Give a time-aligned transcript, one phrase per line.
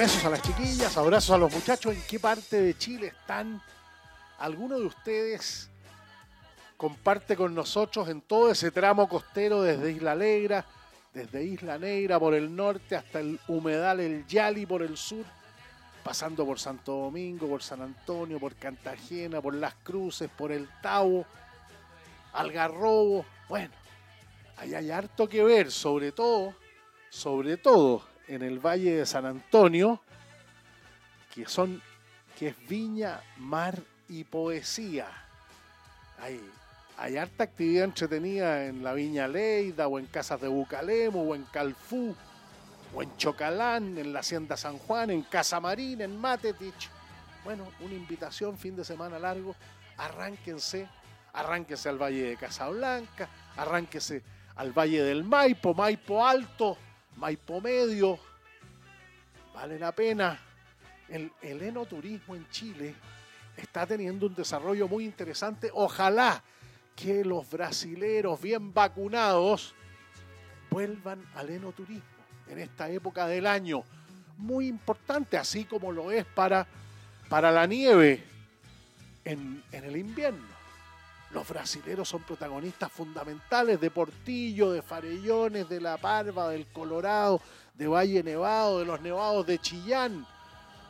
[0.00, 1.94] Besos a las chiquillas, abrazos a los muchachos.
[1.94, 3.60] ¿En qué parte de Chile están?
[4.38, 5.68] ¿Alguno de ustedes
[6.78, 10.64] comparte con nosotros en todo ese tramo costero desde Isla Negra,
[11.12, 15.26] desde Isla Negra por el norte hasta el humedal El Yali por el sur,
[16.02, 21.26] pasando por Santo Domingo, por San Antonio, por Cantagena, por Las Cruces, por el Tavo,
[22.32, 23.26] Algarrobo?
[23.50, 23.74] Bueno,
[24.56, 26.54] ahí hay harto que ver, sobre todo,
[27.10, 30.00] sobre todo en el Valle de San Antonio,
[31.34, 31.82] que son
[32.38, 35.08] que es viña, mar y poesía.
[36.20, 36.40] Hay,
[36.96, 41.42] hay harta actividad entretenida en la Viña Leida, o en Casas de Bucalemo, o en
[41.44, 42.14] Calfú,
[42.94, 46.88] o en Chocalán, en la Hacienda San Juan, en Casa Marina, en Matetich.
[47.44, 49.56] Bueno, una invitación, fin de semana largo.
[49.96, 50.88] Arránquense,
[51.32, 54.22] arránquense al Valle de Casablanca, arránquense
[54.54, 56.78] al Valle del Maipo, Maipo Alto,
[57.16, 58.18] Maipo Medio.
[59.54, 60.38] Vale la pena.
[61.08, 62.94] El, el enoturismo en Chile
[63.56, 65.70] está teniendo un desarrollo muy interesante.
[65.72, 66.42] Ojalá
[66.94, 69.74] que los brasileros bien vacunados
[70.70, 72.04] vuelvan al enoturismo
[72.48, 73.82] en esta época del año.
[74.36, 76.66] Muy importante, así como lo es para,
[77.28, 78.24] para la nieve
[79.24, 80.59] en, en el invierno.
[81.32, 87.40] Los brasileros son protagonistas fundamentales de Portillo, de Farellones, de La Parva, del Colorado,
[87.74, 90.26] de Valle Nevado, de los Nevados de Chillán.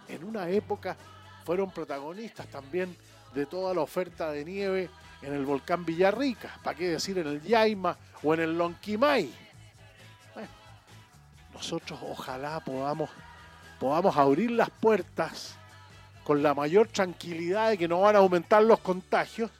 [0.08, 0.96] En una época
[1.44, 2.96] fueron protagonistas también
[3.34, 4.90] de toda la oferta de nieve
[5.20, 9.30] en el volcán Villarrica, para qué decir en el Yaima o en el Lonquimay.
[10.34, 10.48] Bueno,
[11.52, 13.10] nosotros ojalá podamos,
[13.78, 15.56] podamos abrir las puertas
[16.24, 19.50] con la mayor tranquilidad de que no van a aumentar los contagios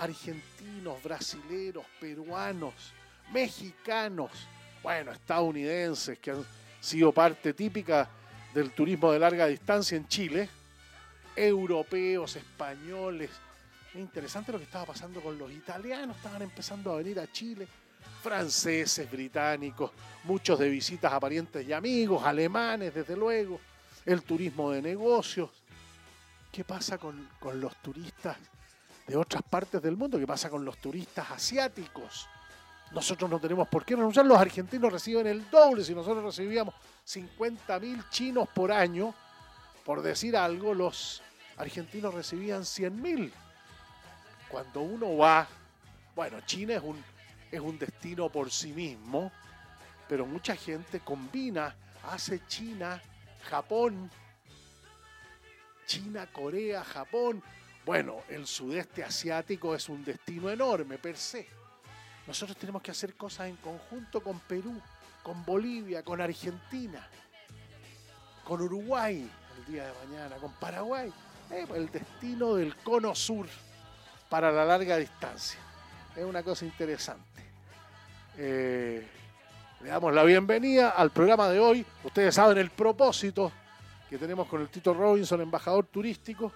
[0.00, 2.74] argentinos, brasileros, peruanos,
[3.32, 4.30] mexicanos,
[4.82, 6.44] bueno, estadounidenses que han
[6.80, 8.08] sido parte típica
[8.54, 10.48] del turismo de larga distancia en Chile,
[11.36, 13.30] europeos, españoles.
[13.92, 17.68] Es interesante lo que estaba pasando con los italianos, estaban empezando a venir a Chile,
[18.22, 19.90] franceses, británicos,
[20.24, 23.60] muchos de visitas a parientes y amigos, alemanes, desde luego,
[24.06, 25.50] el turismo de negocios.
[26.50, 28.38] ¿Qué pasa con, con los turistas
[29.10, 30.20] de otras partes del mundo?
[30.20, 32.28] ¿Qué pasa con los turistas asiáticos?
[32.92, 34.24] Nosotros no tenemos por qué renunciar.
[34.24, 35.82] Los argentinos reciben el doble.
[35.82, 36.74] Si nosotros recibíamos
[37.06, 39.12] 50.000 chinos por año,
[39.84, 41.22] por decir algo, los
[41.56, 43.32] argentinos recibían 100.000.
[44.48, 45.48] Cuando uno va,
[46.14, 47.02] bueno, China es un,
[47.50, 49.32] es un destino por sí mismo,
[50.08, 51.74] pero mucha gente combina,
[52.08, 53.02] hace China,
[53.42, 54.08] Japón,
[55.86, 57.42] China, Corea, Japón.
[57.84, 61.48] Bueno, el sudeste asiático es un destino enorme per se.
[62.26, 64.80] Nosotros tenemos que hacer cosas en conjunto con Perú,
[65.22, 67.08] con Bolivia, con Argentina,
[68.44, 71.12] con Uruguay el día de mañana, con Paraguay.
[71.50, 73.46] Eh, el destino del cono sur
[74.28, 75.58] para la larga distancia.
[76.14, 77.42] Es una cosa interesante.
[78.36, 79.06] Eh,
[79.80, 81.86] le damos la bienvenida al programa de hoy.
[82.04, 83.50] Ustedes saben el propósito
[84.08, 86.52] que tenemos con el Tito Robinson, embajador turístico.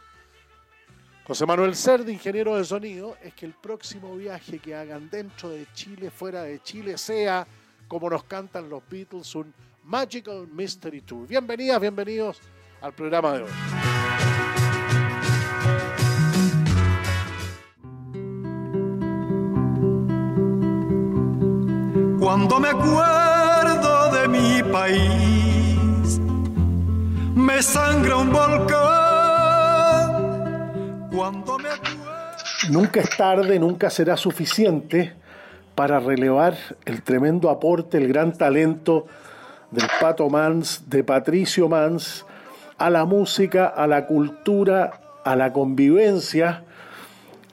[1.27, 5.67] José Manuel Cerde, ingeniero de sonido, es que el próximo viaje que hagan dentro de
[5.73, 7.47] Chile, fuera de Chile, sea
[7.89, 9.55] como nos cantan los Beatles, un
[9.85, 11.27] Magical Mystery Tour.
[11.27, 12.41] Bienvenidas, bienvenidos
[12.83, 13.51] al programa de hoy.
[22.21, 26.21] Cuando me acuerdo de mi país,
[27.35, 29.04] me sangra un volcán
[32.71, 35.15] Nunca es tarde, nunca será suficiente
[35.75, 36.57] para relevar
[36.87, 39.07] el tremendo aporte, el gran talento
[39.71, 42.27] del Pato Mans, de Patricio Mans,
[42.79, 46.65] a la música, a la cultura, a la convivencia,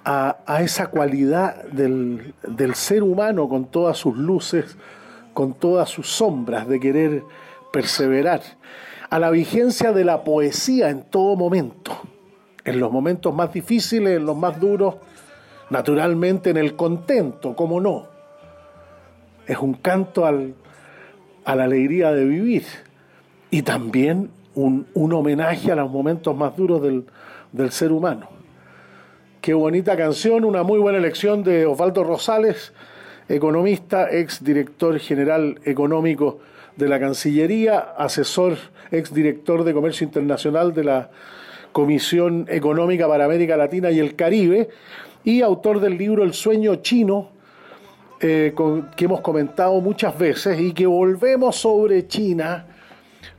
[0.04, 4.76] a, esa cualidad del ser humano con todas sus luces,
[5.34, 7.24] con todas sus sombras de querer
[7.72, 8.42] perseverar,
[9.10, 12.02] a la vigencia de la poesía en todo momento,
[12.66, 14.96] en los momentos más difíciles, en los más duros,
[15.70, 18.08] naturalmente en el contento, como no.
[19.48, 20.54] Es un canto al,
[21.46, 22.64] a la alegría de vivir
[23.50, 27.06] y también un, homenaje a los momentos más duros del,
[27.52, 28.30] del ser humano.
[29.42, 32.74] Qué bonita canción, una muy buena elección de Osvaldo Rosales,
[33.28, 36.40] economista, ex director general económico
[36.76, 38.58] de la Cancillería, asesor,
[38.92, 41.10] ex director de Comercio Internacional de la
[41.72, 44.70] Comisión Económica para América Latina y el Caribe,
[45.24, 47.30] y autor del libro El sueño chino,
[48.20, 48.54] eh,
[48.96, 52.66] que hemos comentado muchas veces y que volvemos sobre China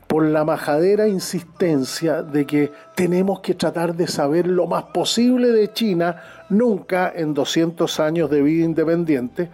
[0.06, 5.72] por la majadera insistencia de que tenemos que tratar de saber lo más posible de
[5.72, 9.50] China, nunca en 200 años de vida independiente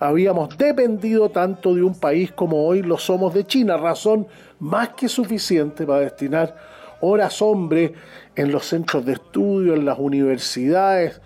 [0.00, 4.26] habíamos dependido tanto de un país como hoy lo somos de China, razón
[4.58, 6.56] más que suficiente para destinar
[7.00, 7.92] horas hombre
[8.36, 11.20] en los centros de estudio, en las universidades,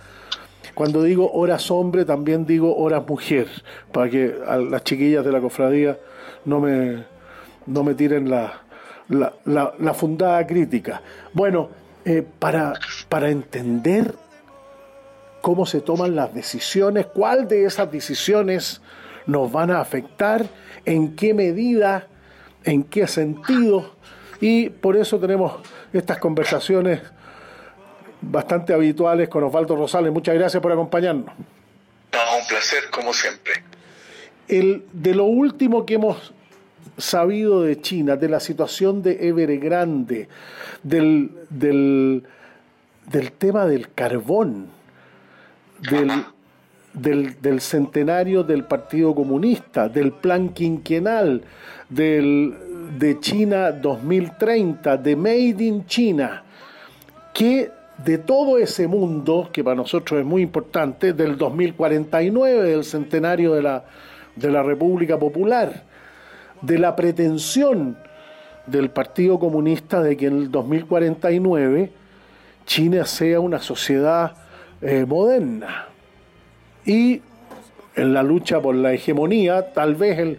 [0.75, 3.47] cuando digo horas hombre, también digo horas mujer,
[3.93, 5.99] para que a las chiquillas de la cofradía
[6.45, 7.05] no me,
[7.67, 8.61] no me tiren la,
[9.09, 11.01] la, fundada crítica.
[11.33, 11.69] Bueno,
[12.05, 12.75] eh, para,
[13.09, 14.15] para entender
[15.41, 18.81] cómo se toman las decisiones, cuál de esas decisiones
[19.27, 20.47] nos van a afectar,
[20.85, 22.09] en qué medida,
[22.65, 23.93] en qué sentido,
[24.41, 25.53] y por eso tenemos
[25.99, 27.00] estas conversaciones
[28.20, 30.12] bastante habituales con Osvaldo Rosales.
[30.12, 31.26] Muchas gracias por acompañarnos.
[31.26, 33.52] No, un placer, como siempre.
[34.49, 36.32] El, de lo último que hemos
[36.99, 40.29] sabido de China, de la situación de Evergrande,
[40.82, 42.25] del, del,
[43.06, 44.69] del tema del carbón,
[45.91, 46.11] del,
[46.94, 51.43] del, centenario del Partido Comunista, del plan quinquenal,
[51.88, 56.43] de China 2030, de Made in China.
[57.32, 57.70] ¿Qué
[58.05, 63.62] de todo ese mundo, que para nosotros es muy importante, del 2049, del centenario de
[63.62, 63.85] la,
[64.37, 65.85] de la República Popular,
[66.61, 67.96] de la pretensión
[68.67, 71.93] del Partido Comunista de que en el 2049
[72.64, 74.32] China sea una sociedad
[74.81, 75.88] eh, moderna.
[76.84, 77.22] Y
[77.96, 80.38] en la lucha por la hegemonía, tal vez el,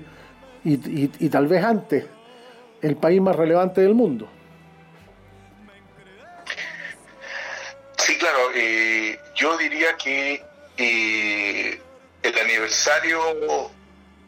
[0.63, 2.06] y tal vez antes,
[2.81, 4.30] el país más relevante del mundo.
[8.06, 8.51] Sí, claro.
[8.53, 10.44] Eh, yo diría que
[10.77, 11.81] eh,
[12.21, 13.19] el aniversario,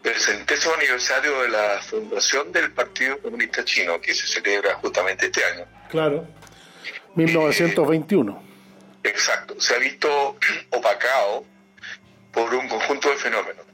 [0.03, 5.43] el centésimo aniversario de la fundación del Partido Comunista Chino, que se celebra justamente este
[5.43, 5.65] año.
[5.89, 6.25] Claro,
[7.13, 8.31] 1921.
[9.03, 10.37] Eh, exacto, se ha visto
[10.71, 11.45] opacado
[12.37, 13.65] por un conjunto de fenómenos.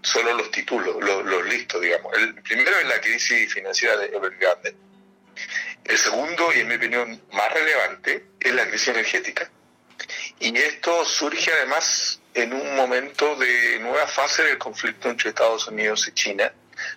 [0.00, 2.16] Solo los títulos, los, los listos, digamos.
[2.16, 4.74] El primero es la crisis financiera de Evergrande
[5.84, 9.50] el segundo, y en mi opinión más relevante, es la crisis energética.
[10.40, 16.08] Y esto surge además en un momento de nueva fase del conflicto entre Estados Unidos
[16.08, 16.52] y China,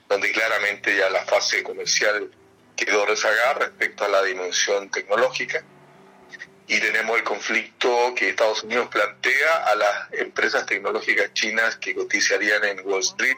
[0.08, 2.32] donde claramente ya la fase comercial
[2.76, 5.64] quedó rezagada respecto a la dimensión tecnológica.
[6.70, 12.64] Y tenemos el conflicto que Estados Unidos plantea a las empresas tecnológicas chinas que cotizarían
[12.64, 13.38] en Wall Street.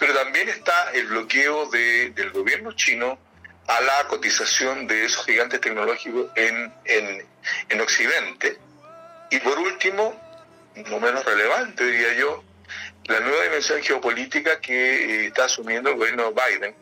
[0.00, 3.20] Pero también está el bloqueo del gobierno chino
[3.68, 8.58] a la cotización de esos gigantes tecnológicos en, en, Occidente.
[9.30, 10.20] Y por último,
[10.74, 12.42] no menos relevante, diría yo,
[13.04, 16.74] la nueva dimensión geopolítica que eh, está asumiendo el gobierno Biden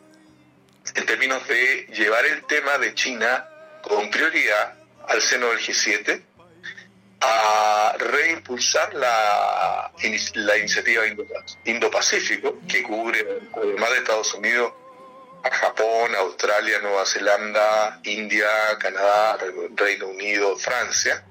[0.95, 3.47] en términos de llevar el tema de China
[3.83, 6.21] con prioridad al seno del G7,
[7.21, 9.91] a reimpulsar la,
[10.35, 11.03] la iniciativa
[11.65, 14.73] Indo-Pacífico, que cubre, además de Estados Unidos,
[15.43, 18.47] a Japón, Australia, Nueva Zelanda, India,
[18.79, 19.37] Canadá,
[19.75, 21.23] Reino Unido, Francia,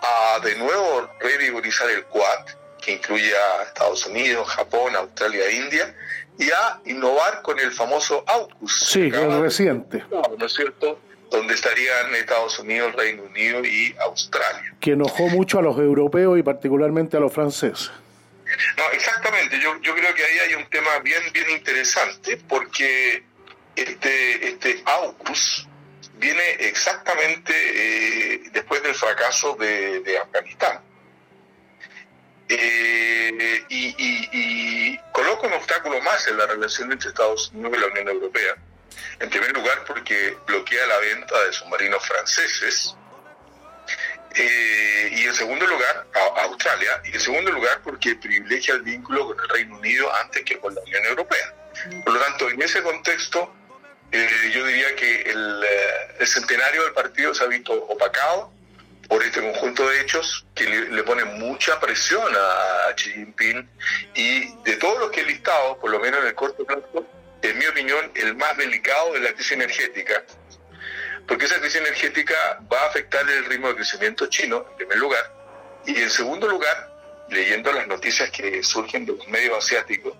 [0.00, 2.46] a de nuevo revigorizar el Quad,
[2.80, 5.94] que incluye a Estados Unidos, Japón, Australia, India,
[6.38, 8.80] y a innovar con el famoso AUKUS.
[8.86, 10.04] Sí, el reciente.
[10.10, 10.98] ¿No es cierto?
[11.32, 14.74] Donde estarían Estados Unidos, Reino Unido y Australia.
[14.80, 17.90] Que enojó mucho a los europeos y particularmente a los franceses.
[18.76, 19.58] No, exactamente.
[19.58, 23.24] Yo, yo creo que ahí hay un tema bien, bien interesante porque
[23.74, 25.68] este, este AUKUS
[26.22, 30.80] viene exactamente eh, después del fracaso de, Afganistán.
[32.48, 38.08] Eh, y, coloca un obstáculo más en la relación entre Estados Unidos y la Unión
[38.08, 38.56] Europea.
[39.20, 42.96] En primer lugar, porque bloquea la venta de submarinos franceses.
[44.34, 47.02] Eh, y en segundo lugar, a Australia.
[47.04, 50.74] Y en segundo lugar, porque privilegia el vínculo con el Reino Unido antes que con
[50.74, 51.54] la Unión Europea.
[52.04, 53.52] Por lo tanto, en ese contexto,
[54.12, 55.34] eh, yo diría que eh,
[56.18, 58.52] el, centenario del partido se ha visto opacado
[59.08, 63.68] por este conjunto de hechos que le, pone mucha presión a Xi Jinping
[64.14, 67.06] y de todos los que he listado, por lo menos en el corto plazo,
[67.42, 70.24] en mi opinión, el más delicado es la crisis energética,
[71.26, 75.32] porque esa crisis energética va a afectar el ritmo de crecimiento chino, en primer lugar,
[75.86, 76.92] y en segundo lugar,
[77.28, 80.14] leyendo las noticias que surgen de los medios asiáticos,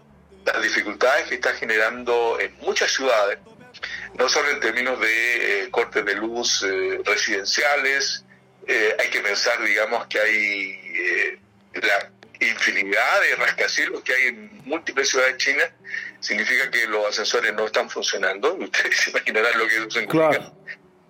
[0.45, 3.39] las dificultades que está generando en muchas ciudades,
[4.15, 8.25] no solo en términos de eh, cortes de luz eh, residenciales,
[8.67, 11.39] eh, hay que pensar, digamos, que hay
[11.75, 12.12] la
[12.91, 15.71] de rascacielos que hay en múltiples ciudades chinas,
[16.21, 20.53] significa que los ascensores no están funcionando, ustedes se imaginarán lo que eso significa.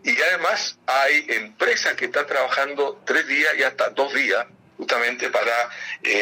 [0.05, 5.71] Y además hay empresas que están trabajando tres días y hasta dos días justamente para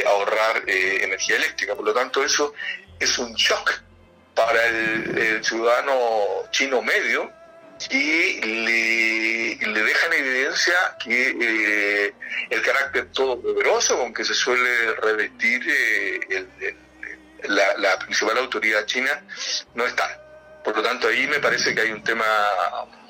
[0.06, 1.74] ahorrar energía eléctrica.
[1.74, 2.52] Por lo tanto, eso
[2.98, 3.80] es un shock
[4.34, 5.98] para el, ciudadano
[6.50, 7.32] chino medio
[7.88, 12.14] y le, deja en evidencia que eh,
[12.50, 16.74] el carácter todopoderoso con que se suele revestir eh,
[17.44, 19.24] la, principal autoridad china
[19.74, 20.20] no está.
[20.62, 22.26] Por lo tanto, ahí me parece que hay un tema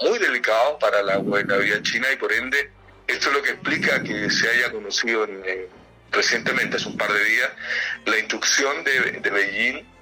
[0.00, 2.70] muy delicado para la gobernabilidad china y por ende
[3.08, 5.26] esto es lo que explica que se haya conocido
[6.12, 7.50] recientemente, hace un par de días,
[8.06, 9.99] la instrucción de, de Beijing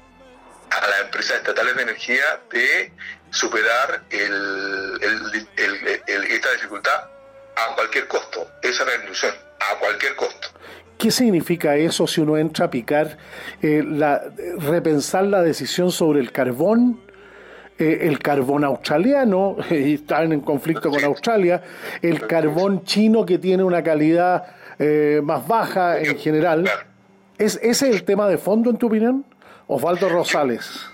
[0.70, 2.92] a las empresas estatales de energía de
[3.30, 4.02] superar
[6.28, 7.04] esta dificultad
[7.56, 8.46] a cualquier costo.
[8.62, 10.48] Esa es la ilusión, a cualquier costo.
[10.98, 13.18] ¿Qué significa eso si uno entra a picar,
[13.62, 14.22] eh, la,
[14.58, 17.00] repensar la decisión sobre el carbón?
[17.78, 21.62] Eh, el carbón australiano, y están en conflicto con Australia,
[22.02, 26.68] el carbón chino que tiene una calidad eh, más baja en general.
[27.38, 29.24] ¿Es, ¿Ese es el tema de fondo, en tu opinión?
[29.68, 30.86] Osvaldo Rosales.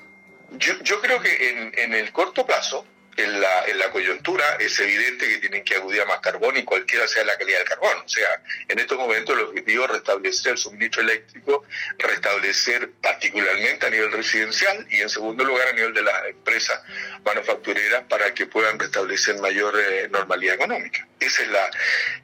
[0.59, 2.85] Yo, yo creo que en, en, el corto plazo,
[3.17, 7.07] en la, en la coyuntura, es evidente que tienen que acudir más carbón y cualquiera
[7.07, 7.99] sea la calidad del carbón.
[8.05, 8.29] O sea,
[8.69, 11.65] en estos momentos el objetivo es restablecer el suministro eléctrico,
[11.99, 16.81] restablecer particularmente a nivel residencial y en segundo lugar a nivel de las empresas
[17.25, 21.07] manufactureras para que puedan restablecer mayor eh, normalidad económica.
[21.21, 21.71] Esa es la,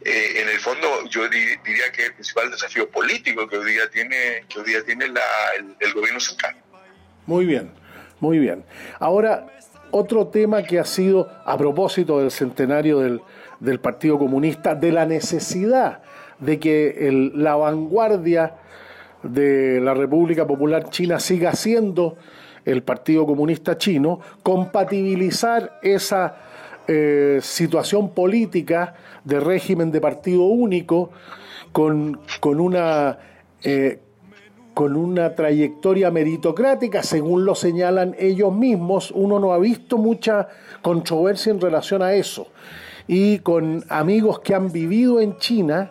[0.05, 4.45] eh, en el fondo, yo diría que el principal desafío político que hoy día tiene,
[4.49, 5.23] que hoy día tiene la,
[5.57, 6.57] el, el gobierno central.
[7.27, 7.73] Muy bien,
[8.19, 8.65] muy bien.
[8.99, 9.47] Ahora,
[9.91, 16.03] otro tema que ha sido, a propósito del centenario del, Partido Comunista, de la necesidad
[16.39, 18.55] de que la vanguardia
[19.23, 22.17] de la República Popular China siga siendo
[22.65, 26.37] el Partido Comunista Chino, compatibilizar esa
[26.89, 28.95] eh, situación política
[29.25, 31.11] de régimen de partido único
[31.73, 33.19] con, con una
[33.63, 34.01] eh,
[34.81, 40.49] con una trayectoria meritocrática, según lo señalan ellos mismos, uno no ha visto mucha
[40.81, 42.47] controversia en relación a eso.
[43.07, 45.91] Y con amigos que han vivido en China,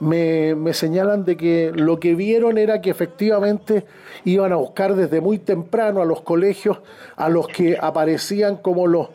[0.00, 3.84] me, señalan de que lo que vieron era que efectivamente
[4.24, 6.78] iban a buscar desde muy temprano a los colegios
[7.16, 9.10] a los que aparecían como los,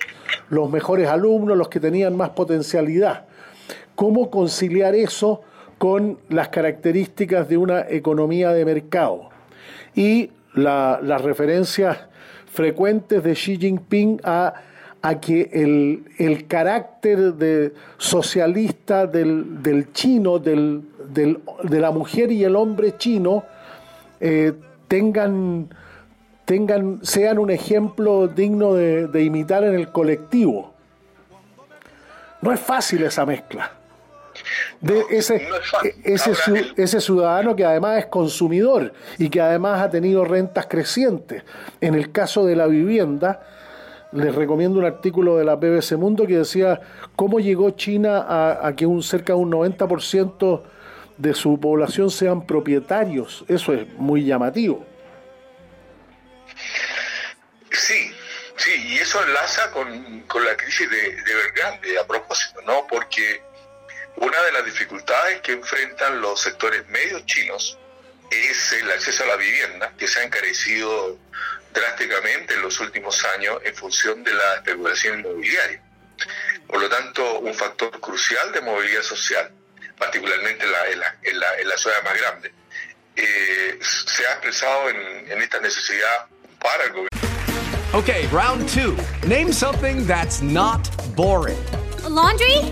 [0.70, 3.26] mejores alumnos, los que tenían más potencialidad.
[3.96, 5.42] ¿Cómo conciliar eso
[5.80, 9.30] con las características de una economía de mercado.
[9.96, 11.98] Y las referencias
[12.52, 14.54] frecuentes de Xi Jinping a,
[15.22, 23.46] que el, carácter de socialista del, chino, del, de la mujer y el hombre chino,
[24.20, 24.52] eh,
[24.90, 25.70] tengan,
[26.44, 30.74] tengan, sean un ejemplo digno de imitar en el colectivo.
[32.42, 33.79] No es fácil esa mezcla
[34.82, 35.48] de ese,
[35.84, 36.34] e, ese,
[36.78, 41.44] ese, ciudadano que además es consumidor y que además ha tenido rentas crecientes.
[41.82, 43.42] En el caso de la vivienda,
[44.12, 46.80] les recomiendo un artículo de la BBC Mundo que decía
[47.16, 50.62] cómo llegó China a, a que un cerca de un 90%
[51.18, 53.44] de su población sean propietarios.
[53.48, 54.86] Eso es muy llamativo.
[57.72, 58.12] Sí,
[58.56, 62.88] sí, y eso enlaza con, con la crisis de, de a propósito, ¿no?
[62.90, 63.42] Porque
[64.22, 67.78] una de las dificultades que enfrentan los sectores medios chinos
[68.30, 71.18] es el acceso a la vivienda, que se ha encarecido
[71.74, 75.82] drásticamente en los últimos años en función de la especulación inmobiliaria.
[76.68, 79.52] por lo tanto un factor crucial de movilidad social,
[79.98, 82.54] particularmente en la, en la, en la, en la ciudad más grande.
[83.16, 86.28] Eh, se ha expresado en, en esta necesidad
[86.62, 87.10] para el gobierno.
[87.94, 88.96] Okay, round two.
[89.28, 91.58] Name something that's not boring.
[92.06, 92.72] A laundry?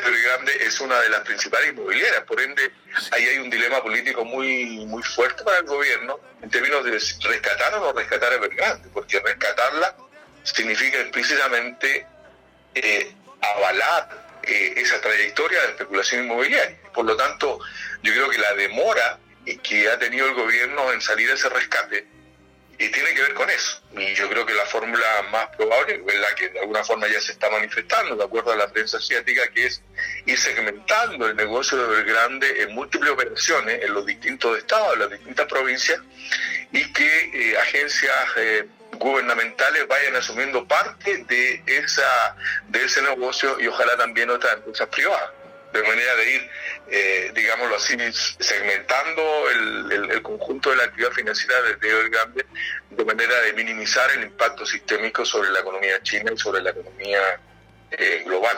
[0.00, 2.70] Pedro Grande es una de las principales inmobiliarias, por ende
[3.12, 6.92] ahí hay un dilema político muy muy fuerte para el gobierno en términos de
[7.28, 9.96] rescatar o no rescatar a Evergrande, porque rescatarla
[10.42, 12.06] significa explícitamente
[12.74, 16.76] eh, avalar eh, esa trayectoria de especulación inmobiliaria.
[16.92, 17.60] Por lo tanto,
[18.02, 19.18] yo creo que la demora
[19.62, 22.06] que ha tenido el gobierno en salir a ese rescate
[22.78, 23.80] y tiene que ver con eso.
[23.96, 27.20] Y yo creo que la fórmula más probable es la que de alguna forma ya
[27.20, 29.82] se está manifestando, de acuerdo a la prensa asiática, que es
[30.26, 35.10] ir segmentando el negocio de Evergrande en múltiples operaciones en los distintos estados, en las
[35.10, 36.00] distintas provincias,
[36.72, 42.36] y que eh, agencias eh, gubernamentales vayan asumiendo parte de, esa,
[42.68, 45.30] de ese negocio y ojalá también otras empresas privadas
[45.74, 46.50] de manera de ir,
[46.88, 47.96] eh, digámoslo así,
[48.38, 52.46] segmentando el, el, conjunto de la actividad financiera de Evergrande
[52.90, 57.18] de manera de minimizar el impacto sistémico sobre la economía china y sobre la economía
[57.90, 58.56] eh, global.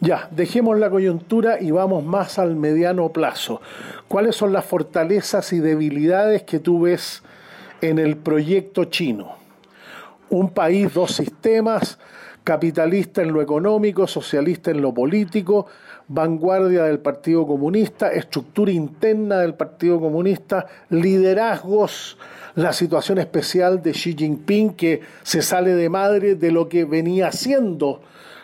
[0.00, 3.60] Ya, dejemos la coyuntura y vamos más al mediano plazo.
[4.06, 7.24] ¿Cuáles son las fortalezas y debilidades que tú ves
[7.80, 9.36] en el proyecto chino?
[10.30, 11.98] Un país, dos sistemas,
[12.48, 15.66] capitalista en lo económico, socialista en lo político,
[16.08, 22.18] vanguardia del Partido Comunista, estructura interna del Partido Comunista, liderazgos,
[22.54, 27.30] la situación especial de Xi Jinping que se sale de madre de lo que venía
[27.30, 28.02] siendo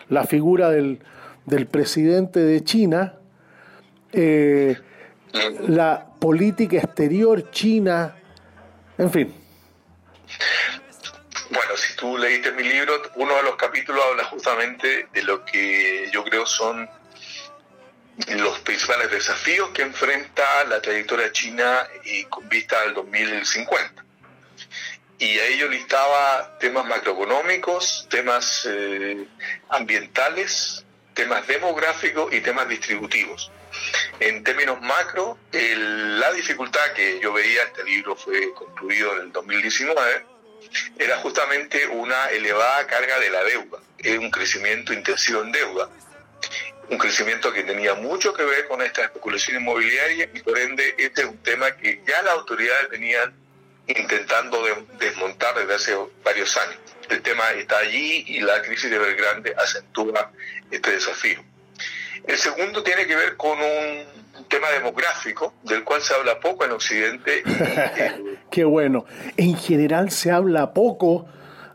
[0.09, 0.99] la figura del,
[1.45, 3.15] del presidente de China,
[4.13, 4.77] eh,
[5.67, 8.15] la política exterior china,
[8.97, 9.33] en fin.
[11.49, 16.09] Bueno, si tú leíste mi libro, uno de los capítulos habla justamente de lo que
[16.11, 16.87] yo creo son
[18.27, 24.03] los principales desafíos que enfrenta la trayectoria china y con vista al 2050.
[25.17, 29.25] Y a ello listaba temas macroeconómicos, temas eh,
[29.69, 33.51] ambientales, temas demográficos y temas distributivos.
[34.19, 39.31] En términos macro, el, la dificultad que yo veía, este libro fue concluido en el
[39.31, 40.25] 2019,
[40.97, 43.79] era justamente una elevada carga de la deuda,
[44.19, 45.89] un crecimiento intensivo en deuda
[46.89, 51.21] un crecimiento que tenía mucho que ver con esta especulación inmobiliaria y por ende este
[51.21, 53.33] es un tema que ya las autoridades venían
[53.87, 56.77] intentando de, desmontar desde hace varios años.
[57.09, 60.31] El tema está allí y la crisis de Belgrande acentúa
[60.71, 61.43] este desafío.
[62.25, 66.71] El segundo tiene que ver con un tema demográfico del cual se habla poco en
[66.71, 67.43] Occidente.
[68.51, 69.05] Qué bueno.
[69.37, 71.27] En general se habla poco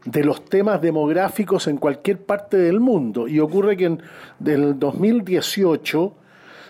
[0.05, 3.29] de los temas demográficos en cualquier parte del mundo.
[3.29, 4.03] Y ocurre que en
[4.45, 6.15] el 2018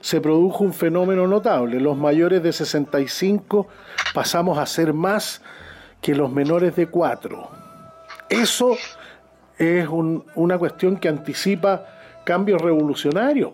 [0.00, 1.80] se produjo un fenómeno notable.
[1.80, 3.68] Los mayores de 65
[4.14, 5.42] pasamos a ser más
[6.00, 7.48] que los menores de 4.
[8.28, 8.76] Eso
[9.58, 11.86] es un, una cuestión que anticipa
[12.24, 13.52] cambios revolucionarios.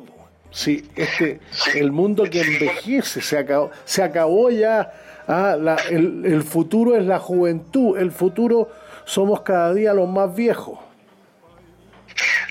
[0.51, 1.41] Sí, este,
[1.75, 4.93] el mundo que envejece se acabó, se acabó ya.
[5.29, 8.71] Ah, la, el, el futuro es la juventud, el futuro
[9.07, 10.79] somos cada día los más viejos.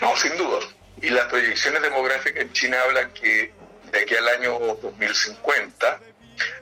[0.01, 0.59] No, sin duda.
[1.01, 3.53] Y las proyecciones demográficas en China hablan que
[3.91, 5.99] de aquí al año 2050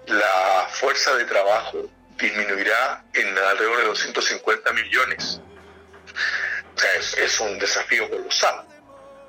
[0.08, 5.40] la fuerza de trabajo disminuirá en alrededor de 250 millones.
[6.76, 8.66] O sea, es, un desafío colosal.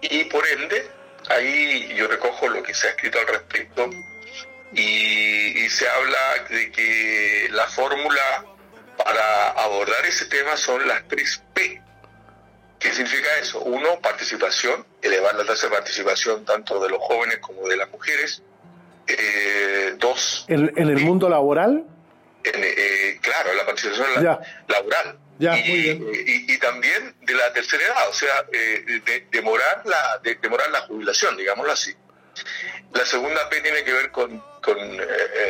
[0.00, 0.90] Y por ende,
[1.28, 3.90] ahí yo recojo lo que se ha escrito al respecto
[4.72, 8.53] y se habla de que la fórmula
[8.96, 11.82] para abordar ese tema son las tres P.
[12.78, 13.60] ¿Qué significa eso?
[13.60, 18.42] Uno, participación, elevar la tasa de participación tanto de los jóvenes como de las mujeres.
[19.06, 20.44] Eh, dos.
[20.48, 21.84] ¿En, el mundo laboral?
[22.42, 24.06] Eh, claro, la participación
[24.68, 25.18] laboral.
[25.38, 26.06] Ya, y, muy bien.
[26.46, 31.36] Y, también de la tercera edad, o sea, de, demorar, la, de, demorar la jubilación,
[31.36, 31.94] digámoslo así.
[32.92, 34.78] La segunda P tiene que ver con, con,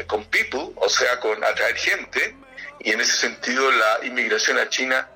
[0.06, 2.36] con people, o sea, con atraer gente,
[2.84, 5.08] y en ese sentido la inmigración a China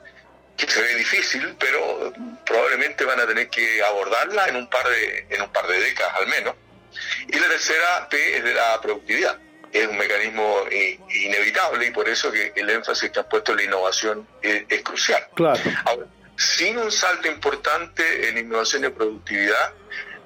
[0.56, 2.12] que se ve difícil, pero
[2.44, 6.14] probablemente van a tener que abordarla en un par de, en un par de décadas
[6.16, 6.54] al menos.
[7.28, 9.38] Y la tercera P es de la productividad.
[9.70, 10.64] Es un mecanismo
[11.10, 15.28] inevitable y por eso que el énfasis que ha puesto en la innovación es, crucial.
[15.34, 15.60] Claro.
[16.36, 19.74] sin un salto importante en innovación y productividad,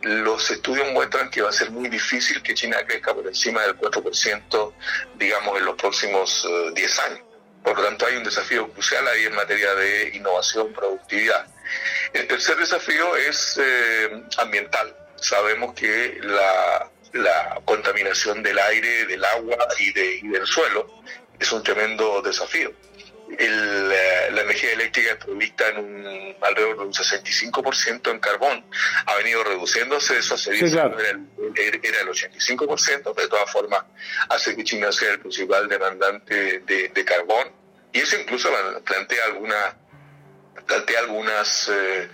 [0.02, 3.76] los estudios muestran que va a ser muy difícil que China crezca por encima del
[3.76, 4.72] 4%,
[5.16, 7.31] digamos, en los próximos 10 eh, años.
[7.62, 11.46] Por lo tanto, hay un desafío crucial ahí en materia de innovación, productividad.
[12.12, 14.94] El tercer desafío es eh, ambiental.
[15.16, 16.88] Sabemos que la,
[17.64, 21.02] contaminación del aire, del agua y, de, y del suelo
[21.38, 22.72] es un tremendo desafío
[23.38, 28.64] la energía eléctrica es provista en un alrededor de un 65% en carbón.
[29.06, 33.84] Ha venido reduciéndose, eso hace 10 era, el 85%, pero de todas formas
[34.28, 37.50] hace que China sea el principal demandante de, carbón.
[37.92, 38.48] Y eso incluso
[38.84, 39.76] plantea alguna
[40.66, 42.08] plantea algunas, eh,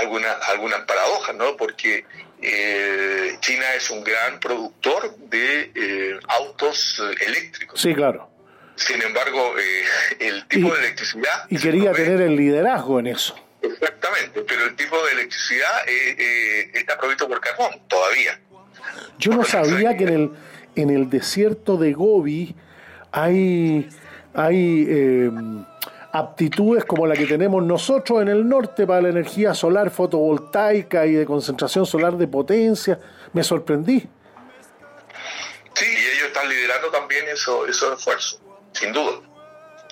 [0.00, 1.56] algunas, algunas paradojas, ¿no?
[1.56, 2.04] Porque
[2.40, 7.80] eh, China es un gran productor de eh, autos eléctricos.
[7.80, 8.29] Sí, claro.
[8.80, 11.44] Sin embargo, eh, el tipo de electricidad...
[11.50, 13.34] Y quería tener el liderazgo en eso.
[13.60, 18.40] Exactamente, pero el tipo de electricidad eh, eh, está provisto por carbón todavía.
[19.18, 20.30] Yo no sabía que en el,
[20.76, 22.56] en el desierto de Gobi
[23.12, 23.86] hay,
[24.32, 25.30] hay
[26.12, 31.12] aptitudes como la que tenemos nosotros en el norte para la energía solar fotovoltaica y
[31.12, 32.98] de concentración solar de potencia.
[33.34, 34.08] Me sorprendí.
[35.74, 38.40] Sí, y ellos están liderando también eso, esos esfuerzos
[38.72, 39.20] sin duda.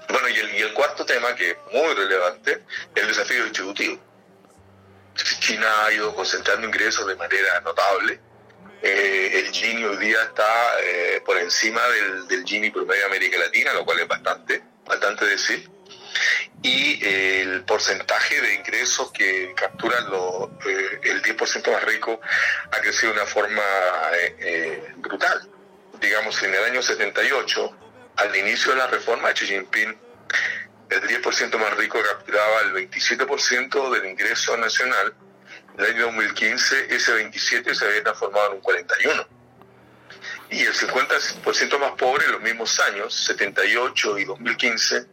[0.08, 2.62] Bueno, y el, cuarto tema, que es muy relevante,
[2.94, 3.98] es el desafío distributivo.
[5.40, 8.18] China ha ido concentrando ingresos de manera notable.
[8.80, 13.38] Eh, el Gini hoy día está eh, por encima del, del Gini promedio de América
[13.38, 15.68] Latina, lo cual es bastante, bastante decir.
[16.62, 20.06] Y eh, el porcentaje de ingresos que capturan
[21.02, 22.20] el 10% más rico
[22.70, 23.62] ha crecido de una forma
[24.96, 25.50] brutal.
[26.00, 27.87] Digamos, en el año 78,
[28.18, 29.96] al inicio de la reforma Xi Jinping,
[30.90, 35.14] el 10% más rico capturaba el 27% del ingreso nacional.
[35.74, 39.28] En el año 2015 ese 27 se había transformado en un 41.
[40.50, 45.06] Y el 50% más pobre en los mismos años, 78 y 2015,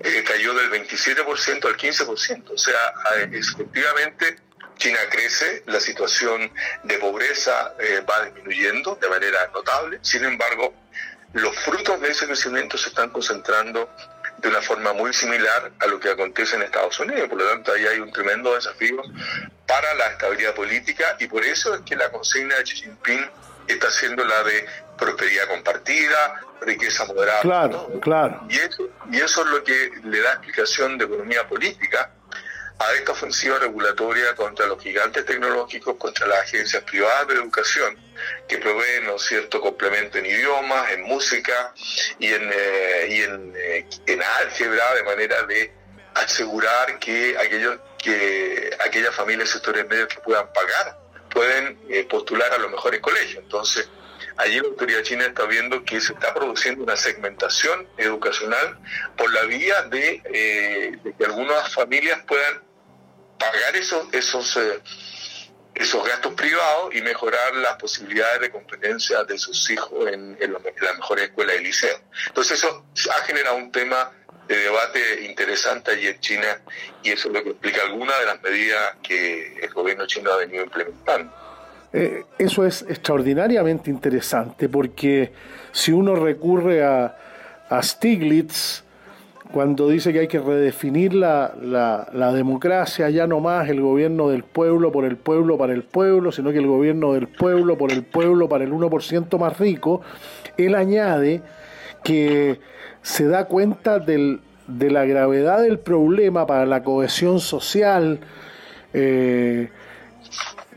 [0.00, 2.50] eh, cayó del 27% al 15%.
[2.50, 2.94] O sea,
[3.30, 4.36] efectivamente
[4.76, 10.00] China crece, la situación de pobreza eh, va disminuyendo de manera notable.
[10.02, 10.74] Sin embargo,
[11.32, 13.88] los frutos de ese crecimiento se están concentrando
[14.38, 17.28] de una forma muy similar a lo que acontece en Estados Unidos.
[17.28, 19.02] Por lo tanto, ahí hay un tremendo desafío
[19.66, 23.30] para la estabilidad política y por eso es que la consigna de Xi Jinping
[23.66, 24.66] está siendo la de
[24.98, 27.40] prosperidad compartida, riqueza moderada.
[27.40, 28.46] Claro, claro.
[28.48, 32.10] Y eso, y eso es lo que le da explicación de economía política
[32.78, 37.96] a esta ofensiva regulatoria contra los gigantes tecnológicos, contra las agencias privadas de educación,
[38.46, 41.72] que proveen ¿no cierto complemento en idiomas, en música
[42.18, 45.72] y en, eh, y en, eh, álgebra, de manera de
[46.14, 50.98] asegurar que aquellos que aquellas familias sectores medios que puedan pagar
[51.30, 53.42] pueden eh, postular a los mejores colegios.
[53.42, 53.88] Entonces,
[54.36, 58.78] allí la autoridad china está viendo que se está produciendo una segmentación educacional
[59.16, 60.22] por la vía de,
[61.02, 62.65] de que algunas familias puedan
[63.38, 64.80] pagar esos, esos, eh,
[65.74, 70.92] esos gastos privados y mejorar las posibilidades de competencia de sus hijos en, en, la
[70.94, 71.98] mejor escuela y liceo.
[72.28, 74.10] Entonces eso ha generado un tema
[74.48, 76.60] de debate interesante allí en China
[77.02, 80.36] y eso es lo que explica algunas de las medidas que el gobierno chino ha
[80.36, 81.32] venido implementando.
[81.92, 85.32] Eh, eso es extraordinariamente interesante porque
[85.72, 87.16] si uno recurre a,
[87.68, 88.82] a Stiglitz,
[89.56, 94.42] cuando dice que hay que redefinir la, la, democracia, ya no más el gobierno del
[94.42, 98.04] pueblo por el pueblo para el pueblo, sino que el gobierno del pueblo por el
[98.04, 100.02] pueblo para el 1% más rico,
[100.58, 101.40] él añade
[102.04, 102.60] que
[103.00, 108.20] se da cuenta de la gravedad del problema para la cohesión social,
[108.92, 109.70] eh,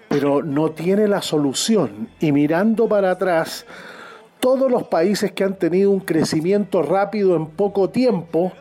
[0.08, 2.08] pero no tiene la solución.
[2.22, 3.66] Y mirando para atrás,
[4.40, 8.54] todos los países que han tenido un crecimiento rápido en poco tiempo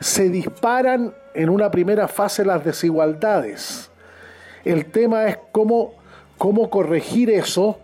[0.00, 3.90] se disparan en una primera fase las desigualdades.
[4.64, 5.94] El tema es cómo,
[6.38, 7.78] cómo corregir eso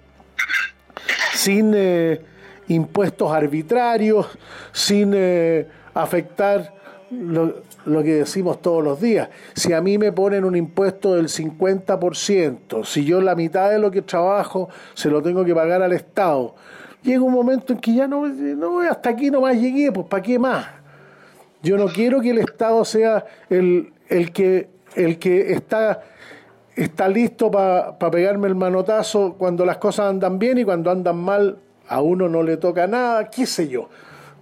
[1.34, 2.20] sin eh,
[2.68, 4.26] impuestos arbitrarios,
[4.72, 6.74] sin eh, afectar
[7.10, 9.28] lo, lo, que decimos todos los días.
[9.54, 13.90] Si a mí me ponen un impuesto del 50%, si yo la mitad de lo
[13.90, 16.54] que trabajo se lo tengo que pagar al Estado,
[17.02, 20.38] llega un momento en que ya no, no hasta aquí nomás llegué, pues ¿para qué
[20.38, 20.81] más?
[21.62, 26.02] Yo no quiero que el Estado sea el, el, que, el que está,
[26.74, 31.58] está listo para pegarme el manotazo cuando las cosas andan bien y cuando andan mal
[31.88, 33.88] a uno no le toca nada, qué sé yo.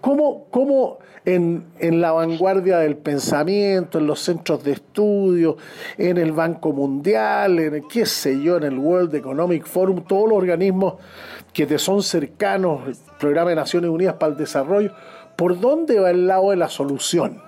[0.01, 5.59] ¿Cómo, cómo en, en, la vanguardia del pensamiento, en los centros de estudio,
[5.99, 10.39] en el Banco Mundial, en qué sé yo, en el World Economic Forum, todos los
[10.39, 10.95] organismos
[11.53, 14.95] que te son cercanos, el Programa de Naciones Unidas para el Desarrollo,
[15.37, 17.43] ¿por dónde va el lado de la solución?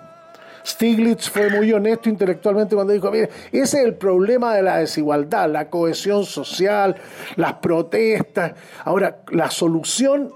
[0.64, 5.50] Stiglitz fue muy honesto intelectualmente cuando dijo, mire, ese es el problema de la desigualdad,
[5.50, 6.96] la cohesión social,
[7.36, 8.52] las protestas.
[8.84, 10.32] Ahora, la solución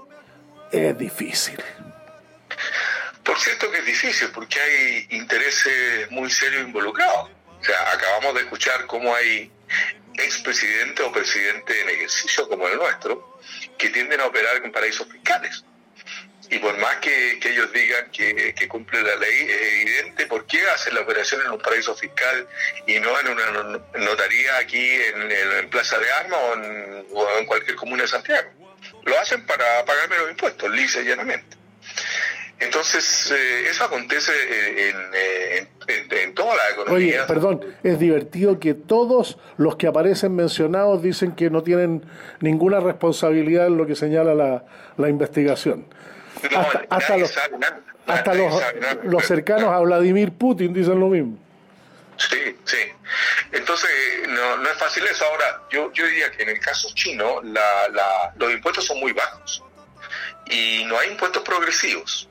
[0.71, 1.57] es difícil.
[3.23, 7.29] Por cierto que es difícil porque hay intereses muy serios involucrados.
[7.59, 9.51] O sea, acabamos de escuchar cómo hay
[10.17, 13.39] expresidente o presidente en ejercicio como el nuestro
[13.77, 15.63] que tienden a operar en paraísos fiscales.
[16.49, 20.61] Y por más que, ellos digan que, que, cumple la ley, es evidente por qué
[20.69, 22.47] hacen la operación en un paraíso fiscal
[22.85, 26.39] y no en una notaría aquí en, Plaza de Armas
[27.11, 28.49] o en, cualquier comuna de Santiago.
[29.03, 31.56] Lo hacen para pagarme los impuestos, lisa y llanamente.
[32.59, 34.31] Entonces, eh, eso acontece
[34.89, 34.95] en,
[36.09, 37.19] en, toda la economía.
[37.19, 42.03] Oye, perdón, es divertido que todos los que aparecen mencionados dicen que no tienen
[42.39, 44.65] ninguna responsabilidad en lo que señala la,
[44.97, 45.85] la investigación
[46.89, 47.37] hasta, los,
[48.05, 48.33] hasta
[49.03, 51.37] los, cercanos a Vladimir Putin dicen lo mismo.
[52.17, 52.77] Sí, sí.
[53.51, 53.89] Entonces,
[54.27, 55.25] no, no es fácil eso.
[55.25, 59.11] Ahora, yo, yo diría que en el caso chino, la, la, los impuestos son muy
[59.11, 59.63] bajos
[60.49, 62.27] y no hay impuestos progresivos.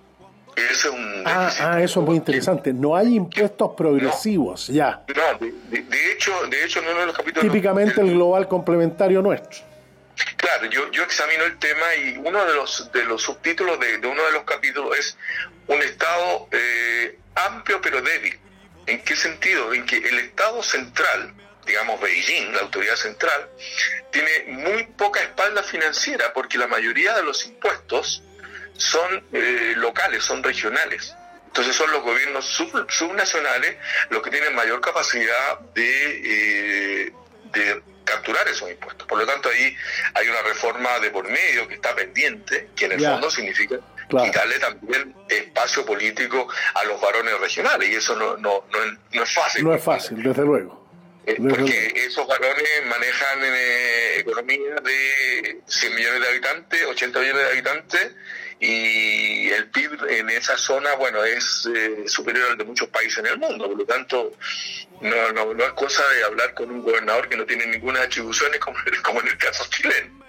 [0.56, 2.72] Ese es un ah, ah, eso es muy interesante.
[2.72, 5.04] No hay impuestos progresivos, ya.
[5.14, 7.42] No, de, hecho, de en los capítulos.
[7.42, 9.58] Típicamente el global complementario nuestro.
[10.36, 14.24] Claro, yo, yo examino el tema y uno de los, de los subtítulos de, uno
[14.24, 15.18] de los capítulos es
[15.66, 18.38] un Estado eh, amplio pero débil.
[18.86, 19.74] ¿En qué sentido?
[19.74, 21.34] En que el Estado central,
[21.66, 23.50] digamos Beijing, la autoridad central,
[24.10, 28.22] tiene muy poca espalda financiera porque la mayoría de los impuestos
[28.76, 31.14] son eh, locales, son regionales.
[31.46, 32.44] Entonces son los gobiernos
[32.88, 33.76] subnacionales
[34.10, 37.12] los que tienen mayor capacidad de, eh,
[37.52, 39.06] de capturar esos impuestos.
[39.06, 39.76] Por lo tanto, ahí
[40.14, 43.76] hay una reforma de por medio que está pendiente, que en el fondo significa
[44.08, 48.64] quitarle también espacio político a los varones regionales, y eso no, no,
[49.12, 49.64] no, es fácil.
[49.64, 50.86] No es fácil, desde luego.
[51.26, 57.50] Eh, porque esos varones manejan eh, economías de 100 millones de habitantes, 80 millones de
[57.50, 58.14] habitantes,
[58.58, 63.26] y el PIB en esa zona, bueno, es eh, superior al de muchos países en
[63.26, 64.32] el mundo, por lo tanto,
[65.00, 68.78] no, no, es cosa de hablar con un gobernador que no tiene ninguna atribuciones como,
[69.02, 70.24] como en el caso chileno.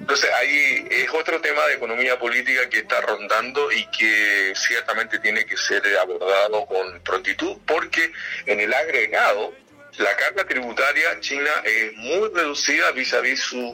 [0.00, 5.44] Entonces ahí es otro tema de economía política que está rondando y que ciertamente tiene
[5.44, 8.10] que ser abordado con prontitud porque
[8.46, 9.52] en el agregado
[9.98, 13.70] la carga tributaria china es muy reducida vis a vis su,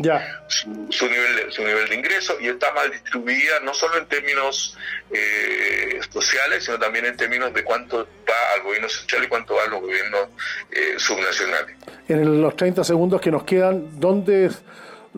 [0.90, 4.76] su, nivel, su nivel de ingreso y está mal distribuida no solo en términos
[5.10, 9.64] eh, sociales, sino también en términos de cuánto va al gobierno central y cuánto va
[9.64, 10.28] a los gobiernos
[10.72, 11.76] eh, subnacionales.
[12.08, 14.50] En los 30 segundos que nos quedan, ¿dónde,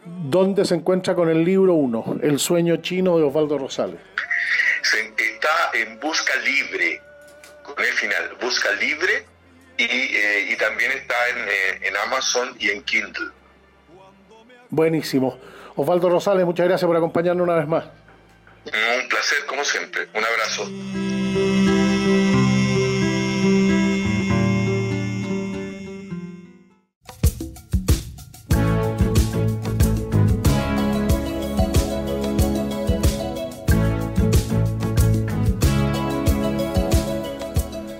[0.05, 4.01] dónde se encuentra con el libro 1, El sueño chino de Osvaldo Rosales?
[5.19, 7.01] está en Busca Libre,
[7.63, 9.25] con el final, Busca Libre
[9.79, 13.31] y, también está en, en, Amazon y en Kindle.
[14.71, 15.39] Buenísimo.
[15.77, 17.85] Osvaldo Rosales, muchas gracias por acompañarnos una vez más.
[18.65, 20.09] Un placer, como siempre.
[20.13, 20.69] Un abrazo.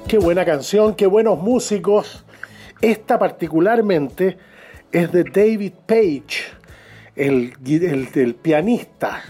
[0.09, 2.25] Qué buena canción, qué buenos músicos.
[2.81, 4.39] Esta particularmente
[4.91, 6.45] es de David Page,
[7.15, 7.53] el,
[8.41, 9.23] pianista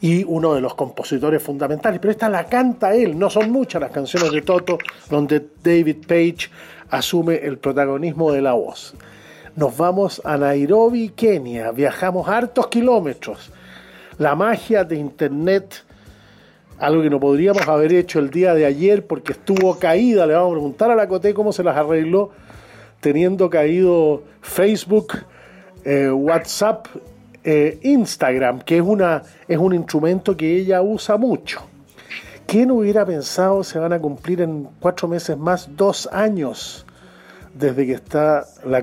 [0.00, 1.98] y uno de los compositores fundamentales.
[1.98, 4.78] Pero esta la canta él, no son muchas las canciones de Toto
[5.10, 6.50] donde David Page
[6.88, 8.94] asume el protagonismo de la voz.
[9.56, 13.50] Nos vamos a Nairobi, Kenia, viajamos hartos kilómetros.
[14.18, 15.84] La magia de Internet
[16.78, 20.26] algo que no podríamos haber hecho el día de ayer porque estuvo caída.
[20.26, 22.30] Le vamos a preguntar a la Coté cómo se las arregló
[23.00, 25.18] teniendo caído Facebook,
[25.84, 26.86] eh, WhatsApp,
[27.44, 31.60] eh, Instagram, que es, una, es un instrumento que ella usa mucho.
[32.46, 36.86] ¿Quién hubiera pensado se van a cumplir en cuatro meses más dos años
[37.54, 38.82] desde que está la?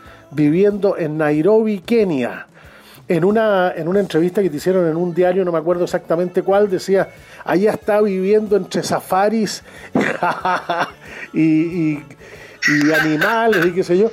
[0.31, 2.47] viviendo en Nairobi, Kenia.
[3.07, 6.43] en una, en una entrevista que te hicieron en un diario, no me acuerdo exactamente
[6.43, 7.09] cuál, decía,
[7.43, 9.63] allá está viviendo entre safaris
[11.33, 11.99] y,
[12.99, 14.11] animales y qué sé yo.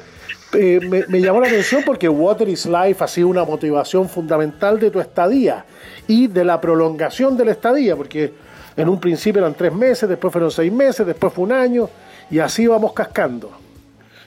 [0.54, 4.81] Eh, me, me, llamó la atención porque Water is Life ha sido una motivación fundamental
[4.81, 5.66] de tu estadía
[6.07, 8.33] y de la prolongación de la estadía, porque
[8.74, 11.88] en un principio eran tres meses, después fueron seis meses, después fue un año
[12.31, 13.50] y así vamos cascando.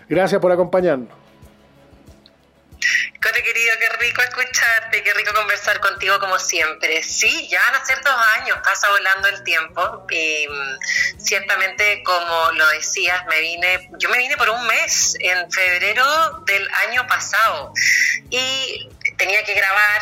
[0.08, 1.21] Gracias por acompañarnos.
[3.24, 7.04] Cote querido, qué rico escucharte, qué rico conversar contigo como siempre.
[7.04, 12.52] Sí, ya van a ser dos años, pasa volando el tiempo y mm, ciertamente como
[12.54, 16.04] lo decías, me vine, yo me vine por un mes en febrero
[16.48, 17.74] del año pasado
[18.32, 20.02] y tenía que grabar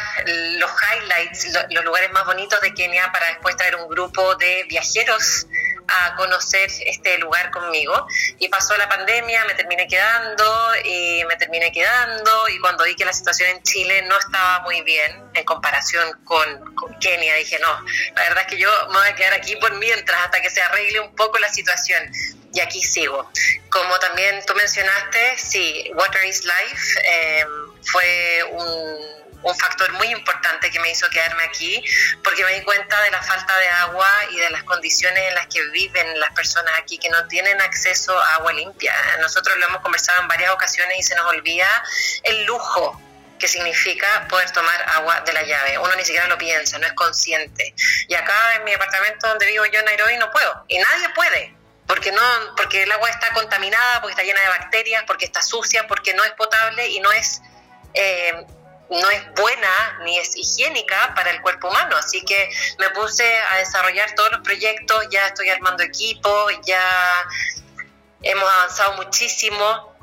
[0.58, 5.46] los highlights, los lugares más bonitos de Kenia para después traer un grupo de viajeros
[5.90, 8.08] a conocer este lugar conmigo.
[8.38, 13.06] Y pasó la pandemia, me terminé quedando y me terminé quedando y cuando vi que
[13.06, 18.24] la situación en Chile no estaba muy bien en comparación con, Kenia, dije, no, la
[18.24, 21.00] verdad es que yo me voy a quedar aquí por mientras hasta que se arregle
[21.02, 22.12] un poco la situación.
[22.52, 23.30] Y aquí sigo.
[23.70, 27.46] Como también tú mencionaste, sí, Water is Life eh,
[27.84, 31.84] fue un un factor muy importante que me hizo quedarme aquí,
[32.24, 35.48] porque me di cuenta de la falta de agua y de las condiciones en las
[35.48, 38.94] que viven las personas aquí que no tienen acceso a agua limpia.
[39.20, 41.68] Nosotros lo hemos conversado en varias ocasiones y se nos olvida
[42.24, 43.02] el lujo
[43.40, 45.78] que significa poder tomar agua de la llave.
[45.78, 47.74] Uno ni siquiera lo piensa, no es consciente.
[48.08, 51.56] Y acá en mi apartamento donde vivo yo en Nairobi no puedo, y nadie puede.
[51.88, 52.22] Porque, no,
[52.56, 56.24] porque el agua está contaminada, porque está llena de bacterias, porque está sucia, porque no
[56.24, 57.42] es potable y no es
[57.96, 58.46] eh,
[58.90, 61.96] no es buena ni es higiénica para el cuerpo humano.
[61.98, 66.82] Así que me puse a desarrollar todos los proyectos, ya estoy armando equipo, ya
[68.22, 69.96] hemos avanzado muchísimo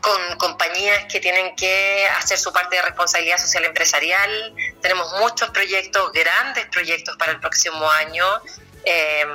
[0.00, 4.54] con compañías que tienen que hacer su parte de responsabilidad social empresarial.
[4.80, 8.24] Tenemos muchos proyectos, grandes proyectos para el próximo año.
[8.84, 9.26] Eh,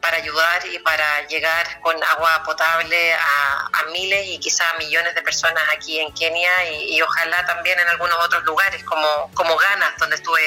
[0.00, 5.22] para ayudar y para llegar con agua potable a, miles y quizás a millones de
[5.22, 10.16] personas aquí en Kenia y, ojalá también en algunos otros lugares como, como Ghana, donde
[10.16, 10.40] estuve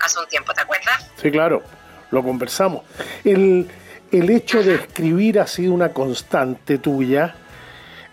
[0.00, 1.06] hace un tiempo, ¿te acuerdas?
[1.22, 1.62] Sí, claro,
[2.10, 2.82] lo conversamos.
[3.24, 3.70] El,
[4.10, 7.34] el hecho de escribir ha sido una constante tuya,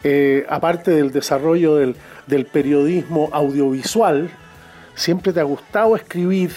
[0.03, 1.95] eh, aparte del desarrollo del,
[2.27, 4.29] del periodismo audiovisual,
[4.93, 6.51] siempre te ha gustado escribir,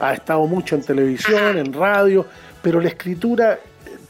[0.00, 2.26] ha estado mucho en televisión, en radio,
[2.62, 3.58] pero la escritura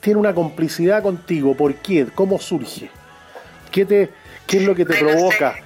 [0.00, 1.56] tiene una complicidad contigo.
[1.56, 2.06] ¿Por qué?
[2.14, 2.90] ¿Cómo surge?
[3.70, 4.10] ¿Qué, te,
[4.46, 5.56] qué es lo que te provoca?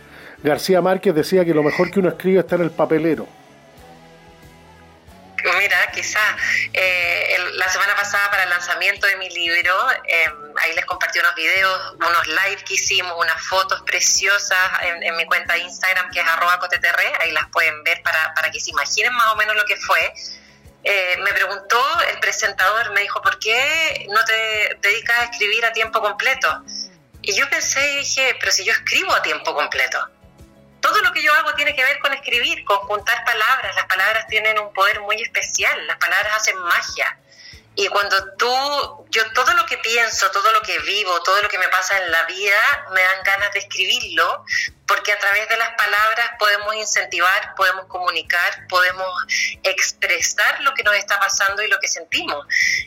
[0.42, 3.26] García Márquez decía que lo mejor que uno escribe está en el papelero.
[5.58, 6.20] Mira, quizá
[6.72, 9.72] eh, la semana pasada para el lanzamiento de mi libro,
[10.04, 15.24] em, ahí les compartí unos videos, unos live que hicimos, unas fotos preciosas en, mi
[15.26, 16.60] cuenta de Instagram que es arroba
[17.20, 20.12] ahí las pueden ver para, para que se imaginen más o menos lo que fue.
[20.88, 21.82] Eh, me preguntó
[22.12, 26.62] el presentador, me dijo, ¿por qué no te dedicas a escribir a tiempo completo?
[27.22, 29.98] Y yo pensé y dije, pero si yo escribo a tiempo completo.
[30.80, 33.74] Todo lo que yo hago tiene que ver con escribir, con juntar palabras.
[33.74, 37.18] Las palabras tienen un poder muy especial, las palabras hacen magia.
[37.78, 41.58] Y cuando tú, yo todo lo que pienso, todo lo que vivo, todo lo que
[41.58, 44.44] me pasa en la vida, me dan ganas de escribirlo,
[44.86, 49.10] porque a través de las palabras podemos incentivar, podemos comunicar, podemos
[49.62, 52.46] expresar lo que nos está pasando y lo que sentimos.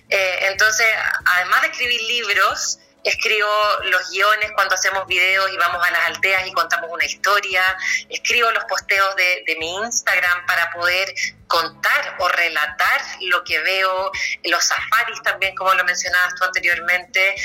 [0.10, 0.88] Eh, entonces,
[1.24, 3.50] además de escribir libros, escribo
[3.86, 7.62] los guiones cuando hacemos videos y vamos a las alteas y contamos una historia,
[8.10, 11.14] escribo los posteos de, de, mi Instagram para poder
[11.48, 14.12] contar o relatar lo que veo,
[14.46, 17.36] los safaris también, como lo mencionabas tú anteriormente,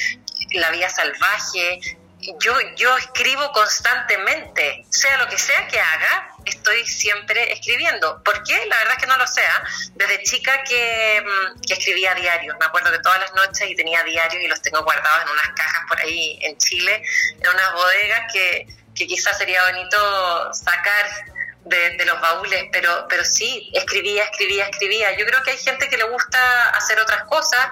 [0.53, 1.81] la vida salvaje.
[2.41, 8.23] Yo, yo escribo constantemente, sea lo que sea que haga, estoy siempre escribiendo.
[8.23, 8.65] ¿Por qué?
[8.67, 9.43] La verdad es que no lo sé.
[9.95, 12.57] Desde chica que, mm, que, escribía diarios.
[12.59, 15.49] Me acuerdo que todas las noches y tenía diarios y los tengo guardados en unas
[15.55, 17.03] cajas por ahí en Chile,
[17.41, 21.07] en unas bodegas que, que quizás sería bonito sacar
[21.65, 25.17] de, de, los baúles, pero, pero sí, escribía, escribía, escribía.
[25.17, 27.69] Yo creo que hay gente que le gusta hacer otras cosas.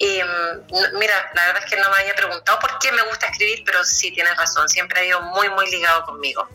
[0.00, 3.62] Mm, mira, la verdad es que no me había preguntado por qué me gusta escribir,
[3.66, 6.48] pero sí tienes razón, siempre ha ido muy, muy ligado conmigo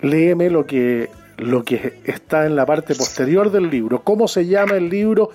[0.00, 4.02] léeme lo que, lo que está en la parte posterior del libro.
[4.02, 5.30] ¿Cómo se llama el libro?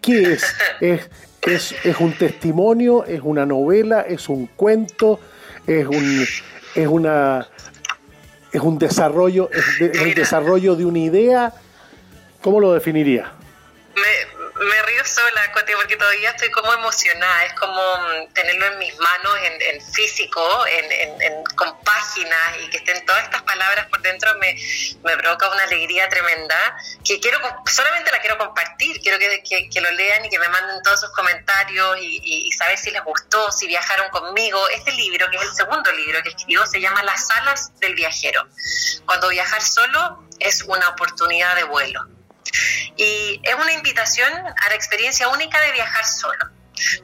[0.00, 0.44] ¿Qué es?
[0.80, 1.10] ¿Es,
[1.42, 3.04] es, es un testimonio?
[3.04, 4.02] ¿Es una novela?
[4.02, 5.20] ¿Es un cuento?
[5.66, 6.26] ¿Es un,
[6.74, 7.48] es una,
[8.52, 11.52] es un desarrollo, es, de, es el desarrollo de una idea?
[12.42, 13.32] ¿Cómo lo definiría?
[13.94, 17.44] Me, me río sola, porque todavía estoy como emocionada.
[17.44, 22.78] Es como tenerlo en mis manos, en, en físico, en, en, con páginas y que
[22.78, 24.56] estén todas estas palabras por dentro me,
[25.02, 26.56] me provoca una alegría tremenda
[27.04, 29.00] que quiero, solamente la quiero compartir.
[29.00, 32.48] Quiero que, que, que lo lean y que me manden todos sus comentarios y, y,
[32.48, 34.68] y, saber si les gustó, si viajaron conmigo.
[34.68, 38.46] Este libro, que es el segundo libro que escribió, se llama Las alas del viajero.
[39.06, 42.06] Cuando viajar solo es una oportunidad de vuelo.
[42.96, 46.50] Y es una invitación a la experiencia única de viajar solo.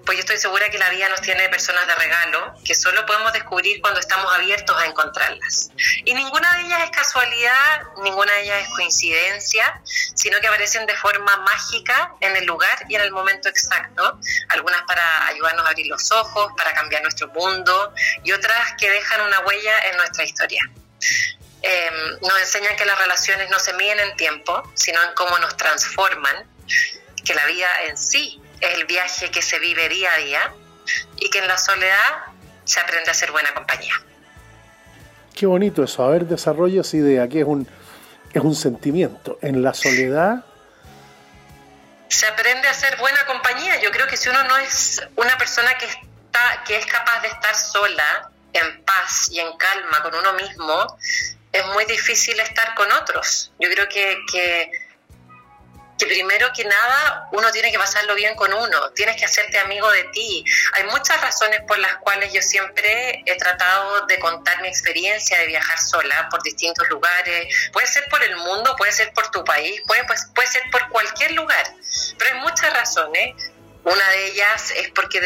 [0.04, 3.32] Pues yo estoy segura que la vida nos tiene personas de regalo que solo podemos
[3.32, 5.70] descubrir cuando estamos abiertos a encontrarlas.
[6.04, 10.96] Y ninguna de ellas es casualidad, ninguna de ellas es coincidencia, sino que aparecen de
[10.96, 14.18] forma mágica en el lugar y en el momento exacto.
[14.48, 17.94] Algunas para ayudarnos a abrir los ojos, para cambiar nuestro mundo
[18.24, 20.62] y otras que dejan una huella en nuestra historia.
[21.62, 21.90] Eh,
[22.22, 26.44] nos enseñan que las relaciones no se miden en tiempo, sino en cómo nos transforman,
[27.24, 30.52] que la vida en sí es el viaje que se vive día a día
[31.16, 32.24] y que en la soledad
[32.64, 33.94] se aprende a ser buena compañía.
[35.34, 37.68] Qué bonito eso, a ver, desarrollo esa idea, que es un,
[38.32, 39.38] es un sentimiento.
[39.42, 40.44] En la soledad
[42.08, 43.80] se aprende a ser buena compañía.
[43.80, 47.28] Yo creo que si uno no es una persona que está, que es capaz de
[47.28, 50.98] estar sola, en paz y en calma con uno mismo,
[51.52, 53.52] es muy difícil estar con otros.
[53.58, 54.70] Yo creo que, que,
[55.98, 60.04] primero que nada uno tiene que pasarlo bien con uno, tienes que hacerte amigo de
[60.04, 60.44] ti.
[60.74, 65.46] Hay muchas razones por las cuales yo siempre he tratado de contar mi experiencia de
[65.46, 67.54] viajar sola por distintos lugares.
[67.72, 70.88] Puede ser por el mundo, puede ser por tu país, puede, pues, puede ser por
[70.88, 71.74] cualquier lugar,
[72.18, 73.34] pero hay muchas razones.
[73.82, 75.20] Una de ellas es porque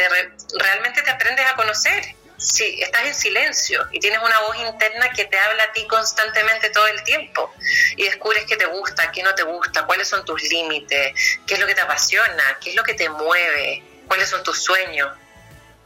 [0.59, 2.15] realmente te aprendes a conocer
[2.45, 6.69] si estás en silencio y tienes una voz interna que te habla a ti constantemente
[6.71, 7.53] todo el tiempo
[7.97, 11.15] y descubres qué te gusta, qué no te gusta, cuáles son tus límites,
[11.47, 14.63] qué es lo que te apasiona, qué es lo que te mueve, cuáles son tus
[14.63, 15.11] sueños,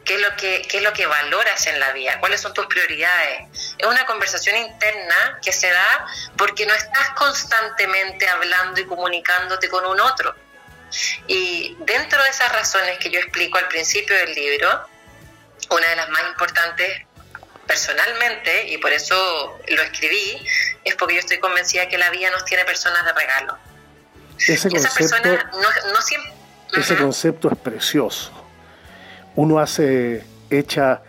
[0.05, 2.67] qué es lo que, qué es lo que valoras en la vida, cuáles son tus
[2.67, 3.49] prioridades.
[3.79, 6.07] Es una conversación interna que se da
[6.37, 10.35] porque no estás constantemente hablando y comunicándote con un otro.
[11.29, 14.89] Y dentro de esas razones que yo explico al principio del libro,
[15.71, 17.03] una de las más importantes
[17.67, 20.47] personalmente, y por eso lo escribí,
[20.85, 23.59] es porque yo estoy convencida que la vida nos tiene personas de regalo.
[24.39, 26.33] Ese concepto, no, no siempre...
[26.75, 27.01] ese uh -huh.
[27.01, 28.33] concepto es precioso.
[29.35, 31.03] Uno hace, echa,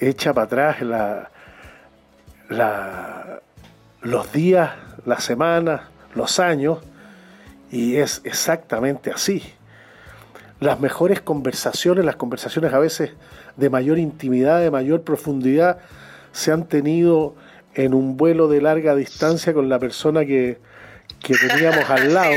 [0.00, 1.30] echa para atrás la,
[2.48, 3.40] la,
[4.00, 4.72] los días,
[5.04, 5.82] las semanas,
[6.14, 6.78] los años,
[7.70, 9.54] y es exactamente así.
[10.60, 13.10] Las mejores conversaciones, las conversaciones a veces
[13.56, 15.78] de mayor intimidad, de mayor profundidad,
[16.32, 17.34] se han tenido
[17.74, 20.58] en un vuelo de larga distancia con la persona que,
[21.20, 22.34] que teníamos al lado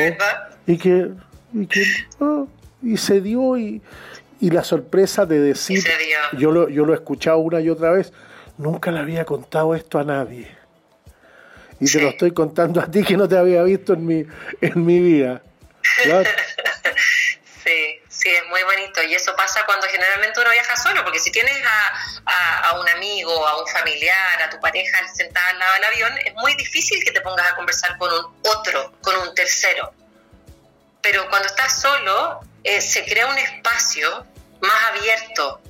[0.68, 1.11] y que,
[1.53, 1.84] y, que
[2.20, 2.47] oh,
[2.82, 3.82] y se dio y,
[4.39, 5.84] y, la sorpresa de decir,
[6.38, 8.13] yo lo, yo lo he escuchado una y otra vez,
[8.57, 10.47] nunca le había contado esto a nadie.
[11.80, 11.97] Y sí.
[11.97, 14.26] te lo estoy contando a ti que no te había visto en mi,
[14.61, 15.41] en mi vida.
[16.03, 16.30] ¿Claro?
[18.26, 19.03] Sí, es muy bonito.
[19.03, 21.93] Y eso pasa cuando generalmente uno viaja solo, porque si tienes a,
[22.26, 26.17] a, a, un amigo, a un familiar, a tu pareja sentada al lado del avión,
[26.26, 29.93] es muy difícil que te pongas a conversar con un otro, con un tercero.
[31.03, 34.26] Pero cuando estás solo, eh, se crea un espacio
[34.59, 35.61] más abierto,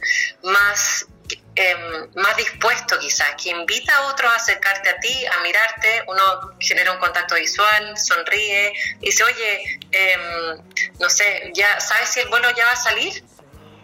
[0.44, 1.08] más,
[1.56, 6.56] em, más dispuesto quizás, que invita a otros a acercarte a ti, a mirarte, uno
[6.60, 10.62] genera un contacto visual, sonríe, y dice, oye, em,
[11.00, 13.24] no sé, ya ¿sabes si el vuelo ya va a salir?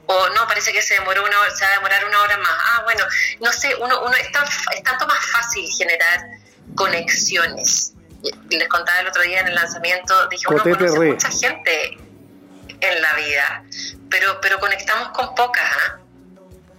[0.07, 2.51] O no, parece que se demoró una hora, se va a demorar una hora más.
[2.51, 3.05] Ah, bueno,
[3.39, 6.25] no sé, uno, uno es, tan, es tanto más fácil generar
[6.75, 7.93] conexiones.
[8.49, 11.97] Les contaba el otro día en el lanzamiento, dije, uno conoce mucha gente
[12.81, 13.63] en la vida,
[14.09, 15.63] pero, pero conectamos con pocas.
[15.63, 16.00] ¿ah?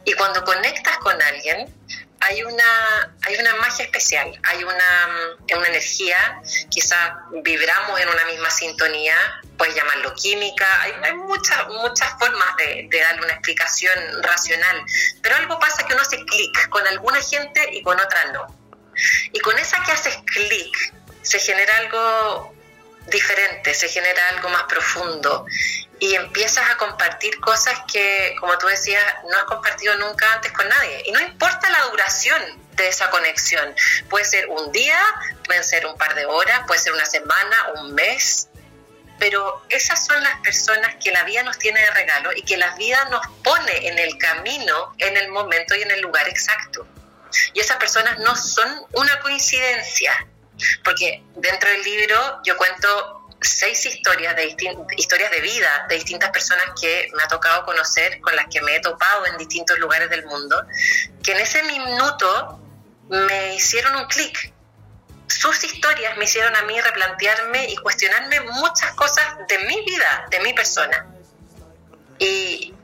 [0.04, 1.72] Y cuando conectas con alguien,
[2.20, 6.40] hay una, hay una magia especial, hay una, mm, una energía,
[6.70, 9.16] quizás vibramos en una misma sintonía,
[9.58, 14.84] puedes llamarlo química, hay, hay muchas, muchas formas de, de darle una explicación racional,
[15.20, 18.46] pero algo pasa que uno hace clic con alguna gente y con otra no.
[19.32, 22.54] Y con esa que haces clic, se genera algo
[23.06, 25.46] diferente, se genera algo más profundo
[25.98, 30.68] y empiezas a compartir cosas que, como tú decías, no has compartido nunca antes con
[30.68, 31.02] nadie.
[31.06, 32.42] Y no importa la duración
[32.72, 33.74] de esa conexión,
[34.10, 34.98] puede ser un día,
[35.44, 38.48] pueden ser un par de horas, puede ser una semana, un mes,
[39.20, 42.74] pero esas son las personas que la vida nos tiene de regalo y que la
[42.74, 46.84] vida nos pone en el camino, en el momento y en el lugar exacto.
[47.52, 50.26] Y esas personas no son una coincidencia,
[50.84, 54.56] porque dentro del libro yo cuento seis historias de
[54.96, 58.76] historias de vida de distintas personas que me ha tocado conocer, con las que me
[58.76, 60.64] he topado en distintos lugares del mundo,
[61.22, 62.60] que en ese minuto
[63.08, 64.52] me hicieron un clic.
[65.26, 70.40] Sus historias me hicieron a mí replantearme y cuestionarme muchas cosas de mi vida, de
[70.40, 71.06] mi persona.
[72.18, 72.74] Y,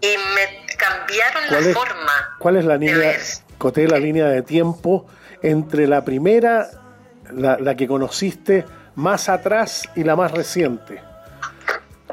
[0.00, 3.18] y me cambiaron la ¿Cuál es, forma cuál es la línea.
[3.58, 5.06] Coté, la línea de tiempo
[5.42, 6.70] entre la primera,
[7.32, 8.64] la, la que conociste
[8.94, 11.00] más atrás y la más reciente?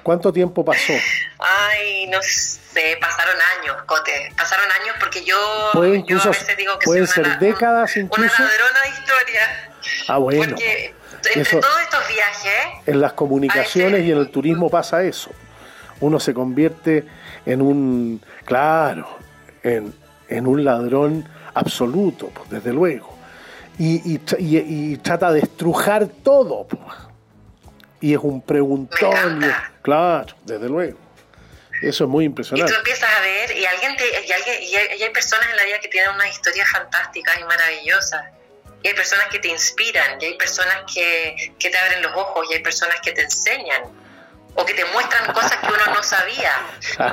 [0.01, 0.93] ¿Cuánto tiempo pasó?
[1.39, 6.57] Ay, no sé, pasaron años, Cote, pasaron años porque yo, Puede yo a incluso, veces
[6.57, 8.43] digo que pueden soy ser una, décadas una incluso.
[8.43, 9.70] ladrona de historia,
[10.09, 10.55] Ah, bueno.
[10.55, 10.93] porque
[11.26, 15.32] entre Eso- todos estos viajes, En las comunicaciones y en el turismo pasa eso.
[16.01, 17.05] Uno se convierte
[17.45, 19.18] en un, claro,
[19.61, 19.93] en,
[20.28, 23.12] en un ladrón absoluto, pues, desde luego.
[23.80, 26.67] Y, y y- y trata de estrujar todo.
[28.01, 29.43] Y es un preguntón.
[29.43, 30.97] es- claro, desde luego.
[31.82, 32.74] Eso es muy y tú impresionante.
[32.76, 35.63] empiezas a ver, y alguien te, y, alguien, y hay, y hay personas en la
[35.65, 38.24] vida que tienen unas historias fantásticas y maravillosas.
[38.84, 42.45] Y hay personas que te inspiran, y hay personas que, que te abren los ojos,
[42.51, 43.82] y hay personas que te enseñan,
[44.56, 46.54] o que te muestran cosas que uno no sabía.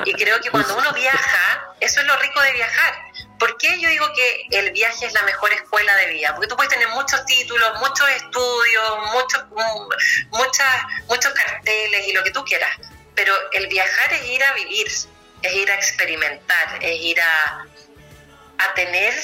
[0.05, 2.95] Y creo que cuando uno viaja, eso es lo rico de viajar.
[3.39, 6.35] ¿Por qué yo digo que el viaje es la mejor escuela de vida?
[6.35, 12.23] Porque tú puedes tener muchos títulos, muchos estudios, muchos, mm, muchas, muchos carteles y lo
[12.23, 12.77] que tú quieras.
[13.15, 17.65] Pero el viajar es ir a vivir, es ir a experimentar, es ir a,
[18.59, 19.15] a tener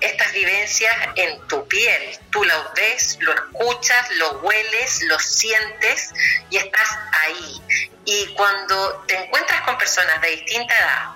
[0.00, 2.18] estas vivencias en tu piel.
[2.30, 6.12] Tú lo ves, lo escuchas, lo hueles, lo sientes
[6.50, 7.62] y estás ahí.
[8.04, 11.14] Y cuando te encuentras con personas de distinta edad,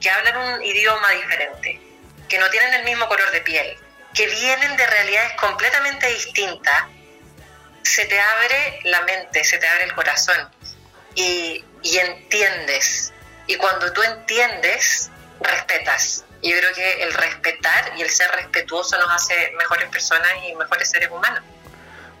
[0.00, 1.80] que hablan un idioma diferente,
[2.28, 3.76] que no tienen el mismo color de piel,
[4.14, 6.84] que vienen de realidades completamente distintas,
[7.82, 10.50] se te abre la mente, se te abre el corazón
[11.14, 13.12] y, y entiendes.
[13.46, 16.24] Y cuando tú entiendes, respetas.
[16.42, 20.54] Y yo creo que el respetar y el ser respetuoso nos hace mejores personas y
[20.54, 21.42] mejores seres humanos.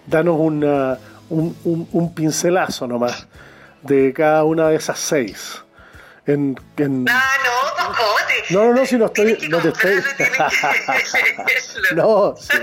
[0.06, 0.98] Danos una-
[1.28, 3.26] un, un- un pincelazo nomás
[3.82, 5.62] de cada una de esas seis.
[6.26, 8.34] En, en- Ah, no, Cocote.
[8.50, 9.38] No, no, no, si no estoy.
[9.48, 9.94] No te estoy.
[11.94, 12.58] no, sí,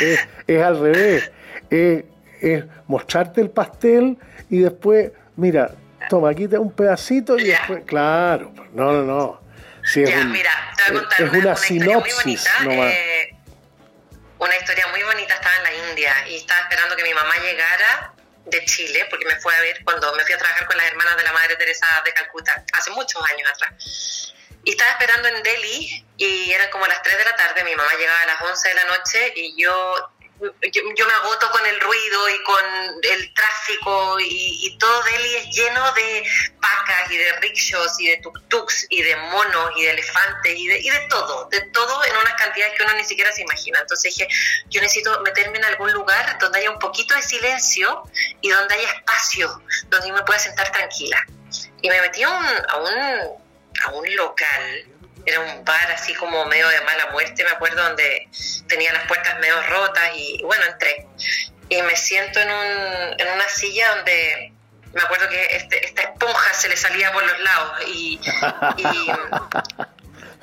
[0.00, 1.30] es, es al revés.
[1.70, 2.04] Es,
[2.40, 4.18] es mostrarte el pastel
[4.48, 5.72] y después, mira,
[6.08, 7.82] toma, quita un pedacito y después.
[7.84, 9.40] Claro, no, no, no.
[9.86, 12.44] Sí, Ya, un- mira, te voy a contar es una, una una historia muy sinopsis
[12.64, 12.90] bonita.
[12.92, 13.36] eh,
[14.38, 18.12] una historia muy bonita, estaba en la India y estaba esperando que mi mamá llegara
[18.46, 21.16] de Chile, porque me fue a ver cuando me fui a trabajar con las hermanas
[21.16, 24.34] de la Madre Teresa de Calcuta, hace muchos años atrás.
[24.64, 27.90] Y estaba esperando en Delhi y eran como las 3 de la tarde, mi mamá
[27.98, 30.10] llegaba a las 11 de la noche y yo,
[30.40, 32.64] yo, me agoto con el ruido y con
[33.02, 36.24] el tráfico y, y todo Delhi es lleno de
[36.58, 40.78] vacas y de rickshaws y de tuk-tuks y de monos y de elefantes y de,
[40.78, 43.80] y de todo, de todo en unas cantidades que uno ni siquiera se imagina.
[43.80, 44.28] Entonces dije,
[44.68, 48.02] yo necesito meterme en algún lugar donde haya un poquito de silencio
[48.40, 51.24] y donde haya espacio, donde yo me pueda sentar tranquila.
[51.80, 52.98] Y me metí a un, a un,
[53.84, 54.86] a un local,
[55.26, 58.28] era un bar así como medio de mala muerte, me acuerdo, donde
[58.68, 61.06] tenía las puertas medio rotas y bueno, entré.
[61.68, 64.52] Y me siento en, un, en una silla donde
[64.92, 68.20] me acuerdo que este, esta esponja se le salía por los lados y,
[68.76, 69.10] y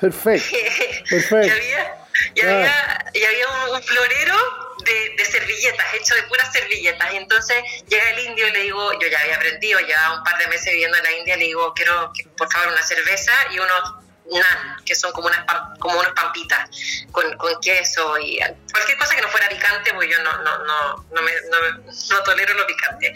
[0.00, 0.56] perfecto,
[1.10, 1.46] perfecto.
[1.46, 1.96] y había,
[2.34, 4.36] y había, y había un, un florero
[4.84, 7.12] de, de, servilletas, hecho de puras servilletas.
[7.14, 7.56] Y entonces
[7.88, 10.72] llega el indio y le digo, yo ya había aprendido, ya un par de meses
[10.72, 14.94] viviendo en la India, le digo, quiero por favor una cerveza y unos nan, que
[14.94, 15.44] son como unas,
[15.78, 16.68] como unas pampitas
[17.12, 18.38] con, con, queso y
[18.72, 22.22] cualquier cosa que no fuera picante, porque yo no, no, no, no, me, no, no
[22.22, 23.12] tolero lo picante.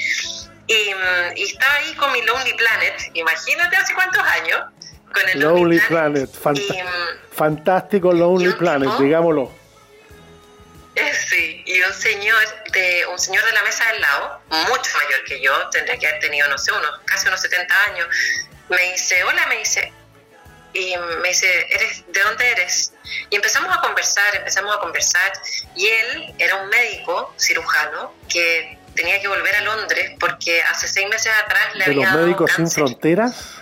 [0.66, 0.92] Y,
[1.36, 4.61] y, estaba ahí con mi Lonely Planet, imagínate hace cuántos años.
[5.12, 6.42] Con el Lonely, Lonely Planet, Planet.
[6.42, 9.59] Fant y, fantástico Lonely Planet, tipo, digámoslo.
[11.28, 12.42] Sí, y un señor
[12.72, 16.20] de un señor de la mesa del lado, mucho mayor que yo, tendría que haber
[16.20, 18.09] tenido, no sé, unos casi unos 70 años,
[18.68, 19.92] me dice, hola, me dice,
[20.72, 22.92] y me dice, ¿eres, ¿de dónde eres?
[23.30, 25.32] Y empezamos a conversar, empezamos a conversar,
[25.74, 31.08] y él era un médico cirujano que tenía que volver a Londres porque hace seis
[31.08, 33.54] meses atrás le ¿De había los dado médicos sin fronteras?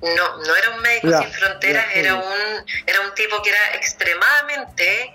[0.00, 3.50] No, no era un médico Ya, sin fronteras, ya, era un era un tipo que
[3.50, 5.12] era extremadamente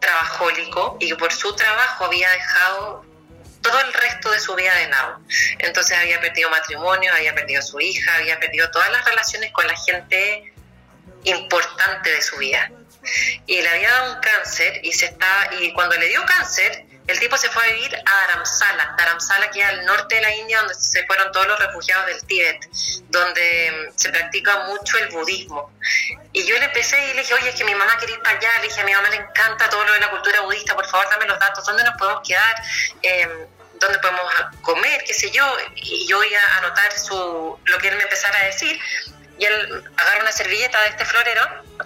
[0.00, 3.04] trabajólico y que por su trabajo había dejado
[3.62, 5.20] todo el resto de su vida de lado.
[5.58, 9.76] Entonces había perdido matrimonio, había perdido su hija, había perdido todas las relaciones con la
[9.76, 10.52] gente
[11.24, 12.70] importante de su vida.
[13.46, 17.18] Y le había dado un cáncer y se está y cuando le dio cáncer, el
[17.18, 20.58] tipo se fue a vivir a Dharamsala, Dharamsala que es al norte de la India
[20.58, 22.68] donde se fueron todos los refugiados del Tíbet,
[23.08, 25.72] donde mm, se practica mucho el budismo.
[26.32, 28.38] Y yo le empecé y le dije, oye, es que mi mamá quiere ir para
[28.38, 30.86] allá, le dije, a mi mamá le encanta todo lo de la cultura budista, por
[30.86, 32.62] favor dame los datos, ¿dónde nos podemos quedar?
[33.02, 33.46] Eh,
[33.80, 34.22] ¿Dónde podemos
[34.60, 35.02] comer?
[35.04, 35.44] ¿Qué sé yo?
[35.74, 38.78] Y yo iba a anotar su, lo que él me empezara a decir.
[39.38, 41.42] Y él agarra una servilleta de este florero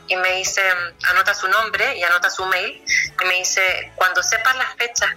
[0.08, 0.62] y me dice,
[1.08, 2.84] anota su nombre y anota su mail.
[3.22, 5.10] Y me dice, cuando sepas las fechas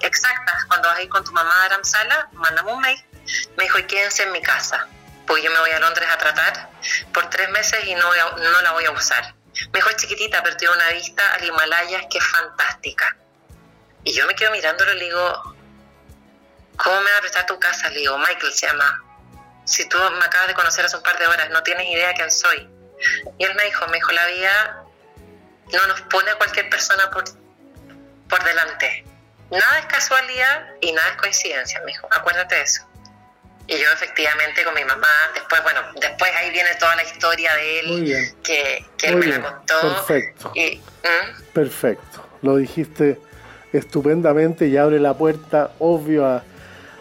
[0.00, 3.04] exactas, cuando vas a ir con tu mamá a Aramsala, mándame un mail.
[3.56, 4.86] Me dijo, y quédense en mi casa,
[5.26, 6.70] porque yo me voy a Londres a tratar
[7.14, 9.34] por tres meses y no, voy a- no la voy a usar.
[9.72, 13.16] Me dijo, es chiquitita, pero tiene una vista al Himalaya que es fantástica.
[14.04, 15.56] Y yo me quedo mirándolo y le digo,
[16.76, 17.88] ¿cómo me va a prestar tu casa?
[17.90, 19.04] Le digo, Michael se llama.
[19.72, 22.14] Si tú me acabas de conocer hace un par de horas, no tienes idea de
[22.14, 22.68] quién soy.
[23.38, 24.84] Y él me dijo, me dijo, la vida
[25.72, 27.24] no nos pone a cualquier persona por,
[28.28, 29.04] por delante.
[29.50, 32.86] Nada es casualidad y nada es coincidencia, me dijo, acuérdate de eso.
[33.66, 37.80] Y yo efectivamente con mi mamá, después, bueno, después ahí viene toda la historia de
[37.80, 39.80] él, que, que él Muy me bien, la contó.
[39.80, 40.52] perfecto.
[40.54, 41.42] Y, ¿Mm?
[41.54, 42.28] Perfecto.
[42.42, 43.18] Lo dijiste
[43.72, 46.44] estupendamente y abre la puerta, obvio, a,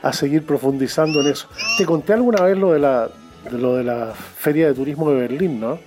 [0.02, 1.48] a seguir profundizando en eso.
[1.78, 3.10] Te conté alguna vez lo de la,
[3.50, 5.80] de lo de la Feria de Turismo de Berlín, ¿no?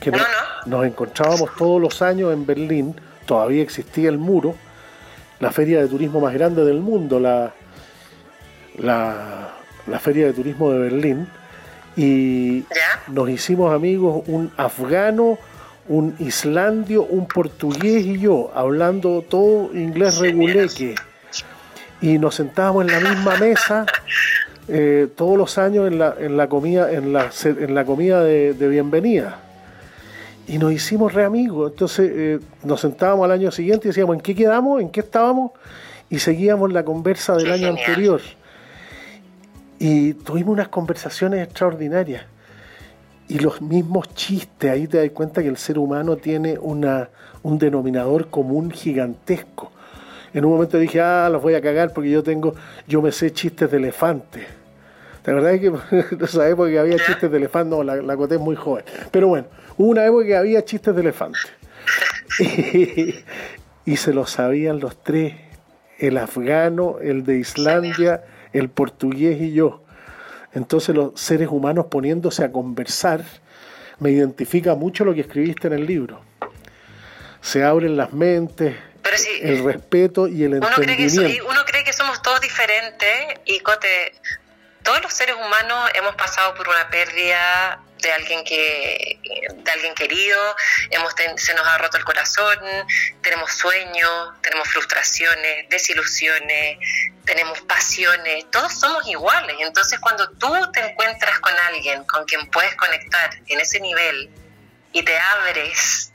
[0.00, 0.18] Que no-
[0.66, 2.94] nos encontrábamos todos los años en Berlín,
[3.26, 4.54] todavía existía el muro,
[5.40, 7.52] la feria de turismo más grande del mundo, la,
[8.78, 9.50] la,
[9.86, 11.28] la Feria de Turismo de Berlín,
[11.96, 12.64] y
[13.08, 15.38] nos hicimos amigos un afgano,
[15.88, 20.94] un islandio, un portugués y yo, hablando todo inglés reguleque.
[22.04, 23.86] Y nos sentábamos en la misma mesa
[24.68, 28.52] eh, todos los años en la, en la comida, en la, en la comida de,
[28.52, 29.38] de bienvenida.
[30.46, 31.70] Y nos hicimos re amigos.
[31.72, 34.82] Entonces eh, nos sentábamos al año siguiente y decíamos, ¿en qué quedamos?
[34.82, 35.52] ¿En qué estábamos?
[36.10, 38.20] Y seguíamos la conversa del año anterior.
[39.78, 42.26] Y tuvimos unas conversaciones extraordinarias.
[43.28, 47.08] Y los mismos chistes, ahí te das cuenta que el ser humano tiene una,
[47.42, 49.72] un denominador común gigantesco.
[50.34, 52.54] En un momento dije, ah, los voy a cagar porque yo tengo,
[52.88, 54.44] yo me sé chistes de elefante.
[55.24, 55.70] La verdad es que
[56.36, 58.84] no época que había chistes de elefante, no, la, la coté muy joven.
[59.10, 59.46] Pero bueno,
[59.78, 61.38] hubo una época que había chistes de elefante.
[62.40, 63.14] Y,
[63.84, 65.34] y se los sabían los tres,
[65.98, 69.82] el afgano, el de Islandia, el portugués y yo.
[70.52, 73.22] Entonces los seres humanos poniéndose a conversar,
[74.00, 76.20] me identifica mucho lo que escribiste en el libro.
[77.40, 78.74] Se abren las mentes,
[79.04, 81.48] Pero sí, el respeto y el uno cree, que so- y entendimiento.
[81.50, 84.14] uno cree que somos todos diferentes y Cote,
[84.82, 89.18] todos los seres humanos hemos pasado por una pérdida de alguien que
[89.54, 90.56] de alguien querido,
[90.90, 92.58] hemos ten- se nos ha roto el corazón,
[93.22, 96.78] tenemos sueños, tenemos frustraciones, desilusiones,
[97.24, 99.56] tenemos pasiones, todos somos iguales.
[99.60, 104.30] Entonces cuando tú te encuentras con alguien con quien puedes conectar en ese nivel
[104.92, 106.12] y te abres,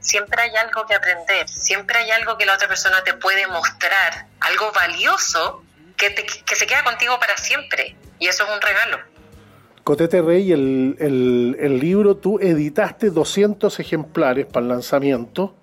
[0.00, 4.26] siempre hay algo que aprender, siempre hay algo que la otra persona te puede mostrar,
[4.40, 5.62] algo valioso
[5.96, 7.96] que, te- que se queda contigo para siempre.
[8.18, 8.98] Y eso es un regalo.
[9.84, 15.54] Cotete Rey, el, el- el libro, tú editaste 200 ejemplares para el lanzamiento.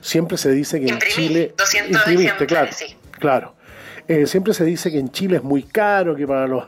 [0.00, 1.54] Siempre se dice que en Chile...
[1.56, 2.96] 200 imprimiste, claro, sí.
[3.12, 3.54] claro.
[4.08, 6.64] Eh, siempre se dice que en Chile es muy caro, que para los,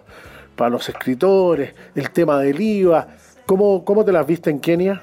[0.55, 3.09] para los escritores, el tema del IVA.
[3.47, 5.03] ¿Cómo, cómo te las viste en Kenia?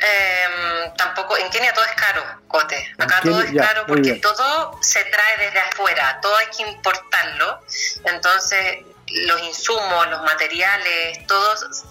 [0.00, 2.94] Em, tampoco, en Kenia todo es caro, Cote.
[2.98, 7.60] Acá todo es caro porque todo se trae desde afuera, todo hay que importarlo.
[8.04, 11.84] Entonces, los insumos, los materiales, todos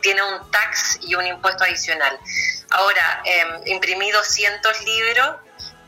[0.00, 2.18] tiene un tax y un impuesto adicional.
[2.70, 5.36] Ahora, eh, imprimí 200 libros,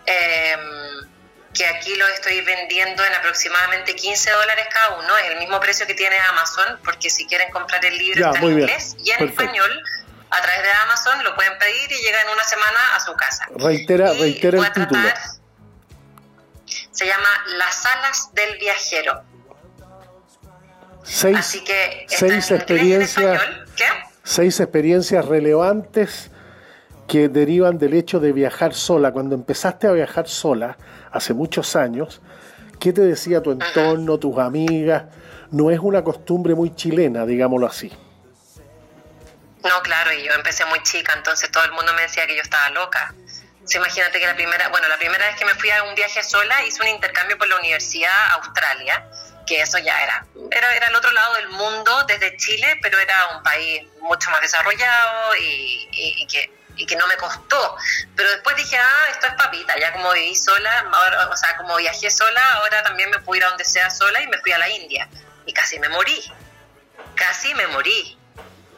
[0.06, 1.08] em,
[1.54, 5.86] que aquí los estoy vendiendo en aproximadamente 15 dólares cada uno, es el mismo precio
[5.86, 9.82] que tiene Amazon, porque si quieren comprar el libro en inglés y en español,
[10.30, 13.46] a través de Amazon lo pueden pedir y llega en una semana a su casa.
[13.56, 15.08] Reitera, reitera el título.
[16.90, 19.22] Se llama Las alas del viajero.
[21.02, 23.40] Seis, Así que seis experiencias,
[24.22, 26.30] seis experiencias relevantes
[27.06, 29.12] que derivan del hecho de viajar sola.
[29.12, 30.76] Cuando empezaste a viajar sola,
[31.10, 32.20] hace muchos años,
[32.78, 35.04] ¿qué te decía tu entorno, tus amigas?
[35.50, 37.90] No es una costumbre muy chilena, digámoslo así.
[39.64, 42.42] No, claro, y yo empecé muy chica, entonces todo el mundo me decía que yo
[42.42, 43.14] estaba loca.
[43.74, 46.62] imagínate que la primera, bueno, la primera vez que me fui a un viaje sola
[46.64, 49.04] hice un intercambio por la Universidad Australia
[49.48, 53.28] que eso ya era, era, era el otro lado del mundo desde Chile, pero era
[53.36, 57.76] un país mucho más desarrollado y, que y que no me costó.
[58.14, 61.76] Pero después dije, ah, esto es papita, ya como viví sola, ahora, o sea, como
[61.76, 64.58] viajé sola, ahora también me puedo ir a donde sea sola y me fui a
[64.58, 65.08] la India.
[65.46, 66.22] Y casi me morí,
[67.14, 68.17] casi me morí.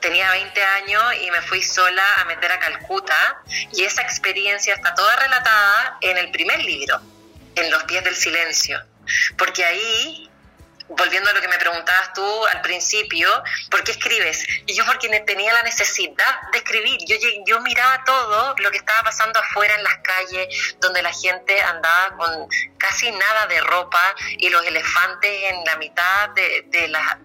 [0.01, 3.43] Tenía 20 años y me fui sola a meter a Calcuta
[3.73, 7.01] y esa experiencia está toda relatada en el primer libro,
[7.57, 8.83] En los pies del silencio.
[9.37, 10.31] Porque ahí
[10.91, 13.29] volviendo a lo que me preguntabas tú al principio,
[13.71, 14.45] ¿por qué escribes?
[14.67, 16.99] Y yo porque tenía la necesidad de escribir.
[17.47, 22.17] Yo, miraba todo lo que estaba pasando afuera en las calles, donde la gente andaba
[22.17, 22.49] con
[22.79, 27.19] casi nada de ropa y los elefantes en la mitad de, de la...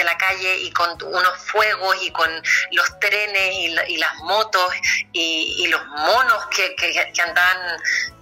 [0.00, 2.30] De, la calle y con unos fuegos y con
[2.72, 3.54] los trenes
[3.88, 4.72] y, las motos
[5.12, 7.58] y, los monos que, que, andaban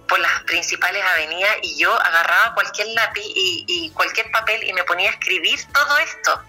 [0.07, 5.09] por las principales avenidas y yo agarraba cualquier lápiz y, cualquier papel y me ponía
[5.09, 6.43] a escribir todo esto.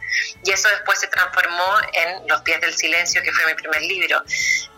[0.44, 4.22] Y eso después se transformó en Los pies del silencio, que fue mi primer libro.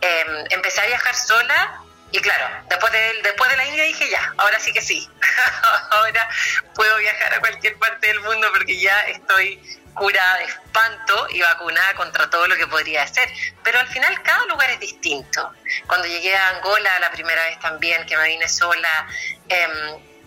[0.00, 1.82] Em, empecé a viajar sola
[2.12, 5.08] y claro, después de, después de la India dije ya, ahora sí que sí.
[5.90, 6.28] ahora
[6.74, 9.58] puedo viajar a cualquier parte del mundo porque ya estoy
[9.94, 13.28] curada de espanto y vacunada contra todo lo que podría hacer.
[13.64, 15.52] Pero al final cada lugar es distinto.
[15.86, 19.08] Cuando llegué a Angola la primera vez también, que me vine sola,
[19.48, 19.68] eh,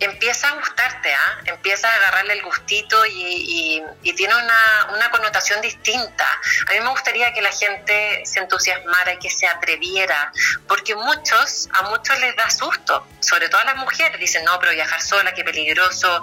[0.00, 1.40] empieza a gustarte, ¿ah?
[1.46, 3.82] empieza a agarrarle el gustito y,
[4.16, 6.26] tiene una, una, connotación distinta.
[6.68, 10.32] A mí me gustaría que la gente se entusiasmara y que se atreviera,
[10.66, 14.72] porque muchos, a muchos les da susto, sobre todo a las mujeres, dicen, no, pero
[14.72, 16.22] viajar sola, qué peligroso.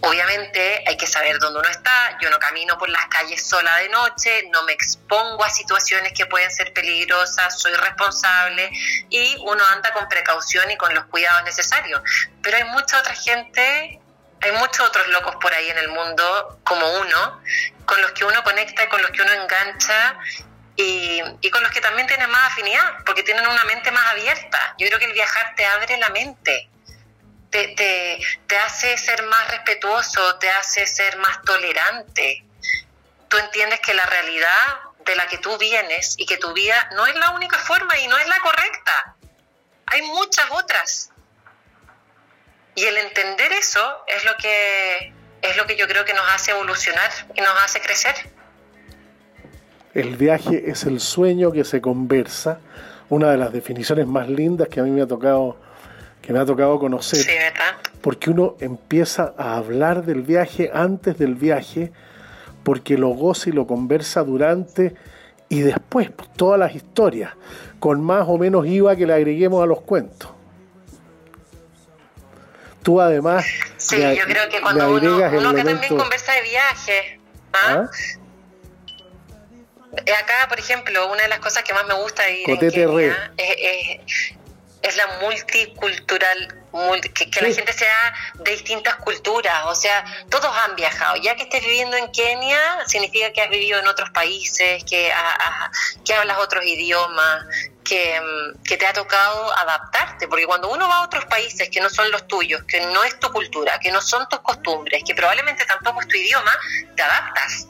[0.00, 3.88] Obviamente hay que saber dónde uno está, yo no camino por las calles sola de
[3.88, 8.70] noche, no me expongo a situaciones que pueden ser peligrosas, soy responsable
[9.08, 12.02] y uno anda con precaución y con los cuidados necesarios.
[12.44, 13.98] Pero hay mucha otra gente,
[14.40, 17.42] hay muchos otros locos por ahí en el mundo como uno,
[17.86, 20.18] con los que uno conecta y con los que uno engancha
[20.76, 24.74] y, y, con los que también tienen más afinidad, porque tienen una mente más abierta.
[24.78, 26.68] Yo creo que el viajar te abre la mente,
[27.50, 32.44] te, te, te hace ser más respetuoso, te hace ser más tolerante.
[33.28, 37.06] Tú entiendes que la realidad de la que tú vienes y que tu vida no
[37.06, 39.16] es la única forma y no es la correcta.
[39.86, 41.10] Hay muchas otras.
[42.74, 45.12] Y el entender eso es lo que
[45.42, 48.14] es lo que yo creo que nos hace evolucionar y nos hace crecer.
[49.92, 52.60] El viaje es el sueño que se conversa,
[53.10, 55.56] una de las definiciones más lindas que a mí me ha tocado
[56.20, 57.18] que me ha tocado conocer.
[57.18, 57.76] Sí, ¿verdad?
[58.00, 61.92] Porque uno empieza a hablar del viaje antes del viaje,
[62.62, 64.94] porque lo goza y lo conversa durante
[65.50, 67.32] y después pues, todas las historias,
[67.78, 70.30] con más o menos IVA que le agreguemos a los cuentos.
[72.84, 73.44] Tú además.
[73.78, 77.18] Sí, yo creo que cuando uno, uno que también conversa de viaje.
[77.54, 77.84] ¿ah?
[77.84, 77.90] ¿Ah?
[80.22, 83.32] Acá, por ejemplo, una de las cosas que más me gusta de ir en Kenia
[83.38, 84.34] es, es,
[84.96, 86.60] la multicultural,
[87.14, 91.16] que, la gente sea de distintas culturas, o sea, todos han viajado.
[91.16, 95.12] Ya que estés viviendo en Kenia, significa que has vivido en otros países, que,
[96.04, 97.46] que hablas otros idiomas,
[97.84, 101.90] Mm, que, te ha tocado adaptarte, porque cuando uno va a otros países que no
[101.90, 105.64] son los tuyos, que no es tu cultura, que no son tus costumbres, que probablemente
[105.66, 106.52] tampoco es tu idioma,
[106.96, 107.68] te adaptas.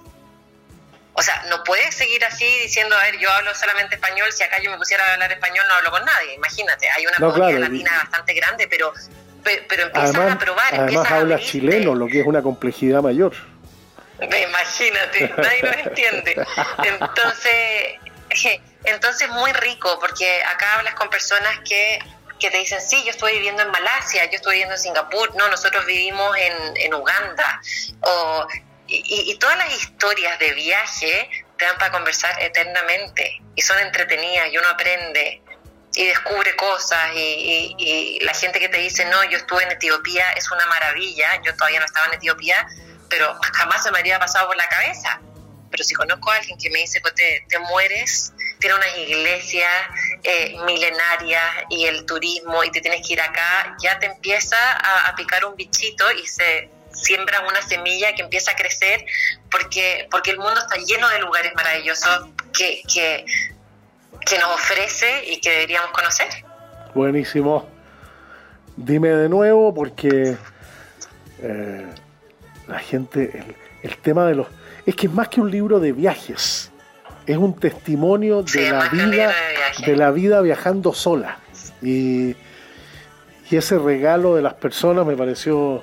[1.17, 4.59] O sea, no puedes seguir así diciendo, a ver, yo hablo solamente español, si acá
[4.61, 7.93] yo me pusiera a hablar español no hablo con nadie, imagínate, hay una comunidad latina
[8.03, 8.93] bastante grande, pero
[9.45, 11.53] pe- pero empiezas a Además, probar, además empiezas a habla abrirte.
[11.53, 13.33] chileno, lo que es una complejidad mayor.
[14.21, 16.47] Imagínate, nadie nos entiende.
[16.83, 18.01] Entonces,
[18.85, 21.99] entonces muy rico, porque acá hablas con personas que,
[22.39, 25.49] que te dicen, sí, yo estoy viviendo en Malasia, yo estoy viviendo en Singapur, no,
[25.49, 27.61] nosotros vivimos en, en Uganda.
[28.01, 28.47] O,
[28.87, 34.59] y, todas las historias de viaje te dan para conversar eternamente y son entretenidas y
[34.59, 35.43] uno aprende
[35.95, 40.51] y descubre cosas y, la gente que te dice, no, yo estuve en Etiopía, es
[40.51, 42.67] una maravilla, yo todavía no estaba en Etiopía,
[43.09, 45.21] pero jamás se me habría pasado por la cabeza.
[45.71, 49.71] Pero si conozco a alguien que me dice que te, te mueres, tiene unas iglesias
[50.23, 55.15] eh, milenarias y el turismo y te tienes que ir acá, ya te empieza a
[55.17, 59.05] picar un bichito y se siembra una semilla que empieza a crecer
[59.51, 63.25] porque, porque el mundo está lleno de lugares maravillosos que, que,
[64.27, 66.29] que nos ofrece y que deberíamos conocer.
[66.95, 67.69] Buenísimo.
[68.77, 70.37] Dime de nuevo porque
[71.43, 71.87] eh,
[72.67, 73.31] la gente,
[73.83, 74.47] el, el tema de los...
[74.87, 76.71] Es que es más que un libro de viajes,
[77.27, 79.33] es un testimonio de Sí, la vida,
[79.79, 81.39] de de la vida viajando sola.
[81.83, 82.37] Y,
[83.51, 85.83] y ese regalo de las personas me pareció,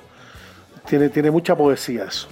[0.86, 2.28] tiene, tiene mucha poesía eso.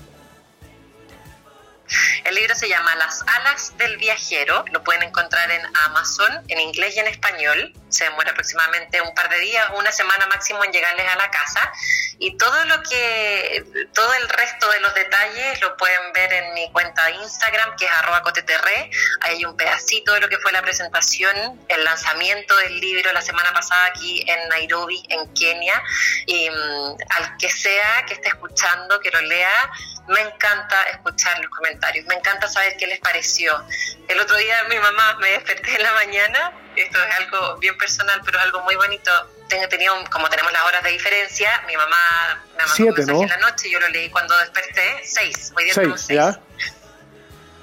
[2.25, 6.97] El libro se llama Las alas del viajero, lo pueden encontrar en Amazon, en inglés
[6.97, 7.73] y en español.
[7.91, 11.73] Se demora aproximadamente un par de días, una semana máximo en llegarles a la casa.
[12.19, 13.65] Y todo lo que,
[13.95, 17.87] todo el resto de los detalles lo pueden ver en mi cuenta de Instagram, que
[17.87, 18.91] es arroba coteterre.
[19.23, 23.23] Ahí hay un pedacito de lo que fue la presentación, el lanzamiento del libro la
[23.23, 25.83] semana pasada aquí en Nairobi, en Kenia.
[26.27, 29.71] Y mm, al que sea que esté escuchando, que lo lea,
[30.09, 33.65] me encanta escuchar los comentarios, me encanta saber qué les pareció.
[34.09, 38.21] El otro día mi mamá me desperté en la mañana, esto es algo bien personal,
[38.25, 39.11] pero es algo muy bonito.
[39.49, 42.97] Tengo, tenía un- como tenemos las horas de diferencia, mi mamá me mandó Siete, un
[42.97, 43.23] mensaje ¿no?
[43.23, 46.41] en la noche, yo lo leí cuando desperté, seis, hoy día Seis, ¿ya?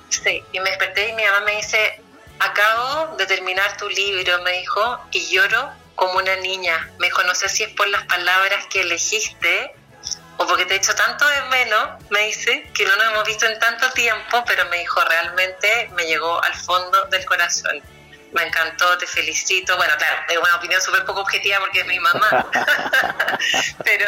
[0.10, 2.02] Sí, y me desperté y mi mamá me dice,
[2.40, 6.90] acabo de terminar tu libro, me dijo, y lloro como una niña.
[7.00, 9.74] Me dijo, no sé si es por las palabras que elegiste
[10.38, 13.46] o porque te he hecho tanto de menos, me dice, que no nos hemos visto
[13.48, 17.82] en tanto tiempo, pero me dijo, realmente me llegó al fondo del corazón.
[18.34, 19.76] Me encantó, te felicito.
[19.78, 22.46] Bueno, claro, es una opinión súper poco objetiva porque es mi mamá.
[23.84, 24.06] pero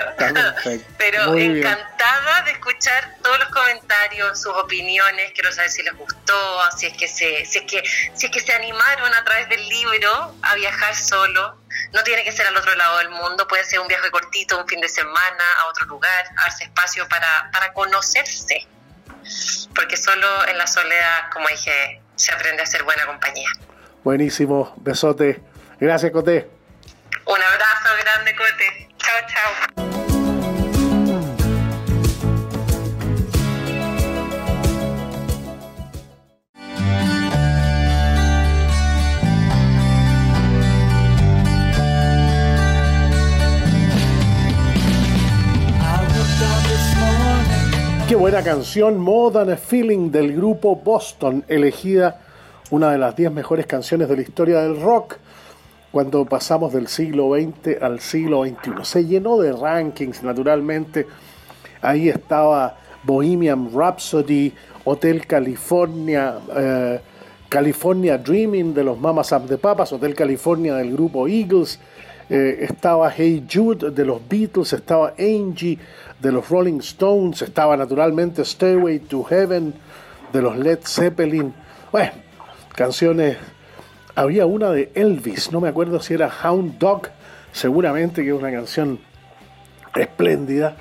[0.97, 1.57] pero Muy bien.
[1.57, 6.97] encantada de escuchar todos los comentarios, sus opiniones, quiero saber si les gustó, si es
[6.97, 10.55] que se, si es que, si es que se animaron a través del libro a
[10.55, 11.57] viajar solo.
[11.93, 14.67] No tiene que ser al otro lado del mundo, puede ser un viaje cortito, un
[14.67, 18.67] fin de semana, a otro lugar, darse espacio para, para conocerse.
[19.75, 23.49] Porque solo en la soledad, como dije, se aprende a ser buena compañía.
[24.03, 25.41] Buenísimo, besote.
[25.79, 26.47] Gracias, Coté.
[27.25, 28.89] Un abrazo grande, Cote.
[28.97, 29.89] Chao, chao.
[48.07, 48.99] Qué buena canción,
[49.37, 52.28] a Feeling del grupo Boston, elegida
[52.71, 55.17] una de las 10 mejores canciones de la historia del rock
[55.91, 58.83] cuando pasamos del siglo XX al siglo XXI.
[58.83, 61.07] Se llenó de rankings, naturalmente.
[61.81, 64.53] Ahí estaba Bohemian Rhapsody,
[64.85, 66.99] Hotel California, eh,
[67.47, 71.79] California Dreaming de los Mamas and the Papas, Hotel California del grupo Eagles,
[72.29, 75.79] eh, estaba Hey Jude de los Beatles, estaba Angie
[76.19, 79.73] de los Rolling Stones, estaba naturalmente Stairway to Heaven
[80.31, 81.51] de los Led Zeppelin.
[81.91, 82.11] Bueno,
[82.75, 83.37] canciones.
[84.15, 87.09] Había una de Elvis, no me acuerdo si era Hound Dog,
[87.51, 88.99] seguramente que es una canción
[89.95, 90.75] espléndida.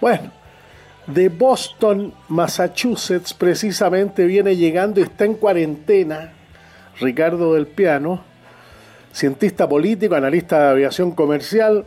[0.00, 0.32] Bueno,
[1.06, 6.32] de Boston, Massachusetts, precisamente viene llegando y está en cuarentena
[7.00, 8.22] Ricardo del Piano,
[9.12, 11.84] cientista político, analista de aviación comercial,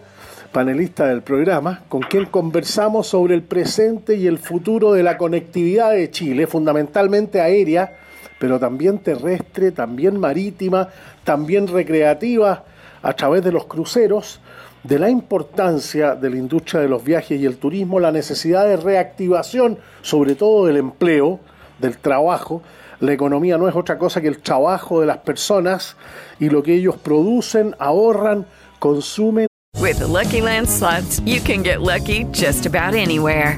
[0.52, 5.92] panelista del programa, con quien conversamos sobre el presente y el futuro de la conectividad
[5.92, 7.98] de Chile, fundamentalmente aérea,
[8.44, 10.90] pero también terrestre, también marítima,
[11.24, 12.66] también recreativa,
[13.02, 14.42] a través de los cruceros,
[14.84, 18.76] de la importancia de la industria de los viajes y el turismo, la necesidad de
[18.76, 21.40] reactivación, sobre todo del empleo,
[21.80, 22.62] del trabajo.
[23.00, 25.96] La economía no es otra cosa que el trabajo de las personas
[26.38, 28.46] y lo que ellos producen, ahorran,
[28.80, 29.48] consumen.
[29.80, 30.68] With Lucky Land
[31.26, 33.58] you can get lucky just about anywhere.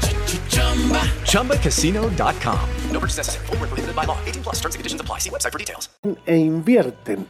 [1.25, 2.59] ChumbaCasino.com.
[2.91, 3.45] No purchase necessary.
[3.47, 4.17] Where prohibited by law.
[4.25, 5.19] 18 plus terms and conditions apply.
[5.19, 5.89] See website for details.
[6.25, 7.27] e invierten.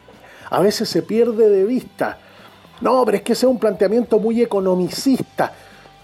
[0.49, 2.17] A veces se pierde de vista.
[2.82, 5.53] No, pero es que ese es un planteamiento muy economicista.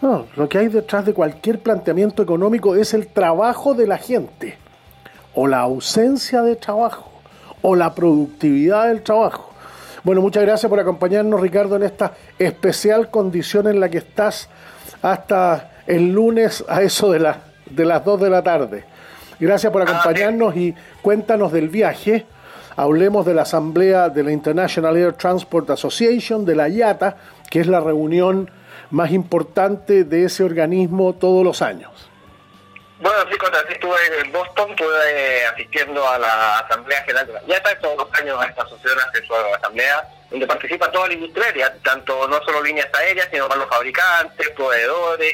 [0.02, 4.58] No, lo que hay detrás de cualquier planteamiento económico es el trabajo de la gente,
[5.34, 7.12] o la ausencia de trabajo,
[7.64, 9.52] o la productividad del trabajo.
[10.04, 14.50] Bueno, muchas gracias por acompañarnos, Ricardo, en esta especial condición en la que estás
[15.02, 18.84] hasta el lunes a eso de, la- de las 2 de la tarde.
[19.40, 22.26] Gracias por acompañarnos y cuéntanos del viaje.
[22.76, 27.18] Hablemos de la asamblea de la International Air Transport Association, de la IATA,
[27.50, 28.50] que es la reunión
[28.92, 31.92] más importante de ese organismo todos los años.
[33.00, 37.80] Bueno, sí, cuando estuve en Boston, estuve asistiendo a la Asamblea General de la IATA,
[37.80, 42.28] todos los años a esta asociación hace su asamblea, donde participa toda la industria tanto
[42.28, 45.34] no solo líneas aéreas, sino para los fabricantes, proveedores,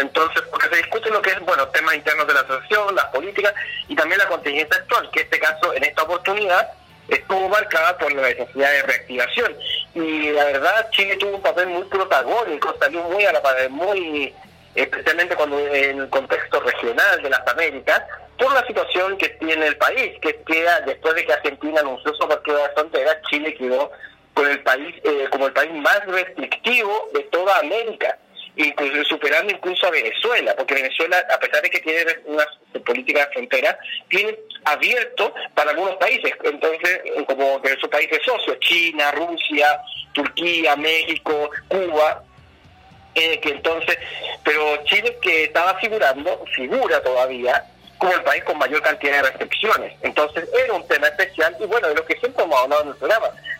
[0.00, 3.54] entonces, porque se discute lo que es, bueno, temas internos de la asociación, las políticas
[3.88, 6.70] y también la contingencia actual, que en este caso, en esta oportunidad,
[7.08, 9.56] estuvo marcada por la necesidad de reactivación.
[9.94, 14.34] Y la verdad, Chile tuvo un papel muy protagónico, salió muy a la par- muy
[14.74, 18.02] especialmente cuando en el contexto regional de las Américas,
[18.38, 22.22] por la situación que tiene el país, que queda después de que Argentina anunció su
[22.22, 23.90] apertura de fronteras, Chile quedó
[24.34, 28.18] con el país eh, como el país más restrictivo de toda América,
[28.58, 32.46] incluso superando incluso a Venezuela, porque Venezuela, a pesar de que tiene una
[32.84, 33.78] política de frontera,
[34.08, 39.80] tiene abierto para algunos países, entonces como que sus países socios, China, Rusia,
[40.12, 42.24] Turquía, México, Cuba,
[43.14, 43.96] eh, entonces,
[44.44, 47.64] pero Chile que estaba figurando, figura todavía
[47.98, 49.92] como el país con mayor cantidad de restricciones.
[50.02, 52.98] Entonces era un tema especial y bueno, de lo que siempre hemos hablado en el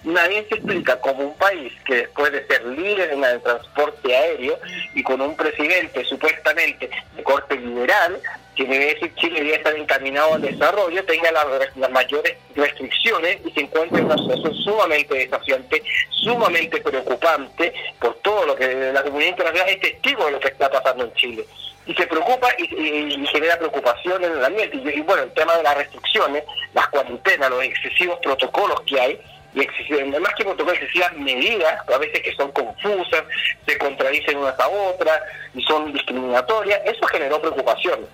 [0.04, 4.58] nadie se explica como un país que después de ser líder en el transporte aéreo
[4.94, 8.20] y con un presidente supuestamente de corte liberal,
[8.54, 13.50] que debe decir Chile debe estar encaminado al desarrollo, tenga las, las mayores restricciones y
[13.52, 19.30] se encuentra en una situación sumamente desafiante, sumamente preocupante por todo lo que la comunidad
[19.30, 21.46] internacional es testigo de lo que está pasando en Chile.
[21.88, 24.76] Y se preocupa y, y- genera preocupación en el ambiente.
[24.94, 29.20] Y, bueno, el tema de las restricciones, las cuarentenas, los excesivos protocolos que hay,
[29.54, 33.24] y excesivas, más que protocolos, excesivas medidas, a veces que son confusas,
[33.66, 35.20] se contradicen unas a otras
[35.54, 38.06] y son discriminatorias, eso generó preocupación.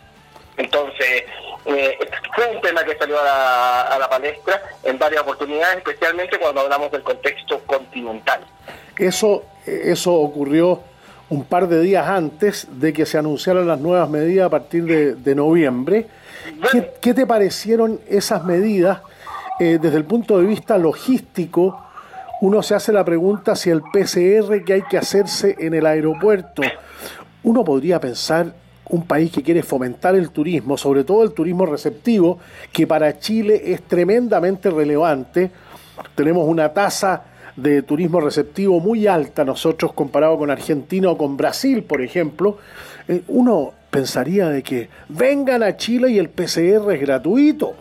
[0.56, 1.24] Entonces,
[1.66, 1.98] eh,
[2.36, 6.60] fue un tema que salió a la, a la palestra en varias oportunidades, especialmente cuando
[6.60, 8.40] hablamos del contexto continental.
[8.96, 10.84] Eso, eso ocurrió
[11.34, 14.84] un par de días antes de que se anunciaran las nuevas medidas a partir
[15.16, 16.06] de, noviembre.
[16.70, 19.00] ¿Qué, qué te parecieron esas medidas
[19.58, 21.80] eh, desde el punto de vista logístico?
[22.40, 26.62] Uno se hace la pregunta si el PCR que hay que hacerse en el aeropuerto,
[27.42, 28.54] uno podría pensar
[28.90, 32.38] un país que quiere fomentar el turismo, sobre todo el turismo receptivo,
[32.72, 35.50] que para Chile es tremendamente relevante.
[36.14, 37.24] Tenemos una tasa
[37.56, 42.58] de turismo receptivo muy alta nosotros comparado con Argentina o con Brasil, por ejemplo.
[43.08, 47.74] Eh, uno pensaría de que vengan a Chile y el PCR es gratuito.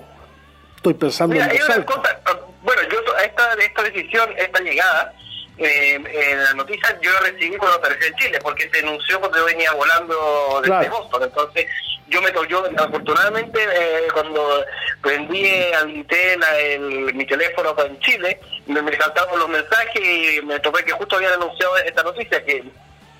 [0.76, 5.14] Estoy pensando Mira, en hay cosa, ah, bueno, yo esta, esta decisión, esta llegada,
[5.58, 9.38] eh, en la noticia yo la recibí cuando aparecí en Chile, porque se anunció cuando
[9.38, 10.90] yo venía volando desde Claro.
[10.92, 11.66] Boston, entonces
[12.14, 14.64] yo me yo afortunadamente eh, cuando
[15.02, 16.34] prendí, habilité
[16.76, 21.16] el- mi teléfono en Chile, me, me saltaron los mensajes y me topé que justo
[21.16, 22.64] habían anunciado esta noticia que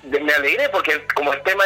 [0.04, 1.64] me alegré porque como el tema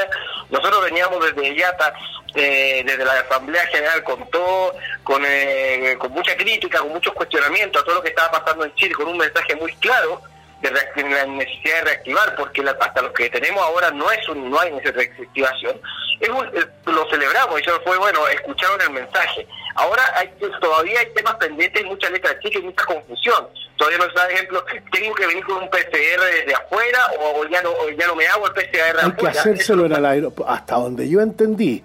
[0.48, 1.92] nosotros veníamos desde Yata
[2.34, 7.82] eh, desde la Asamblea General con todo con, eh, con mucha crítica con muchos cuestionamientos
[7.82, 10.22] a todo lo que estaba pasando en Chile con un mensaje muy claro
[10.62, 14.50] de la necesidad de reactivar porque la- hasta lo que tenemos ahora no es un,
[14.50, 15.80] no hay esa reactivación
[16.20, 19.46] es un- lo celebramos y eso fue bueno, escucharon el mensaje.
[19.76, 20.28] Ahora hay,
[20.60, 23.46] todavía hay temas pendientes, mucha letra chica y mucha confusión.
[23.76, 27.62] Todavía no se sabe, ejemplo, tengo que venir con un PCR desde afuera o, ya
[27.62, 29.40] no o ya no me hago el PCR Hay que afuera.
[29.40, 30.52] hacérselo en el aeropuerto.
[30.52, 31.84] Hasta donde yo entendí,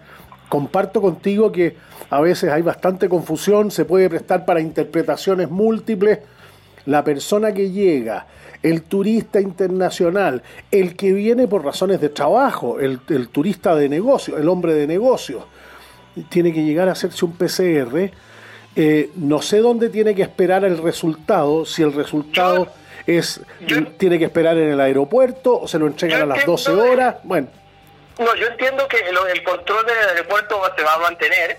[0.50, 1.78] comparto contigo que
[2.10, 6.18] a veces hay bastante confusión, se puede prestar para interpretaciones múltiples.
[6.86, 8.26] La persona que llega,
[8.64, 10.42] el turista internacional,
[10.72, 14.88] el que viene por razones de trabajo, el, el turista de negocio, el hombre de
[14.88, 15.44] negocios,
[16.30, 18.12] tiene que llegar a hacerse un PCR.
[18.76, 22.68] Eh, no sé dónde tiene que esperar el resultado, si el resultado
[23.06, 23.42] es
[23.98, 27.16] tiene que esperar en el aeropuerto o se lo entregan a las 12 horas.
[27.24, 27.48] Bueno,
[28.18, 31.58] No, yo entiendo que lo- el control del aeropuerto se va a mantener,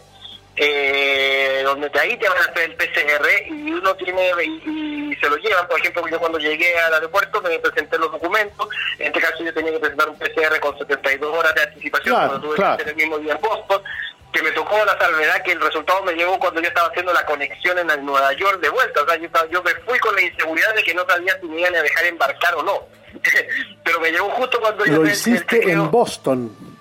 [0.56, 5.16] eh, donde de ahí te van a hacer el PCR y uno tiene y, y
[5.16, 5.66] se lo llevan.
[5.68, 8.68] Por ejemplo, yo cuando llegué al aeropuerto me presenté los documentos.
[8.98, 12.28] En este caso yo tenía que presentar un PCR con 72 horas de anticipación, Claro,
[12.30, 12.76] cuando tuve claro.
[12.76, 13.82] que hacer el mismo día en Boston.
[14.32, 17.24] Que me tocó la salvedad que el resultado me llegó cuando yo estaba haciendo la
[17.24, 19.02] conexión en el Nueva York de vuelta.
[19.02, 21.46] O sea, yo, estaba- yo me fui con la inseguridad de que no sabía si
[21.46, 22.80] me iban a dejar embarcar o no.
[23.84, 26.73] Pero me llegó justo cuando yo lo el- el hiciste en Boston.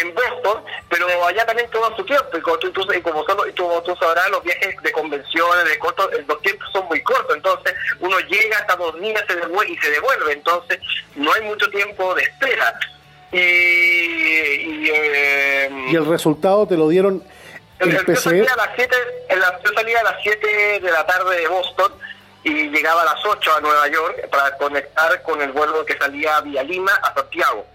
[0.00, 3.46] En Boston, pero allá también toma su tiempo, y como tú, tú- y como, solo,
[3.48, 7.02] y como tú sabrás, los viajes de convenciones, de cortos, eh, los tiempos son muy
[7.02, 10.78] cortos, entonces uno llega hasta dos días se devuelve, y se devuelve, entonces
[11.16, 12.78] no hay mucho tiempo de espera.
[13.32, 17.22] Y, y, eh, Y el resultado te lo dieron
[17.78, 18.96] el yo salía a las 7
[19.28, 21.92] en la- yo salía a las 7 de la tarde de Boston
[22.44, 26.40] y llegaba a las 8 a Nueva York para conectar con el vuelo que salía
[26.42, 27.66] vía Lima a Santiago.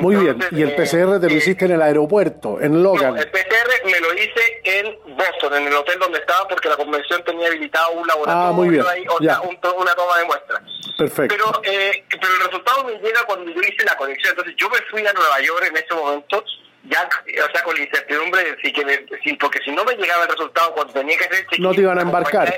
[0.00, 0.38] Muy bien.
[0.52, 3.14] Y el eh, PCR te lo hiciste en el aeropuerto, en Logan.
[3.14, 6.76] no, el PCR me lo hice en Boston, en el hotel donde estaba, porque la
[6.76, 9.36] convención tenía habilitado un laboratorio Ah, muy bien, ahí, o ya.
[9.36, 10.60] sea, un una toma de muestras.
[10.96, 11.34] Perfecto.
[11.36, 14.30] Pero, eh, pero el resultado me llega cuando yo hice la conexión.
[14.30, 16.44] Entonces yo me fui a Nueva York en ese momento,
[16.84, 17.08] ya,
[17.48, 20.24] o sea, con la incertidumbre de si que me- si- porque si no me llegaba
[20.24, 22.52] el resultado cuando tenía que hacer No te iban a embarcar.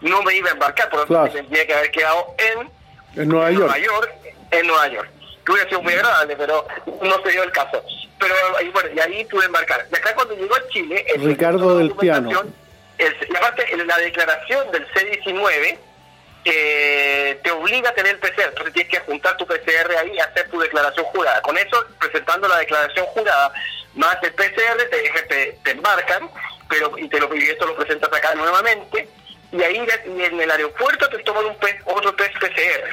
[0.00, 1.32] no me iba a embarcar, por lo tanto Claro.
[1.32, 2.70] tendría que haber quedado en
[3.22, 3.64] En Nueva York.
[3.66, 4.12] Nueva York,
[4.50, 5.08] en Nueva York.
[5.44, 6.66] Que hubiera sido muy agradable, pero
[7.02, 7.84] no se dio el caso.
[8.18, 9.86] Pero ahí, bueno, y ahí pude embarcar.
[9.92, 12.42] Y acá cuando llegó a Chile, el- Ricardo del Piano.
[12.98, 15.78] el- y aparte, en la declaración del C19
[16.46, 20.18] eh, te obliga a tener el PCR, entonces tienes que juntar tu PCR ahí y
[20.20, 21.40] hacer tu declaración jurada.
[21.42, 23.52] Con eso, presentando la declaración jurada
[23.94, 26.28] más el PCR, te, te, te embarcan,
[26.68, 29.08] pero y, te lo, y esto lo presentas acá nuevamente,
[29.52, 29.86] y ahí
[30.16, 32.90] y en el aeropuerto te toman un otro test PCR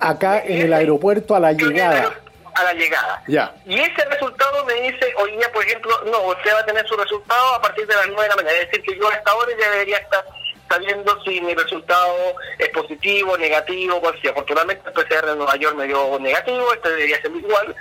[0.00, 2.12] Acá en el aeropuerto a la llegada.
[2.54, 3.22] a la llegada.
[3.26, 3.54] Ya.
[3.66, 6.96] Y ese resultado me dice, hoy día, por ejemplo, no, usted va a tener su
[6.96, 8.58] resultado a partir de las 9 de la mañana.
[8.58, 10.24] Es decir, que yo a esta hora ya debería estar
[10.68, 14.30] sabiendo si mi resultado es positivo, negativo, cual sea.
[14.32, 17.74] Afortunadamente el PCR de Nueva York me dio negativo, este debería ser igual.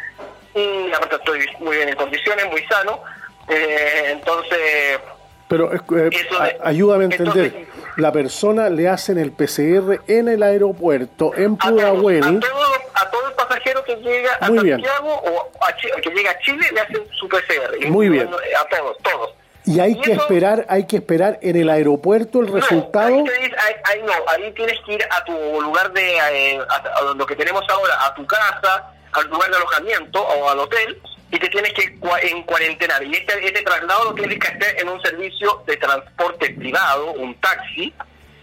[0.54, 3.02] Y aparte estoy muy bien en condiciones, muy sano.
[3.48, 5.00] Eh, entonces,
[5.48, 7.68] Pero eh, eh, Eso a- ayúdame a entender.
[7.98, 12.40] La persona le hacen el PCR en el aeropuerto, en Pudahuel.
[12.42, 14.82] todo, a todo el pasajero que llega a Muy bien.
[14.84, 17.78] Santiago o a que llega a Chile le hacen su PCR.
[17.80, 18.28] Y Muy bien.
[18.28, 19.30] A todos, todos.
[19.68, 23.08] Y hay que esperar, hay que esperar en el aeropuerto el resultado.
[23.16, 26.76] Ahí, dice- ahí- ahí no, ahí tienes que ir a tu lugar de, eh, a,
[27.00, 31.02] a lo que tenemos ahora, a tu casa, al lugar de alojamiento o al hotel,
[31.32, 33.04] y te tienes que en cuarentenar.
[33.04, 37.36] Y este, este traslado lo tienes que hacer en un servicio de transporte privado, un
[37.36, 37.94] taxi.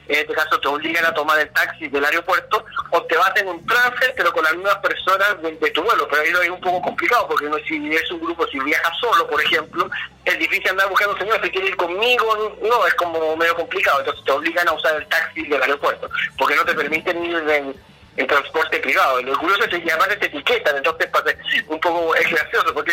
[0.08, 3.48] En este caso te obligan a tomar el taxi del aeropuerto o te vas en
[3.48, 6.08] un transfer, pero con las mismas personas de, tu vuelo.
[6.08, 8.98] Pero ahí lo es un poco complicado porque no, si es un grupo, si viajas
[8.98, 9.88] solo, por ejemplo,
[10.24, 11.40] es difícil andar buscando un señor.
[11.42, 14.00] Si quiere ir conmigo, no, es como medio complicado.
[14.00, 17.74] Entonces te obligan a usar el taxi del aeropuerto porque no te permiten ir en,
[18.16, 19.22] en transporte privado.
[19.22, 21.08] Lo curioso es que además te etiquetan, entonces
[21.66, 22.92] un poco es gracioso porque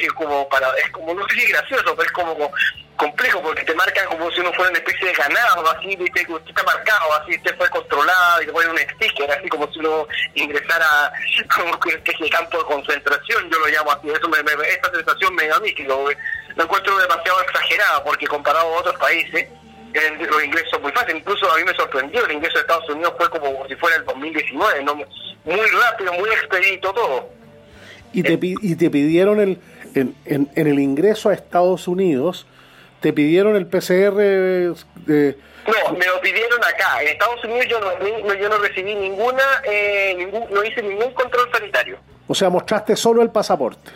[0.00, 2.50] es, como para, es como, no sé si es gracioso, pero es como
[2.96, 6.48] complejo porque te marcan como si uno fuera una especie de ganado, así, viste, usted
[6.48, 10.06] está marcado, así, usted fue controlado y te ponen un sticker, así como si uno
[10.34, 11.12] ingresara
[11.56, 14.68] como que que es el campo de concentración, yo lo llamo así, eso me, me-
[14.68, 16.06] esta sensación me da a mí, que lo,
[16.54, 19.48] lo encuentro demasiado exagerada porque comparado a otros países,
[19.94, 22.88] el- los ingresos son muy fáciles, incluso a mí me sorprendió, el ingreso de Estados
[22.90, 24.94] Unidos fue como si fuera el 2019, ¿no?
[24.96, 27.28] muy rápido, muy expedito todo.
[28.12, 29.58] y te, pi- y te pidieron el
[29.94, 32.46] en, en, en el ingreso a Estados Unidos,
[33.00, 37.00] te pidieron el PCR de, No, me lo pidieron acá.
[37.02, 37.90] En Estados Unidos yo no,
[38.26, 41.98] no- yo no recibí ninguna, eh, ningún, no hice ningún control sanitario.
[42.26, 43.90] o sea, mostraste solo el pasaporte.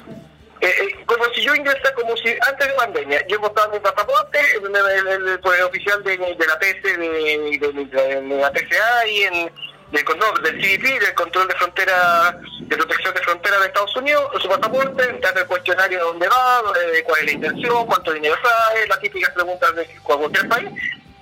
[0.60, 4.40] Eh, eh, como si yo ingresara, como si antes de pandemia, yo mostraba mi pasaporte,
[4.56, 9.52] el, el- el- oficial de, de la TC, de, de- la TCA y en,
[9.92, 14.30] del, no, del CBP, del control de frontera, de protección de frontera de Estados Unidos,
[14.42, 16.62] su pasaporte, te hace el cuestionario de dónde va,
[16.92, 20.68] eh, cuál es la intención, cuánto dinero trae, las típicas preguntas de cualquier país.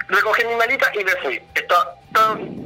[0.09, 1.41] Recogí mi malita y me fui.
[1.69, 1.97] Todo-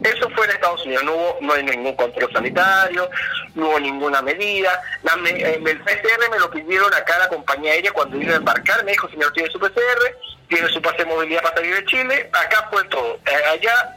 [0.05, 3.11] eso fue en Estados Unidos, no hubo no hay ningún control sanitario,
[3.55, 4.81] no hubo ninguna medida.
[5.03, 8.37] La me- eh, el PCR me lo pidieron acá la compañía aérea cuando iba a
[8.37, 10.17] embarcar, me dijo, señor, tiene su PCR,
[10.49, 13.19] tiene su pase de movilidad para salir de Chile, acá fue todo.
[13.27, 13.97] Eh, allá,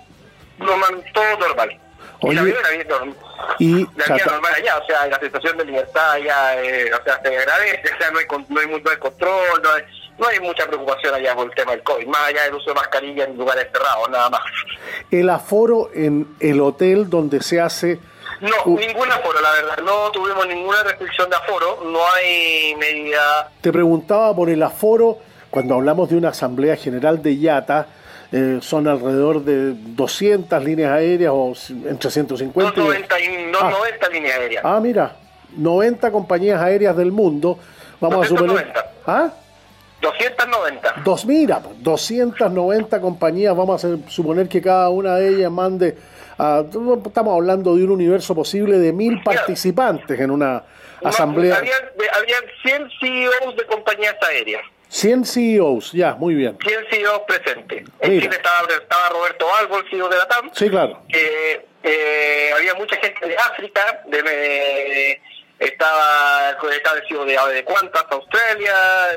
[0.57, 1.79] normal, todo normal.
[2.21, 3.15] Y la vida era bien normal.
[3.59, 7.21] Y La vida normal allá, o sea, la sensación de libertad allá, eh, o sea,
[7.21, 9.83] se agradece, o sea, no hay, no hay, no hay control, no hay,
[10.17, 12.75] no hay mucha preocupación allá por el tema del COVID, más allá del uso de
[12.75, 14.41] mascarilla en lugares cerrados, nada más.
[15.11, 17.99] el aforo en el hotel donde se hace
[18.41, 23.51] No, ningún aforo, la verdad, no tuvimos ninguna restricción de aforo, no hay medida...
[23.61, 25.17] Te preguntaba por el aforo,
[25.49, 27.87] cuando hablamos de una asamblea general de IATA,
[28.31, 31.53] eh, son alrededor de 200 líneas aéreas o
[31.87, 32.83] entre 150 y...
[32.83, 33.69] 90, y, no, Ah.
[33.69, 34.63] 90 líneas aéreas.
[34.65, 35.15] Ah, mira,
[35.55, 37.59] 90 compañías aéreas del mundo,
[37.99, 38.73] vamos a suponer...
[38.73, 38.91] 290.
[39.05, 39.33] ¿Ah?
[40.03, 40.95] 290.
[41.03, 45.97] Dos, mira, pues, 290 compañías, vamos a suponer que cada una de ellas mande,
[46.37, 46.63] a-
[47.05, 50.63] estamos hablando de un universo posible de mil participantes en una
[51.03, 51.57] asamblea.
[51.57, 51.81] Habían,
[52.21, 54.61] habían 100 CEOs de compañías aéreas.
[54.89, 56.55] 100 CEOs, ya, muy bien.
[56.63, 57.83] 100 CEOs presentes.
[57.99, 58.21] En Mira.
[58.23, 60.51] Chile estaba, estaba Roberto Albo, el CEO de la TAM.
[60.53, 60.99] Sí, claro.
[61.09, 65.19] Eh, eh, había mucha gente de África, de,
[65.65, 66.57] estaba,
[67.07, 68.73] CEO de, de Qantas, Australia,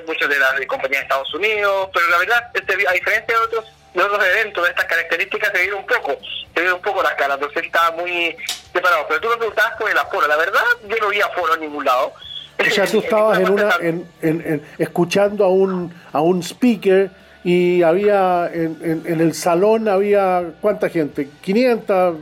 [0.07, 3.65] muchos de las compañías de Estados Unidos, pero la verdad, este, a diferencia de otros
[3.95, 6.19] de otros eventos de estas características se vieron un poco,
[6.55, 8.37] se vieron un poco las caras, entonces estaba muy
[8.71, 9.07] separado.
[9.09, 11.85] Pero tú me preguntabas por el aforo, la verdad yo no vi aforo en ningún
[11.87, 12.13] lado.
[12.61, 17.09] O sea, tú estabas en una, en, en- en- escuchando a un, a un speaker
[17.43, 22.17] y había en, en- en el salón había cuánta gente, 500.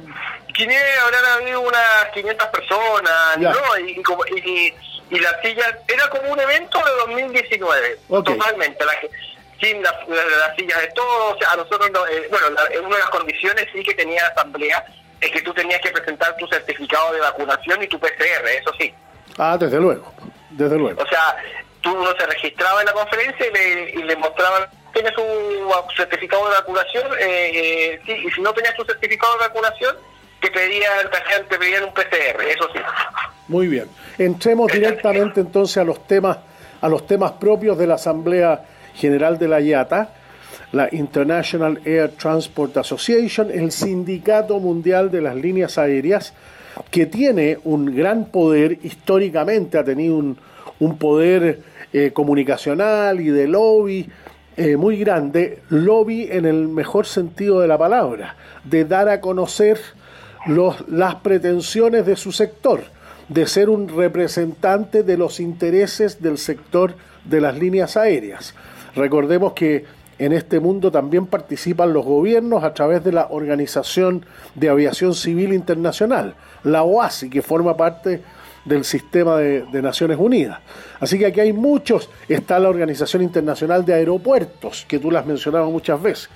[0.54, 3.50] 500, habrán habido unas 500 personas, Ya.
[3.52, 3.78] ¿no?
[3.80, 4.00] Y,
[4.34, 4.74] y y,
[5.10, 8.24] y la silla, era como un evento de 2019, Ok.
[8.26, 8.84] totalmente.
[8.84, 8.92] La,
[9.60, 12.80] sin las, las- las sillas de todos, o sea, a nosotros, no- eh, bueno, la-
[12.80, 14.84] una de las condiciones sí que tenía la asamblea
[15.20, 18.92] es que tú tenías que presentar tu certificado de vacunación y tu PCR, eso sí.
[19.38, 20.12] Ah, desde luego,
[20.50, 21.02] desde luego.
[21.02, 21.36] O sea,
[21.80, 26.48] tú uno se registraba en la conferencia y le, y le mostraban, ¿tienes su certificado
[26.48, 27.12] de vacunación?
[27.18, 29.96] Eh, eh, sí, y si no tenías tu certificado de vacunación,
[30.44, 31.10] te pedían,
[31.48, 32.78] te pedían un PCR, eso sí.
[33.48, 33.86] Muy bien.
[34.18, 36.38] Entremos directamente entonces a los temas,
[36.80, 38.64] a los temas propios de la Asamblea
[38.94, 40.10] General de la IATA,
[40.72, 46.34] la International Air Transport Association, el Sindicato Mundial de las Líneas Aéreas,
[46.90, 50.38] que tiene un gran poder, históricamente ha tenido un,
[50.80, 51.60] un poder
[51.92, 54.10] eh, comunicacional y de lobby
[54.56, 59.78] eh, muy grande, lobby en el mejor sentido de la palabra, de dar a conocer
[60.46, 62.84] los, las pretensiones de su sector,
[63.28, 66.94] de ser un representante de los intereses del sector
[67.24, 68.54] de las líneas aéreas.
[68.94, 69.84] Recordemos que
[70.18, 75.52] en este mundo también participan los gobiernos a través de la Organización de Aviación Civil
[75.52, 78.22] Internacional, la OASI, que forma parte
[78.64, 80.60] del sistema de, Naciones Unidas.
[81.00, 85.26] Así que aquí hay muchos, está la Organización Internacional de Aeropuertos, que tú las has
[85.26, 86.30] mencionado muchas veces.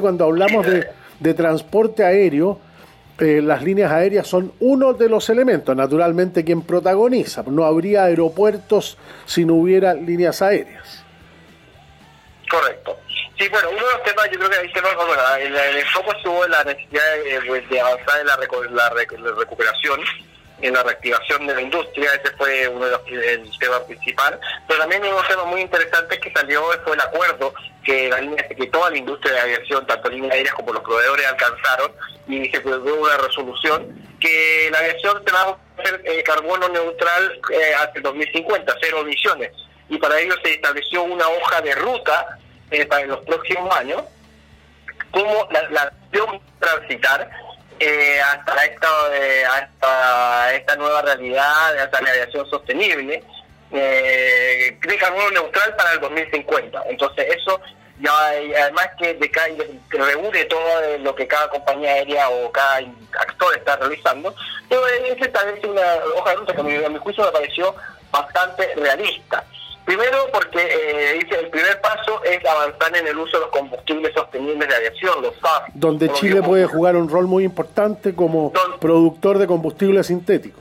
[0.00, 0.66] Cuando hablamos
[1.20, 2.58] de transporte aéreo,
[3.20, 7.44] eh, las líneas aéreas son uno de los elementos, naturalmente quien protagoniza.
[7.46, 11.04] No habría aeropuertos si no hubiera líneas aéreas.
[12.50, 12.98] Correcto.
[13.38, 14.56] Sí, bueno, uno de los temas, yo creo que
[15.40, 20.00] el, el enfoque estuvo en la necesidad de, avanzar en la, la rec- la recuperación,
[20.62, 24.38] en la reactivación de la industria, ese fue uno de los el tema principal.
[24.66, 27.54] Pero también los temas muy interesantes que salió fue el acuerdo
[27.84, 31.26] que, la línea, que toda la industria de aviación, tanto líneas aéreas como los proveedores,
[31.26, 31.92] alcanzaron
[32.28, 37.40] y se logró una resolución que la aviación se va a hacer eh, carbono neutral
[37.52, 39.52] eh, hasta el 2050, cero emisiones.
[39.88, 42.38] Y para ello se estableció una hoja de ruta
[42.70, 44.02] eh, para los próximos años,
[45.10, 45.92] cómo la, la
[46.60, 47.30] transitar
[47.80, 53.24] eh, hasta esta eh, hasta esta nueva realidad, hasta la aviación sostenible,
[53.72, 56.82] eh, de carbono neutral para el 2050.
[56.90, 57.58] Entonces eso
[58.00, 59.56] ya además que, decae,
[59.90, 62.82] que reúne todo lo que cada compañía aérea o cada
[63.18, 64.34] actor está realizando,
[64.68, 65.32] pero ese
[65.66, 65.82] una
[66.16, 67.74] hoja de ruta que mi, a mi juicio me pareció
[68.10, 69.44] bastante realista.
[69.90, 74.14] Primero porque eh, dice el primer paso es avanzar en el uso de los combustibles
[74.14, 75.64] sostenibles de aviación, los SAF.
[75.74, 80.60] Donde Los Chile puede jugar un rol muy importante como productor de combustible sintético.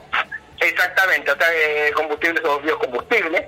[0.60, 3.44] Exactamente, o sea, eh, combustibles o biocombustibles.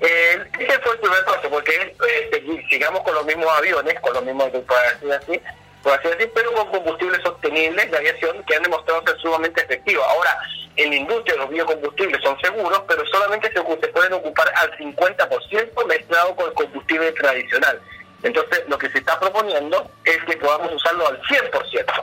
[0.00, 4.24] Eh, ese fue el primer paso, porque eh, sigamos con los mismos aviones, con los
[4.24, 5.42] mismos, por así decir,
[5.86, 10.04] por así decir, pero con combustibles sostenibles de aviación que han demostrado ser sumamente efectivos.
[10.08, 10.36] Ahora,
[10.74, 16.34] en la industria los biocombustibles son seguros, pero solamente se, pueden ocupar al 50% mezclado
[16.34, 17.80] con el combustible tradicional.
[18.24, 22.02] Entonces, lo que se está proponiendo es que podamos usarlo al 100%.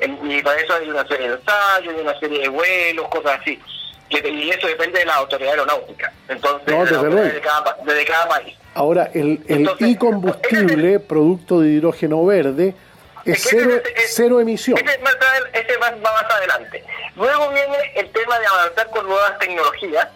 [0.00, 3.40] En- Y para eso hay una serie de ensayos, hay una serie de vuelos, cosas
[3.40, 3.58] así.
[4.10, 6.12] Y eso depende de la autoridad aeronáutica.
[6.28, 8.54] Entonces, No, desde de, cada, de cada país.
[8.74, 9.66] Ahora, el, el
[11.08, 12.74] producto de hidrógeno verde,
[13.24, 14.78] es cero, cero emisión.
[14.78, 16.84] Ese, adel- ese va, va más adelante.
[17.16, 20.08] Luego viene el tema de avanzar con nuevas tecnologías,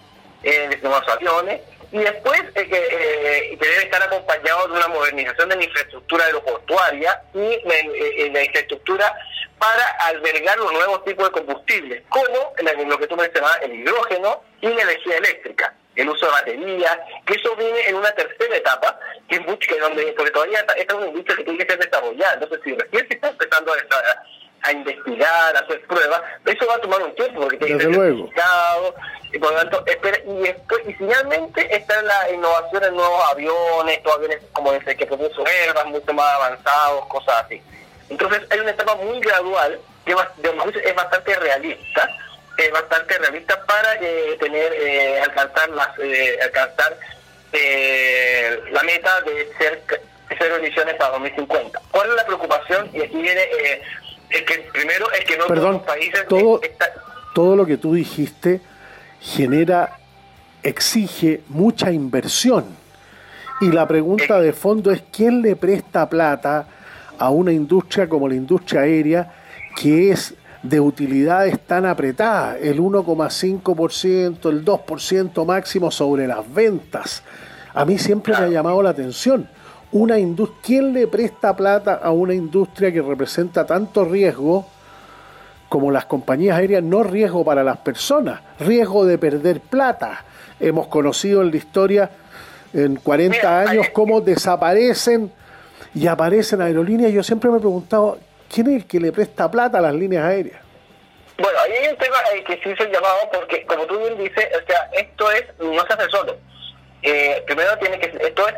[0.42, 1.60] eh, de nuevos aviones,
[1.90, 6.24] y después eh, que, eh, que debe estar acompañado de una modernización de la infraestructura
[6.26, 9.14] aeroportuaria y la, eh, la infraestructura
[9.58, 12.26] para albergar los nuevos tipos de combustibles, como
[12.86, 17.34] lo que tú mencionabas, el hidrógeno y la energía eléctrica, el uso de baterías, que
[17.34, 18.98] eso viene en una tercera etapa,
[19.28, 21.70] que es mucho, que donde, porque todavía esta esta es una industria que tiene que
[21.72, 23.72] ser desarrollada, entonces si recién se está empezando
[24.62, 27.94] a, investigar, a hacer pruebas, eso va a tomar un tiempo, porque tiene que ser
[27.94, 28.94] certificado,
[29.32, 30.22] y por lo tanto, espera-
[30.86, 35.86] y, finalmente está la innovación en nuevos aviones, estos aviones como ese que propuso Airbus,
[35.86, 37.60] mucho más avanzados, cosas así.
[38.08, 42.08] Entonces hay una etapa muy gradual que es bastante realista,
[42.58, 46.98] es bastante realista para eh, tener eh, alcanzar las eh, alcanzar
[47.52, 49.82] eh, la meta de ser
[50.36, 51.80] cero emisiones para 2050.
[51.90, 52.90] ¿Cuál es la preocupación?
[52.92, 53.82] Y aquí viene eh,
[54.30, 56.76] es que primero es que no todos Perdón, los países todo, eh,
[57.34, 58.60] todo lo que tú dijiste
[59.20, 59.98] genera,
[60.62, 62.66] exige mucha inversión.
[63.60, 66.66] Y la pregunta de fondo es, ¿quién le presta plata
[67.18, 69.32] a una industria como la industria aérea
[69.76, 70.34] que es
[70.68, 77.22] de utilidades tan apretadas, el 1,5%, el 2% máximo sobre las ventas?
[77.74, 79.48] A mí siempre me ha llamado la atención.
[79.92, 84.66] Una indus- ¿Quién le presta plata a una industria que representa tanto riesgo
[85.68, 86.82] como las compañías aéreas?
[86.82, 90.24] No riesgo para las personas, riesgo de perder plata.
[90.60, 92.10] Hemos conocido en la historia
[92.74, 95.30] en 40 años cómo desaparecen
[95.94, 97.12] y aparecen aerolíneas.
[97.12, 98.18] Yo siempre me he preguntado,
[98.52, 100.60] ¿quién es el que le presta plata a las líneas aéreas?
[101.38, 102.16] Bueno, ahí hay un tema
[102.46, 105.92] que se ha llamado porque, como tú bien dices, o sea, esto es no se
[105.92, 106.36] hace solo.
[107.02, 108.50] Eh, primero tiene que todos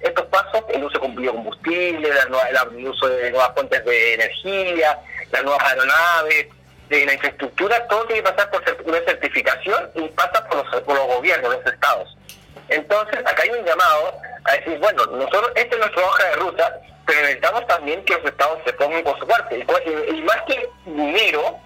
[0.00, 4.98] estos pasos, el uso de biocombustible, el uso de nuevas fuentes de energía,
[5.32, 6.48] las nuevas aeronaves,
[6.90, 10.94] de la infraestructura, todo tiene que pasar por una certificación y pasa por los, por
[10.94, 12.16] los gobiernos, los estados.
[12.68, 16.80] Entonces, acá hay un llamado a decir, bueno, nosotros, esta es nuestra hoja de ruta,
[17.06, 19.58] pero necesitamos también que los estados se pongan por su parte.
[19.58, 21.58] Y, y más que dinero,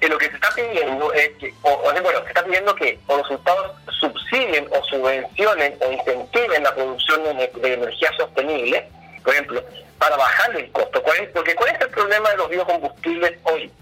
[0.00, 3.30] que lo que se está pidiendo es que, o, bueno, se está pidiendo que los
[3.30, 8.88] estados subsidien o subvencionen o incentiven la producción de, ener- de energía sostenible,
[9.24, 9.64] por ejemplo,
[9.98, 11.02] para bajar el costo.
[11.02, 11.28] ¿Cuál?
[11.34, 13.72] Porque ¿cuál es el problema de los biocombustibles hoy?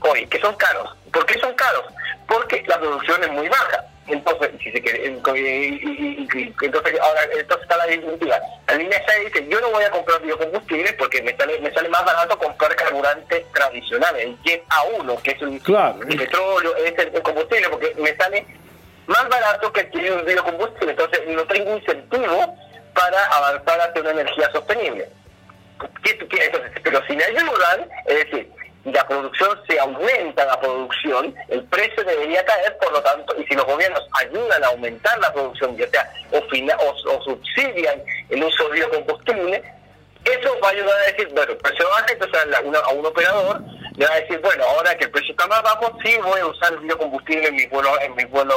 [0.00, 0.96] Hoy, que son caros.
[1.12, 1.84] ¿Por qué son caros?
[2.26, 3.84] Porque la producción es muy baja.
[4.10, 8.38] Entonces, si se quiere, entonces ahora entonces está la disyuntiva.
[8.66, 11.88] La línea 6 dice, yo no voy a comprar biocombustibles porque me sale, me sale
[11.88, 15.98] más barato comprar carburantes tradicionales, el Jet A1, que es el, Claro.
[16.08, 18.46] el petróleo, es el, el combustible, porque me sale
[19.06, 20.90] más barato que adquirir un biocombustible.
[20.92, 22.56] Entonces, no tengo incentivo
[22.94, 25.08] para avanzar hacia una energía sostenible.
[26.02, 28.50] ¿Qué- qué- entonces, pero si me ayudan, es decir,
[28.84, 33.54] la producción se aumenta la producción, el precio debería caer, por lo tanto, y si
[33.54, 38.68] los gobiernos ayudan a aumentar la producción, ya sea o, fina- o, subsidian el uso
[38.68, 39.62] de biocombustible,
[40.24, 43.04] eso va a ayudar a decir, bueno, el precio baja, entonces a, una- a un
[43.06, 43.60] operador
[43.96, 46.46] le va a decir, bueno, ahora que el precio está más bajo, sí voy a
[46.46, 48.56] usar el biocombustible en mis vuelos, en mis vuelos,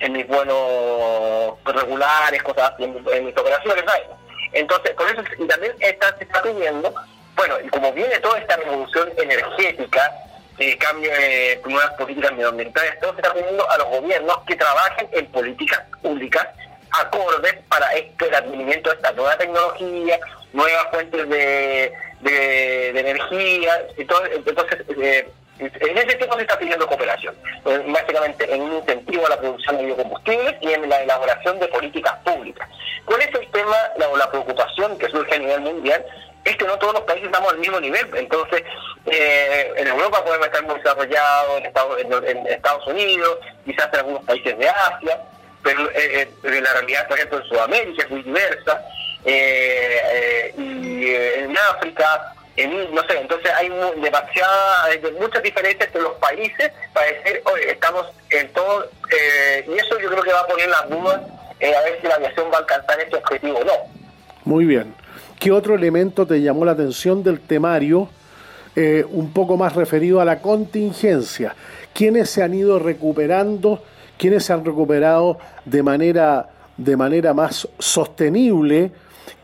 [0.00, 4.10] en mis vuelos regulares, cosas en, mis- en mis operaciones aéreas.
[4.52, 6.94] Entonces, por eso también está, se está pidiendo,
[7.36, 10.12] bueno, y como viene toda esta revolución energética,
[10.58, 15.08] eh, cambio de nuevas políticas medioambientales, todo se está pidiendo a los gobiernos que trabajen
[15.12, 16.46] en políticas públicas
[16.92, 20.20] acordes para este, el advenimiento de esta nueva tecnología,
[20.52, 25.28] nuevas fuentes de, de, de energía, entonces, entonces eh,
[25.58, 29.76] en ese tipo se está pidiendo cooperación, eh, básicamente en un incentivo a la producción
[29.78, 32.68] de biocombustibles y en la elaboración de políticas públicas.
[33.04, 33.76] ¿Cuál es el tema
[34.10, 36.04] o la preocupación que surge a nivel mundial?
[36.44, 38.06] Es que no todos los países estamos al mismo nivel.
[38.14, 38.62] Entonces,
[39.06, 41.62] eh, en Europa podemos estar muy desarrollados,
[41.98, 45.20] en Estados, Unidos, quizás en algunos países de Asia,
[45.62, 48.84] pero eh, eh, la realidad, por ejemplo, en Sudamérica es muy diversa,
[49.24, 52.34] eh, eh, y en África,
[52.92, 53.68] no sé, entonces hay
[54.00, 54.88] demasiada,
[55.20, 60.08] muchas diferencias entre los países para decir, oye, estamos en todo, eh, y eso yo
[60.08, 61.20] creo que va a poner las dudas
[61.60, 63.72] eh, a ver si la aviación va a alcanzar este objetivo o no.
[64.44, 64.94] Muy bien.
[65.40, 68.08] ¿Qué otro elemento te llamó la atención del temario
[68.76, 71.54] eh, un poco más referido a la contingencia.
[71.92, 73.80] ¿Quiénes se han ido recuperando?
[74.18, 78.90] ¿Quiénes se han recuperado de manera, de manera más sostenible?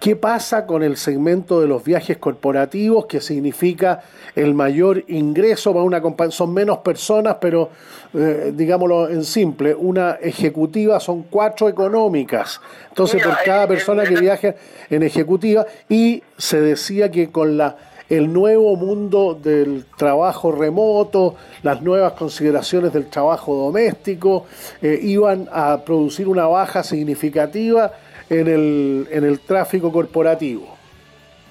[0.00, 4.00] ¿Qué pasa con el segmento de los viajes corporativos, que significa
[4.34, 6.30] el mayor ingreso para una compañía?
[6.30, 7.68] Son menos personas, pero
[8.14, 12.62] eh, digámoslo en simple, una ejecutiva son cuatro económicas.
[12.88, 14.54] Entonces, por cada persona que viaja
[14.88, 17.76] en ejecutiva, y se decía que con la
[18.08, 24.46] el nuevo mundo del trabajo remoto, las nuevas consideraciones del trabajo doméstico,
[24.82, 27.92] eh, iban a producir una baja significativa
[28.30, 30.78] en el, en el tráfico corporativo?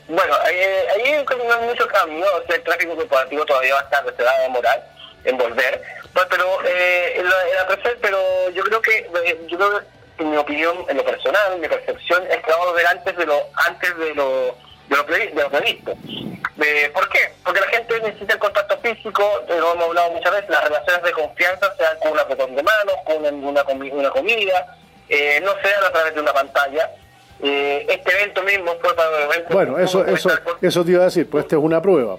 [0.07, 4.23] Bueno, ahí, ahí no hay mucho cambio, el tráfico corporativo todavía va a estar, se
[4.23, 4.89] va a demorar
[5.25, 5.83] en volver,
[6.13, 7.35] pues, pero eh, en la,
[8.01, 9.81] pero yo creo que, eh, yo creo
[10.17, 13.15] en mi opinión, en lo personal, en mi percepción, es que va a volver antes
[13.15, 14.55] de lo, antes de lo,
[14.87, 15.93] de lo, previsto.
[16.61, 17.31] Eh, ¿Por qué?
[17.43, 21.11] Porque la gente necesita el contacto físico, lo hemos hablado muchas veces, las relaciones de
[21.11, 24.77] confianza, sean con un apretón de manos, con una, una comida,
[25.09, 26.91] eh, no sea a través de una pantalla.
[27.41, 29.53] Eh, este evento mismo fue para un evento...
[29.53, 30.29] Bueno, eso, eso,
[30.61, 32.17] eso te iba a decir, pues esta es una prueba.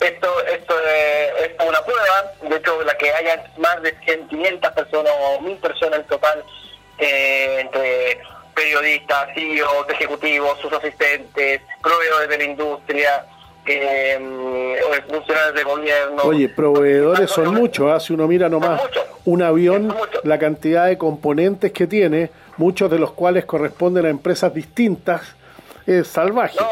[0.00, 4.72] Esto, esto, eh, es una prueba, de hecho, la que haya más de 100, 500
[4.72, 6.44] personas o 1000 personas en total,
[6.98, 8.20] entre
[8.54, 13.26] periodistas, CEOs, ejecutivos, sus asistentes, proveedores de la industria,
[13.66, 14.18] eh,
[15.08, 16.22] funcionarios de gobierno.
[16.24, 18.00] Oye, proveedores son muchos, ¿ah?
[18.00, 18.80] si uno mira nomás
[19.24, 24.52] un avión, la cantidad de componentes que tiene, muchos de los cuales corresponden a empresas
[24.54, 25.22] distintas,
[25.86, 26.56] es salvaje.
[26.58, 26.68] No,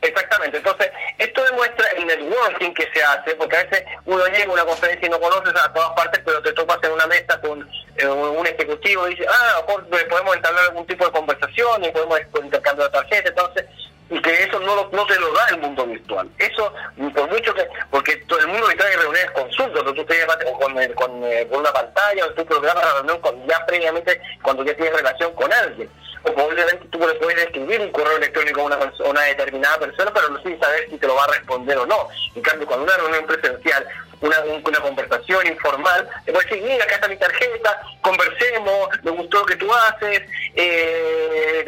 [0.00, 0.58] exactamente.
[0.58, 4.64] Entonces, esto demuestra el networking que se hace, porque a veces uno llega a una
[4.64, 8.06] conferencia y no conoces a todas partes, pero te topas en una mesa con eh,
[8.06, 13.30] un ejecutivo y dice, ah, podemos entablar algún tipo de conversación y podemos intercambiar tarjetas.
[13.30, 13.64] Entonces,
[14.10, 16.28] y que eso no, no te lo da el mundo virtual.
[16.38, 16.72] Eso,
[17.14, 20.80] por mucho que, porque todo el mundo virtual hay reuniones consultas, tú te llevas con,
[20.80, 24.64] eh, con, eh, con, una pantalla o tú programas la reunión con, ya previamente cuando
[24.64, 25.90] ya tienes relación con alguien.
[26.24, 30.28] O probablemente tú le puedes escribir un correo electrónico a una, una determinada persona, pero
[30.30, 32.08] no sin saber si te lo va a responder o no.
[32.34, 33.86] En cambio, cuando una reunión presencial
[34.20, 39.38] una, una conversación informal, le puedes decir, mira, acá está mi tarjeta, conversemos, me gustó
[39.38, 40.22] lo que tú haces,
[40.54, 41.64] eh,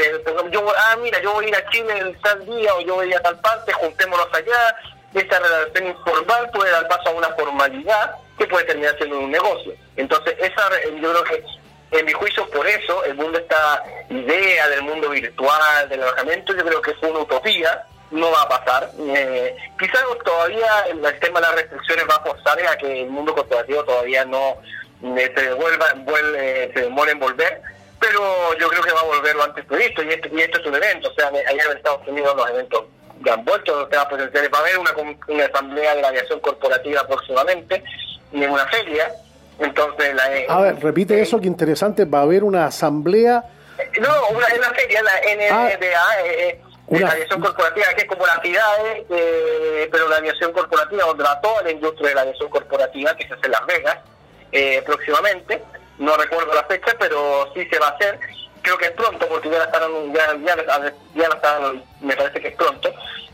[0.51, 3.12] yo, ah, mira, yo voy a ir a Chile en tal día o yo voy
[3.12, 4.77] a a tal parte, juntémonos allá,
[5.14, 9.74] esa relación informal puede dar paso a una formalidad que puede terminar siendo un negocio.
[9.97, 10.70] Entonces, esa
[11.01, 11.44] yo creo que
[11.91, 16.65] en mi juicio, por eso, el mundo, esta idea del mundo virtual, del alojamiento, yo
[16.65, 18.91] creo que es una utopía, no va a pasar.
[18.99, 23.35] Eh, quizás todavía el tema de las restricciones va a forzar a que el mundo
[23.35, 24.57] corporativo todavía no
[25.03, 27.62] eh, se devuelva, vuelve, se demore en volver,
[27.99, 30.67] pero yo creo que va a volver lo antes previsto y, esto, y esto es
[30.67, 32.85] un evento, o sea, allá en Estados Unidos los eventos
[33.25, 34.93] ya han vuelto, los temas presenciales, va a haber una,
[35.29, 37.83] una asamblea de la aviación corporativa próximamente,
[38.33, 39.12] en una feria,
[39.61, 40.37] entonces la...
[40.37, 43.45] Eh, a ver, repite eso, que interesante, va a haber una asamblea...
[44.01, 45.51] No, una, una feria, la NDA...
[45.53, 45.70] Ah.
[46.24, 46.61] Eh,
[46.99, 51.41] la aviación corporativa, que es como la FIDAE, eh, pero la aviación corporativa, donde va
[51.41, 53.99] toda la industria de la aviación corporativa, que se hace en Las Vegas
[54.51, 55.62] eh, próximamente.
[55.99, 58.19] No recuerdo la fecha, pero sí se va a hacer.
[58.62, 62.41] Creo que es pronto, porque ya la están, ya, ya, ya la están, me parece
[62.41, 62.93] que es pronto.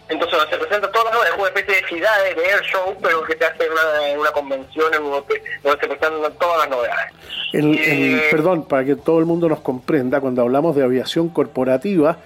[0.09, 3.25] Entonces se presenta todas las novedades, es una especie de FIDAE, de air show, pero
[3.25, 7.13] que se hace en una, una convención en donde, se presentan todas las novedades.
[7.53, 12.19] El, eh, perdón, para que todo el mundo nos comprenda, cuando hablamos de aviación corporativa,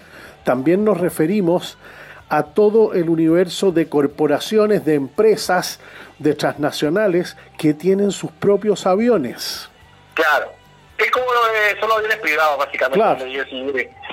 [0.45, 1.79] también nos referimos
[2.29, 5.81] a todo el universo de corporaciones, de empresas,
[6.19, 9.69] de transnacionales que tienen sus propios aviones.
[10.15, 10.53] Claro,
[11.05, 12.99] es como lo de, son los aviones privados, básicamente.
[12.99, 13.25] Claro.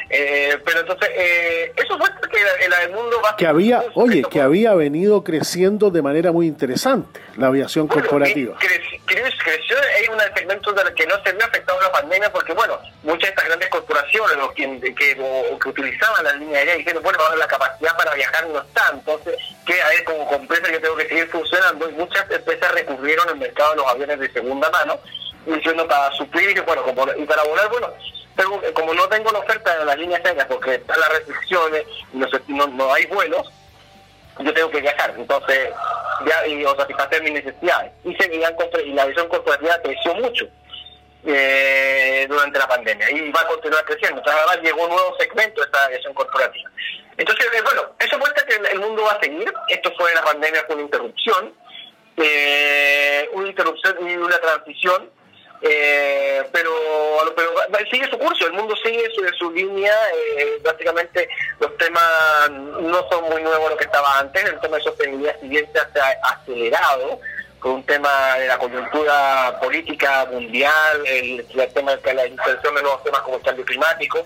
[0.09, 4.73] Eh, pero entonces, eh, eso fue que el, mundo va que había, oye, que había
[4.73, 8.57] venido creciendo de manera muy interesante la aviación corporativa.
[8.57, 13.23] creció, hay un segmento de que no se vio afectado la pandemia porque, bueno, muchas
[13.23, 17.35] de estas grandes corporaciones los que, que, que utilizaban las líneas aéreas dijeron, bueno, ahora
[17.35, 19.35] la capacidad para viajar no está, entonces,
[19.65, 23.37] que a ver, como empresa yo tengo que seguir funcionando y muchas empresas recurrieron al
[23.37, 24.99] mercado de los aviones de segunda mano
[25.55, 27.93] diciendo para suplir y bueno, como, y para volar, bueno,
[28.35, 32.27] pero como no tengo la oferta de las líneas aéreas porque están las restricciones, no,
[32.47, 33.51] no, no hay vuelos,
[34.39, 35.69] yo tengo que viajar, entonces,
[36.25, 37.91] ya, y o satisfacer mis necesidades.
[38.03, 38.55] Y, seguían,
[38.85, 40.47] y la visión corporativa creció mucho
[41.25, 44.19] eh, durante la pandemia y va a continuar creciendo.
[44.19, 46.69] Entonces, además llegó un nuevo segmento de esta aviación corporativa.
[47.17, 49.51] Entonces, eh, bueno, eso muestra que el mundo va a seguir.
[49.69, 51.53] Esto fue la pandemia, fue una interrupción,
[52.17, 55.16] eh, una interrupción y una transición
[55.61, 56.71] Eh, pero,
[57.35, 59.93] pero sigue su curso, el mundo sigue su, línea,
[60.37, 61.27] eh, básicamente
[61.59, 65.79] los temas no son muy nuevos lo que estaba antes, el tema de sostenibilidad siguiente
[65.93, 67.19] se ha acelerado
[67.59, 71.43] con un tema de la coyuntura política mundial, el,
[71.73, 74.25] tema de la inserción de nuevos temas como el cambio climático,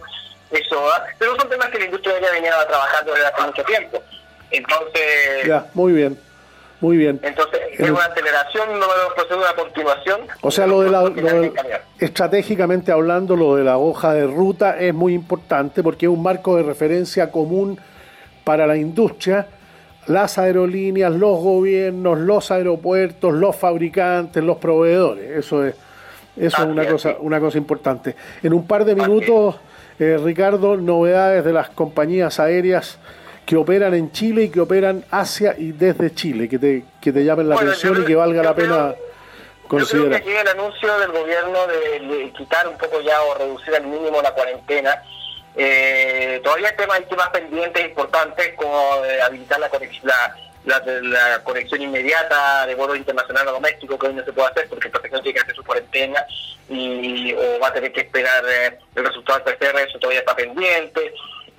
[0.52, 4.04] eso, pero son temas que la industria ya venía trabajando desde hace mucho tiempo.
[4.52, 5.48] Entonces...
[5.48, 6.20] Ya, muy bien.
[6.82, 7.20] Muy bien.
[7.22, 10.22] Entonces, es una aceleración, no es una continuación.
[10.42, 11.12] O sea, lo de la,
[12.00, 16.58] estratégicamente hablando, lo de la hoja de ruta es muy importante porque es un marco
[16.58, 17.80] de referencia común
[18.44, 19.48] para la industria,
[20.08, 25.38] las aerolíneas, los gobiernos, los aeropuertos, los fabricantes, los proveedores.
[25.38, 25.76] Eso es,
[26.36, 28.16] eso es una cosa, una cosa importante.
[28.42, 29.56] En un par de minutos,
[30.00, 32.98] eh, Ricardo, novedades de las compañías aéreas
[33.52, 37.26] que operan en Chile y que operan hacia y desde Chile, que te, que te
[37.26, 38.96] llamen la atención y que valga la pena
[39.68, 40.22] considerar.
[40.22, 43.76] Yo creo que aquí el anuncio del gobierno de, quitar un poco ya o reducir
[43.76, 45.04] al mínimo la cuarentena.
[45.58, 50.14] Eh, todavía hay temas, hay temas pendientes importantes como eh, habilitar la conexión,
[50.64, 54.88] la, conexión inmediata de vuelo internacional o doméstico que hoy no se puede hacer porque
[54.88, 56.26] el protección tiene que hacer su cuarentena
[56.70, 60.38] y o va a tener que esperar eh, el resultado del PCR, eso todavía está
[60.38, 61.14] pendiente.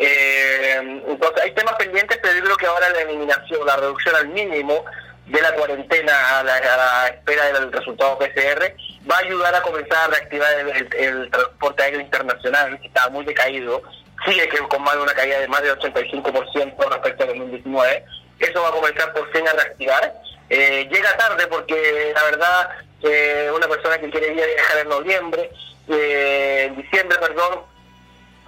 [0.05, 4.29] Eh, entonces hay temas pendientes, pero yo creo que ahora la eliminación, la reducción al
[4.29, 4.85] mínimo
[5.27, 8.75] de la cuarentena a la, espera del resultado PCR
[9.09, 10.53] va a ayudar a comenzar a reactivar
[10.99, 13.81] el, transporte aéreo internacional, que estaba muy decaído,
[14.27, 18.05] sigue con más de una caída de más de 85% respecto al 2019.
[18.41, 20.15] Eso va a comenzar por fin a reactivar.
[20.51, 22.71] Eh, llega tarde porque la verdad
[23.03, 25.51] eh, una persona que quiere viajar en noviembre,
[25.89, 27.63] eh, en diciembre, perdón,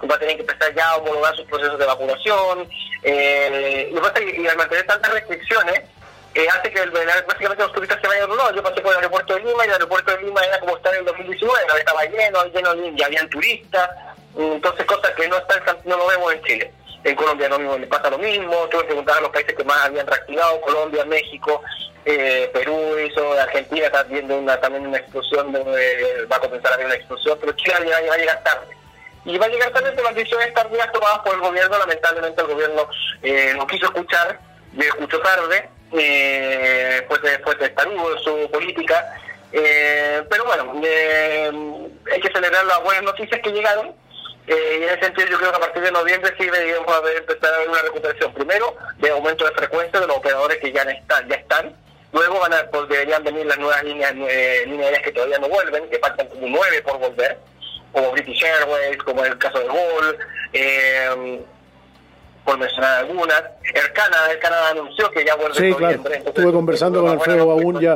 [0.03, 2.69] va a tener que empezar ya a homologar sus procesos de vacunación.
[3.03, 5.81] Eh, y, al mantener tantas restricciones,
[6.33, 8.53] eh, hace que el, básicamente los turistas se vayan no.
[8.53, 10.93] Yo pasé por el aeropuerto de Lima y el aeropuerto de Lima era como estar
[10.93, 13.89] en el 2019, estaba lleno, lleno, ya habían turistas,
[14.37, 16.73] entonces cosas que no están no lo vemos en Chile.
[17.05, 19.63] En Colombia no mismo le pasa lo mismo, tuve que preguntar a los países que
[19.63, 21.61] más habían reactivado, Colombia, México,
[22.03, 26.75] eh, Perú hizo, Argentina está viendo una, también una explosión, de, va a comenzar a
[26.75, 27.75] haber una explosión, pero Chile
[28.09, 28.75] va a llegar tarde
[29.25, 31.77] y va a llegar tarde las decisiones tardías tomadas por el gobierno.
[31.79, 32.87] Lamentablemente el gobierno
[33.23, 34.39] eh, no quiso escuchar,
[34.77, 39.17] le escuchó tarde, eh, pues después de en su política.
[39.51, 41.51] Eh, pero bueno, eh,
[42.11, 43.95] hay que celebrar las buenas noticias que llegaron.
[44.47, 47.51] y en ese sentido yo creo que a partir de noviembre sí deberíamos haber empezar
[47.51, 48.31] a ver una recuperación.
[48.33, 51.27] Primero, de aumento de frecuencia de los operadores que ya están.
[51.27, 51.75] Ya están.
[52.11, 55.99] Luego van a, pues deberían venir las nuevas líneas, líneas que todavía no vuelven, que
[55.99, 57.37] faltan como nueve por volver
[57.95, 60.17] como British Airways, como el caso de Gol,
[60.51, 61.39] eh,
[62.43, 63.41] por mencionar algunas.
[63.73, 66.23] El Canadá, el Canadá anunció que ya vuelve sí, en noviembre.
[66.25, 67.95] Estuve conversando con Alfredo Baún, ya,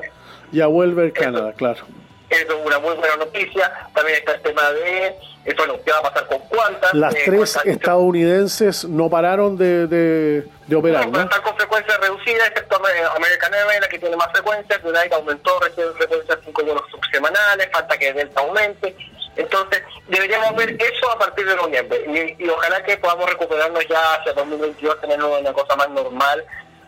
[0.53, 1.81] ya vuelve el Canadá, claro.
[2.29, 3.73] Eso es una muy buena noticia.
[3.93, 5.15] También está el tema de,
[5.45, 6.93] eh, bueno, ¿qué va a pasar con cuántas?
[6.93, 11.21] Las eh, tres estadounidenses no pararon de, de, de operar, ¿no?
[11.21, 12.75] Están con frecuencia reducida, excepto
[13.15, 14.79] American Airlines, la que tiene más frecuencias.
[14.83, 18.95] United aumentó recién frecuencias cinco vuelos subsemanales, falta que Delta aumente.
[19.37, 24.33] Entonces, deberíamos ver eso a partir de noviembre y, ojalá que podamos recuperarnos ya hacia
[24.33, 26.43] 2022, tener una cosa más normal,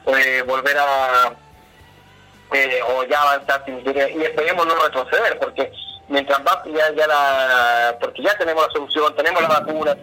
[0.08, 1.34] eh, volver a,
[2.54, 5.72] eh, o ya avanzar y esperemos no retroceder, porque
[6.12, 9.96] mientras va ya, ya la, porque ya tenemos la solución, tenemos la vacuna,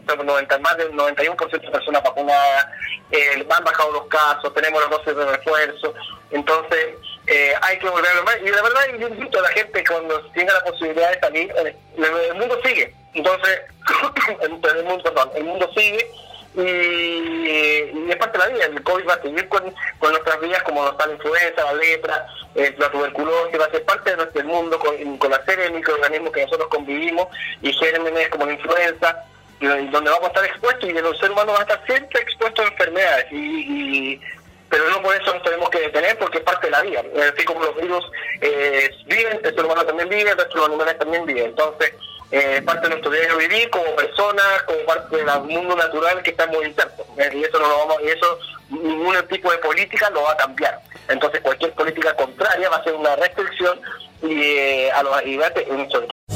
[0.60, 2.66] más del 91% de personas vacunadas,
[3.10, 5.94] eh, han bajado los casos, tenemos los dosis de refuerzo,
[6.30, 6.94] entonces
[7.26, 8.38] eh, hay que volver a más.
[8.42, 11.76] Y la verdad, yo invito a la gente cuando tenga la posibilidad de salir, eh,
[11.96, 12.94] el, mundo sigue.
[13.14, 13.60] Entonces,
[14.40, 14.50] el,
[14.84, 16.10] mundo, perdón, el mundo sigue
[16.54, 18.64] y, es parte de la vida.
[18.66, 19.62] El COVID va a seguir con,
[20.00, 24.10] nuestras vidas, como nos la influenza, la lepra, eh, la tuberculosis, va a ser parte
[24.10, 27.28] de nuestro mundo con, con la serie de microorganismos que nosotros convivimos
[27.62, 29.24] y gérmenes como la influenza
[29.60, 32.66] donde vamos a estar expuestos y el ser humano va a estar siempre expuesto a
[32.66, 34.20] enfermedades y
[34.68, 37.02] pero no por eso nos tenemos que detener porque es parte de la vida.
[37.34, 38.04] Así como los virus
[38.40, 41.44] eh, viven, el ser humano también vive, el resto de los animales también viven.
[41.46, 41.94] Entonces,
[42.30, 46.56] eh, parte de nuestro diario vivir como personas, como parte del mundo natural que estamos
[46.64, 47.06] insertos.
[47.16, 48.38] Eh, y eso no lo vamos, y eso
[48.70, 50.80] ningún tipo de política lo va a cambiar.
[51.08, 53.80] Entonces, cualquier política contraria va a ser una restricción
[54.22, 55.38] y eh, a los y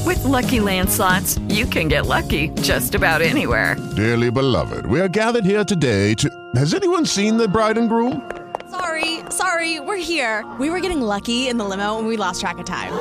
[0.06, 3.76] With lucky landslots, you can get lucky just about anywhere.
[3.96, 6.28] Dearly beloved, we are gathered here today to.
[6.56, 8.30] Has anyone seen the bride and groom?
[8.70, 10.44] Sorry, sorry, we're here.
[10.58, 12.92] We were getting lucky in the limo and we lost track of time.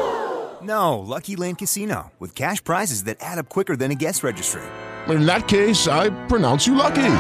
[0.64, 4.62] No, Lucky Land Casino, with cash prizes that add up quicker than a guest registry.
[5.10, 7.14] In that case, I pronounce you lucky.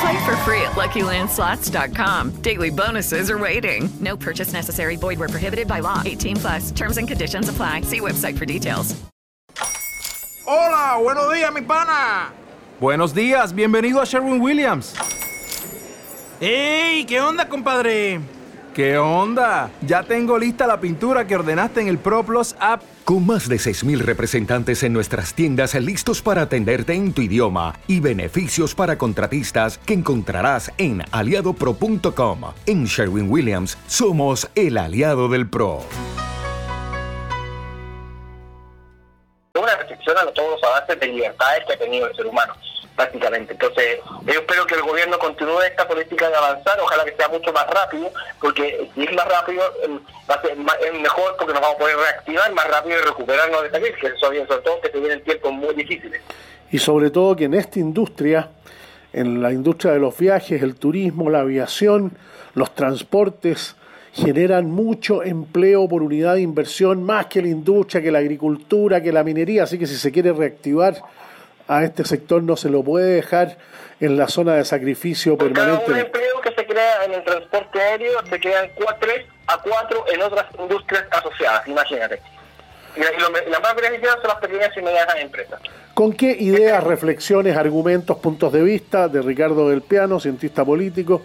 [0.00, 2.42] Play for free at LuckyLandSlots.com.
[2.42, 3.88] Daily bonuses are waiting.
[4.00, 4.96] No purchase necessary.
[4.96, 6.02] Void were prohibited by law.
[6.04, 6.70] 18 plus.
[6.72, 7.80] Terms and conditions apply.
[7.82, 8.94] See website for details.
[10.46, 12.30] Hola, buenos días, mi pana.
[12.78, 14.94] Buenos días, bienvenido a Sherwin Williams.
[16.40, 17.04] ¡Ey!
[17.06, 18.20] ¿Qué onda, compadre?
[18.76, 19.70] ¿Qué onda?
[19.80, 22.82] Ya tengo lista la pintura que ordenaste en el ProPlus app.
[23.06, 28.00] Con más de 6.000 representantes en nuestras tiendas listos para atenderte en tu idioma y
[28.00, 32.40] beneficios para contratistas que encontrarás en aliadopro.com.
[32.66, 35.80] En Sherwin Williams somos el aliado del PRO.
[39.54, 42.52] Una restricción a todos los avances de libertades que ha tenido el ser humano
[42.96, 43.52] prácticamente.
[43.52, 47.52] Entonces, yo espero que el gobierno continúe esta política de avanzar, ojalá que sea mucho
[47.52, 48.10] más rápido,
[48.40, 51.78] porque si es más rápido em, va a ser es mejor porque nos vamos a
[51.78, 55.52] poder reactivar más rápido y recuperarnos de esta crisis, sobre todo que se vienen tiempos
[55.52, 56.20] muy difíciles.
[56.72, 58.50] Y sobre todo que en esta industria,
[59.12, 62.16] en la industria de los viajes, el turismo, la aviación,
[62.54, 63.76] los transportes,
[64.12, 69.12] generan mucho empleo por unidad de inversión, más que la industria, que la agricultura, que
[69.12, 69.64] la minería.
[69.64, 70.96] Así que si se quiere reactivar
[71.68, 73.56] a este sector no se lo puede dejar
[74.00, 76.00] en la zona de sacrificio Cada un permanente.
[76.00, 78.70] empleo que se crea en el transporte aéreo se crean
[79.00, 82.20] 3 a 4 en otras industrias asociadas, imagínate.
[82.96, 83.00] Y
[83.50, 85.60] las más beneficiadas son las pequeñas y medianas empresas.
[85.94, 91.22] ¿Con qué ideas, reflexiones, argumentos, puntos de vista de Ricardo del Piano, cientista político,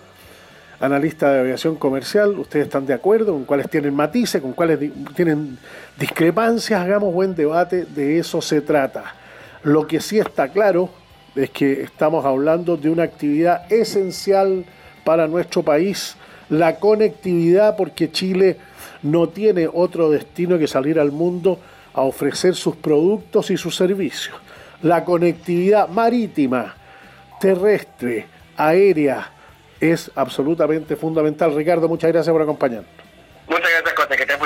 [0.80, 2.38] analista de aviación comercial?
[2.40, 3.34] ¿Ustedes están de acuerdo?
[3.34, 4.42] ¿Con cuáles tienen matices?
[4.42, 4.80] ¿Con cuáles
[5.16, 5.58] tienen
[5.98, 6.82] discrepancias?
[6.82, 9.16] Hagamos buen debate, de eso se trata.
[9.64, 10.90] Lo que sí está claro
[11.36, 14.66] es que estamos hablando de una actividad esencial
[15.04, 16.16] para nuestro país,
[16.50, 18.58] la conectividad, porque Chile
[19.04, 21.60] no tiene otro destino que salir al mundo
[21.94, 24.36] a ofrecer sus productos y sus servicios.
[24.82, 26.76] La conectividad marítima,
[27.40, 28.26] terrestre,
[28.58, 29.32] aérea,
[29.80, 31.56] es absolutamente fundamental.
[31.56, 32.92] Ricardo, muchas gracias por acompañarnos.
[33.48, 34.40] Muchas gracias, Cote, que estés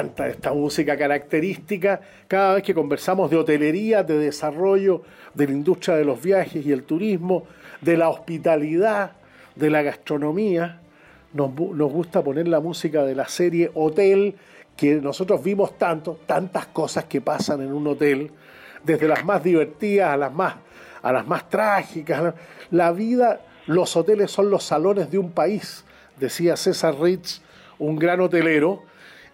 [0.00, 2.00] esta música característica.
[2.26, 5.02] Cada vez que conversamos de hotelería, de desarrollo,
[5.34, 7.44] de la industria de los viajes y el turismo,
[7.80, 9.12] de la hospitalidad,
[9.54, 10.80] de la gastronomía,
[11.32, 14.36] nos, nos gusta poner la música de la serie Hotel,
[14.76, 18.30] que nosotros vimos tanto, tantas cosas que pasan en un hotel,
[18.82, 20.54] desde las más divertidas a las más,
[21.02, 22.34] a las más trágicas.
[22.70, 25.84] La vida, los hoteles son los salones de un país,
[26.18, 27.42] decía César Ritz,
[27.78, 28.82] un gran hotelero.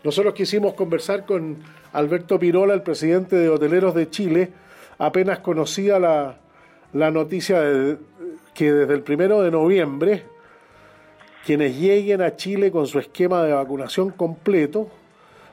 [0.07, 1.57] Nosotros quisimos conversar con
[1.93, 4.51] Alberto Pirola, el presidente de Hoteleros de Chile,
[4.99, 6.39] apenas conocía la,
[7.11, 7.97] noticia de
[8.55, 10.23] que desde el primero de noviembre,
[11.45, 14.87] quienes lleguen a Chile con su esquema de vacunación completo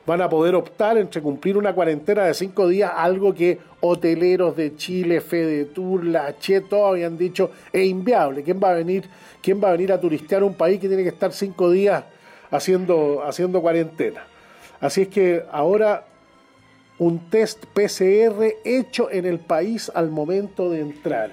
[0.06, 4.76] van a poder optar entre cumplir una cuarentena de cinco días, algo que hoteleros de
[4.76, 8.44] Chile, Fedetur, La Che, todos habían dicho es inviable.
[8.44, 9.02] ¿Quién va a venir,
[9.42, 12.04] quién va a venir a turistear un país que tiene que estar cinco días
[12.52, 14.22] haciendo cuarentena?
[14.84, 16.04] Así es que ahora
[16.98, 21.30] un test PCR hecho en el país al momento de entrar.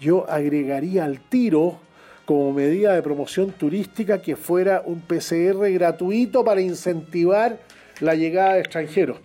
[0.00, 1.78] Yo agregaría al tiro
[2.24, 7.56] como medida de promoción turística que fuera un PCR gratuito para incentivar
[8.00, 9.18] la llegada de extranjeros.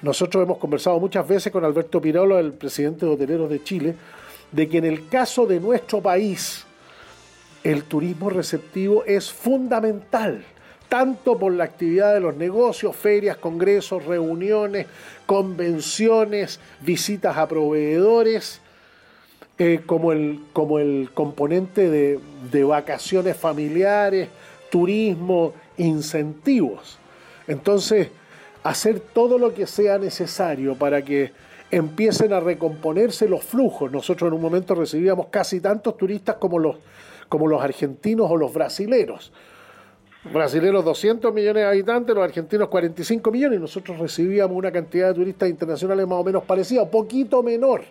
[0.00, 3.94] Nosotros hemos conversado muchas veces con Alberto Pirolo, el presidente de Hoteleros de Chile,
[4.50, 6.64] de que en el caso de nuestro país
[7.64, 10.42] el turismo receptivo es fundamental,
[10.88, 14.86] tanto por la actividad de los negocios, ferias, congresos, reuniones,
[15.26, 18.60] convenciones, visitas a proveedores,
[19.58, 22.20] eh, como, el, como el componente de,
[22.50, 24.28] de vacaciones familiares,
[24.70, 26.98] turismo, incentivos.
[27.46, 28.08] Entonces,
[28.64, 31.32] hacer todo lo que sea necesario para que
[31.70, 33.92] empiecen a recomponerse los flujos.
[33.92, 36.76] Nosotros en un momento recibíamos casi tantos turistas como los,
[37.28, 39.32] como los argentinos o los brasileros.
[40.32, 45.14] Brasileros 200 millones de habitantes, los argentinos 45 millones, y nosotros recibíamos una cantidad de
[45.14, 47.84] turistas internacionales más o menos parecida, poquito menor.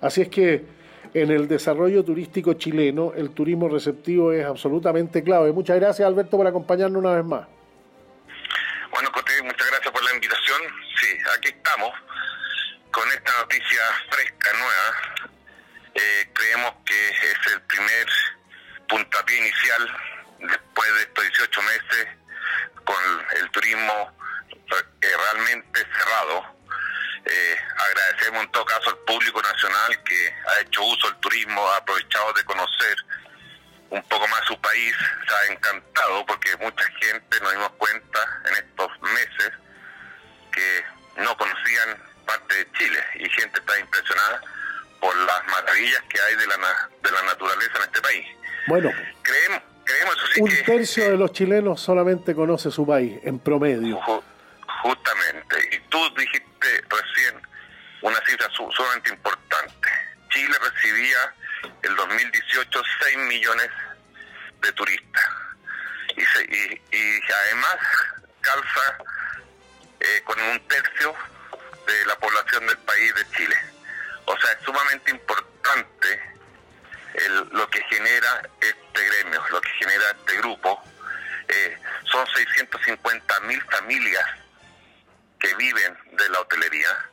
[0.00, 0.64] Así es que
[1.12, 5.52] en el desarrollo turístico chileno el turismo receptivo es absolutamente clave.
[5.52, 7.46] Muchas gracias Alberto por acompañarnos una vez más.
[8.90, 10.60] Bueno, Cote, muchas gracias por la invitación.
[11.00, 11.06] Sí,
[11.36, 11.90] aquí estamos
[12.90, 13.80] con esta noticia
[14.10, 15.30] fresca, nueva.
[15.94, 18.06] Eh, creemos que es el primer
[18.88, 20.13] puntapié inicial
[20.46, 22.08] después de estos 18 meses
[22.84, 24.12] con el turismo
[24.50, 26.54] eh, realmente cerrado.
[27.26, 31.76] Eh, agradecemos en todo caso al público nacional que ha hecho uso del turismo, ha
[31.78, 32.96] aprovechado de conocer
[33.90, 34.94] un poco más su país,
[35.26, 39.52] se ha encantado porque mucha gente nos dimos cuenta en estos meses
[40.52, 40.84] que
[41.16, 44.40] no conocían parte de Chile y gente está impresionada
[45.00, 46.56] por las maravillas que hay de la,
[47.02, 48.26] de la naturaleza en este país.
[48.66, 48.90] Bueno,
[49.22, 53.98] Creemos, creemos un que tercio de los chilenos solamente conoce su país, en promedio.
[54.00, 54.22] Ju-
[54.82, 57.40] justamente, y tú dijiste recién
[58.02, 59.88] una cifra su- sumamente importante.
[60.30, 61.34] Chile recibía
[61.82, 63.68] el 2018 6 millones
[64.62, 65.24] de turistas
[66.16, 67.76] y, se- y, y además
[68.40, 68.98] calza
[70.00, 71.14] eh, con un tercio
[71.86, 73.56] de la población del país de Chile.
[74.26, 76.20] O sea, es sumamente importante
[77.14, 80.82] el- lo que genera este gremio, lo que genera este grupo.
[81.48, 81.78] Eh,
[82.10, 84.24] son 650 mil familias
[85.38, 87.10] que viven de la hotelería.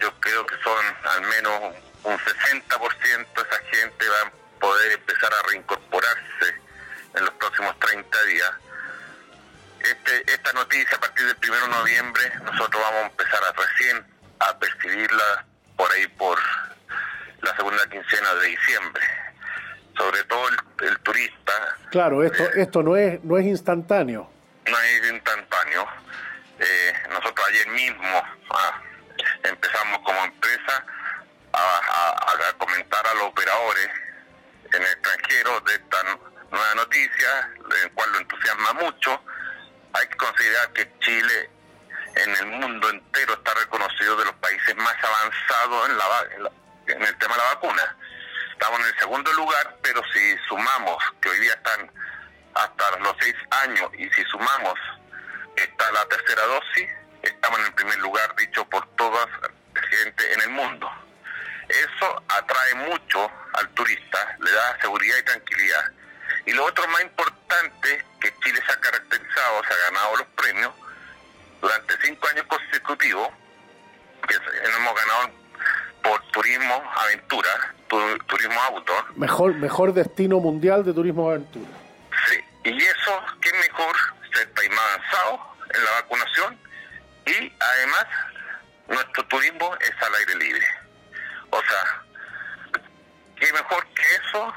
[0.00, 5.32] Yo creo que son al menos un 60% de esa gente va a poder empezar
[5.32, 6.60] a reincorporarse
[7.14, 8.50] en los próximos 30 días.
[9.80, 14.06] Este, esta noticia a partir del 1 de noviembre nosotros vamos a empezar a recién
[14.38, 15.44] a percibirla
[15.76, 16.38] por ahí por
[17.42, 19.02] la segunda quincena de diciembre.
[19.96, 21.52] Sobre todo el, el turista
[21.90, 24.30] Claro, esto, esto no es, no es instantáneo.
[24.66, 25.86] no es instantáneo.
[26.58, 28.80] Eh, nosotros ayer mismo ah,
[29.42, 30.84] empezamos como empresa
[31.52, 33.88] a, a- a comentar a los operadores
[34.72, 36.20] en el extranjero de esta nu-
[36.50, 37.50] nueva noticia,
[37.82, 39.22] en cual lo entusiasma mucho.
[39.92, 41.50] Hay que considerar que Chile
[42.14, 46.42] en el mundo entero está reconocido de los países más avanzados en, la, va- en,
[46.44, 46.52] la-
[46.86, 47.96] en el tema de la vacuna.
[48.52, 51.90] Estamos en el segundo lugar, pero si sumamos que hoy día están
[52.54, 54.78] hasta los seis años y si sumamos
[55.56, 56.88] está la tercera dosis,
[57.22, 59.26] estamos en el primer lugar dicho por toda
[59.74, 60.90] la gente en el mundo.
[61.68, 65.92] Eso atrae mucho al turista, le da seguridad y tranquilidad.
[66.44, 70.72] Y lo otro más importante, que Chile se ha caracterizado, se ha ganado los premios
[71.60, 73.28] durante cinco años consecutivos,
[74.28, 75.41] que hemos ganado
[76.02, 81.68] por turismo aventura, tu- turismo outdoor, Mejor, mejor destino mundial de turismo aventura.
[82.28, 83.94] Sí, y eso, qué mejor
[84.34, 86.58] ser país más avanzado en la vacunación
[87.26, 88.06] y además
[88.88, 90.66] nuestro turismo es al aire libre.
[91.50, 92.02] O sea,
[93.36, 94.54] qué mejor que eso,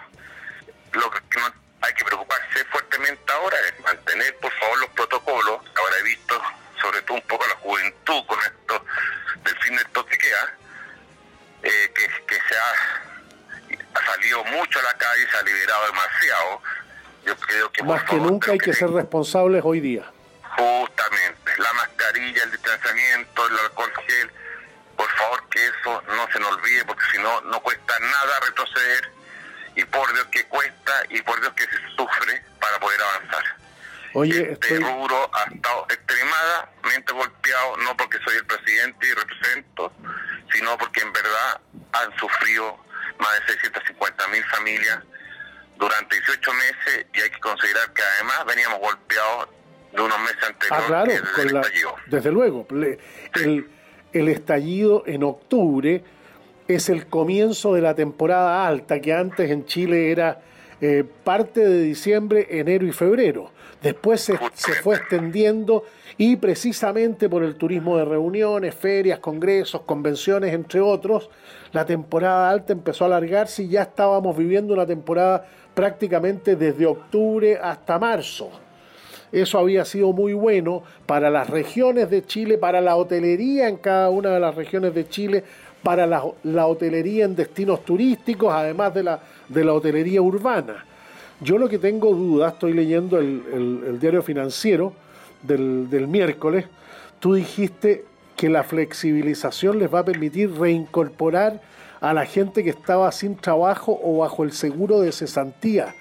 [0.93, 5.59] lo que no hay que preocuparse fuertemente ahora es mantener por favor los protocolos.
[5.77, 6.41] Ahora he visto
[6.81, 8.85] sobre todo un poco a la juventud con esto
[9.43, 10.57] del fin del toque queda,
[11.65, 16.61] eh, que, que se ha, ha salido mucho a la calle, se ha liberado demasiado.
[17.25, 20.05] Yo creo que Más que favor, nunca hay que ser responsables hoy día.
[20.57, 24.31] Justamente, la mascarilla, el distanciamiento, el alcohol gel,
[24.95, 29.11] por favor que eso no se nos olvide porque si no, no cuesta nada retroceder
[29.75, 33.43] y por Dios que cuesta y por Dios que se sufre para poder avanzar.
[34.15, 39.91] Oye, Este estoy, rubro ha estado extremadamente golpeado, no porque soy el presidente y represento,
[40.53, 41.61] sino porque en verdad
[41.93, 42.77] han sufrido
[43.19, 44.99] más de 650 mil familias
[45.77, 49.49] durante 18 meses y hay que considerar que además veníamos golpeados
[49.93, 51.95] de unos meses anteriores ah, claro, desde con el la- estallido.
[52.07, 52.67] desde luego.
[52.71, 52.99] Le-
[53.35, 53.69] El,
[54.13, 56.03] el estallido en octubre
[56.67, 60.41] es el comienzo de la temporada alta, que antes en Chile era
[60.81, 63.51] eh, parte de diciembre, enero y febrero.
[63.85, 64.35] Después se,
[64.81, 65.83] fue extendiendo
[66.17, 71.29] y precisamente por el turismo de reuniones, ferias, congresos, convenciones, entre otros,
[71.71, 75.45] la temporada alta empezó a alargarse y ya estábamos viviendo una temporada
[75.75, 78.49] prácticamente desde octubre hasta marzo.
[79.31, 84.09] Eso había sido muy bueno para las regiones de Chile, para la hotelería en cada
[84.09, 85.43] una de las regiones de Chile,
[85.83, 90.85] para la, la hotelería en destinos turísticos, además de la, de la hotelería urbana.
[91.41, 93.43] Yo lo que tengo duda, estoy leyendo el,
[93.87, 94.93] el- diario financiero
[95.43, 96.65] del, del miércoles,
[97.19, 98.05] tú dijiste
[98.35, 101.61] que la flexibilización les va a permitir reincorporar
[102.01, 105.95] a la gente que estaba sin trabajo o bajo el seguro de cesantía.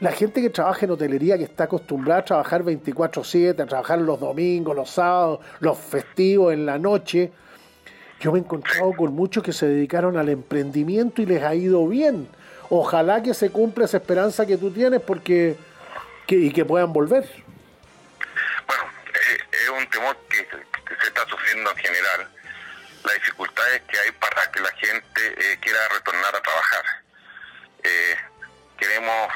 [0.00, 4.20] La gente que trabaja en hotelería, que está acostumbrada a trabajar 24/7, a trabajar los
[4.20, 7.32] domingos, los sábados, los festivos, en la noche,
[8.20, 11.86] yo me he encontrado con muchos que se dedicaron al emprendimiento y les ha ido
[11.88, 12.28] bien
[12.70, 15.56] ojalá que se cumpla esa esperanza que tú tienes porque
[16.28, 17.24] y que puedan volver.
[18.66, 18.84] Bueno,
[19.14, 20.36] eh, es un temor que,
[21.00, 22.28] se está sufriendo en general.
[23.04, 26.84] La dificultad es que hay para que la gente eh, quiera retornar a trabajar.
[27.84, 28.16] Eh,
[28.78, 29.32] queremos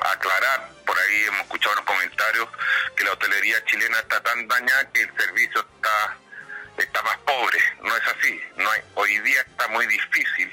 [0.00, 2.48] aclarar, por ahí hemos escuchado unos comentarios,
[2.96, 6.16] que la hotelería chilena está tan dañada que el servicio está,
[6.78, 7.58] está más pobre.
[7.82, 8.40] No es así.
[8.56, 10.52] No hay, hoy día está muy difícil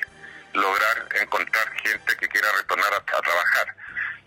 [0.53, 3.75] lograr encontrar gente que quiera retornar a, a trabajar.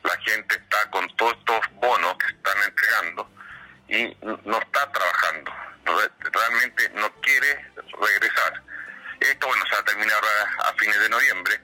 [0.02, 3.30] La gente está con todos estos bonos que están entregando
[3.88, 5.52] y no está trabajando.
[5.84, 8.62] Re- Realmente no quiere regresar.
[9.20, 11.60] Esto, bueno, se va a terminar ahora a fines de noviembre,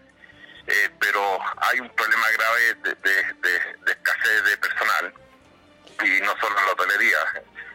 [0.66, 5.14] eh, pero hay un problema grave de, de- de- de escasez de personal
[6.04, 7.18] y no solo en la hotelería,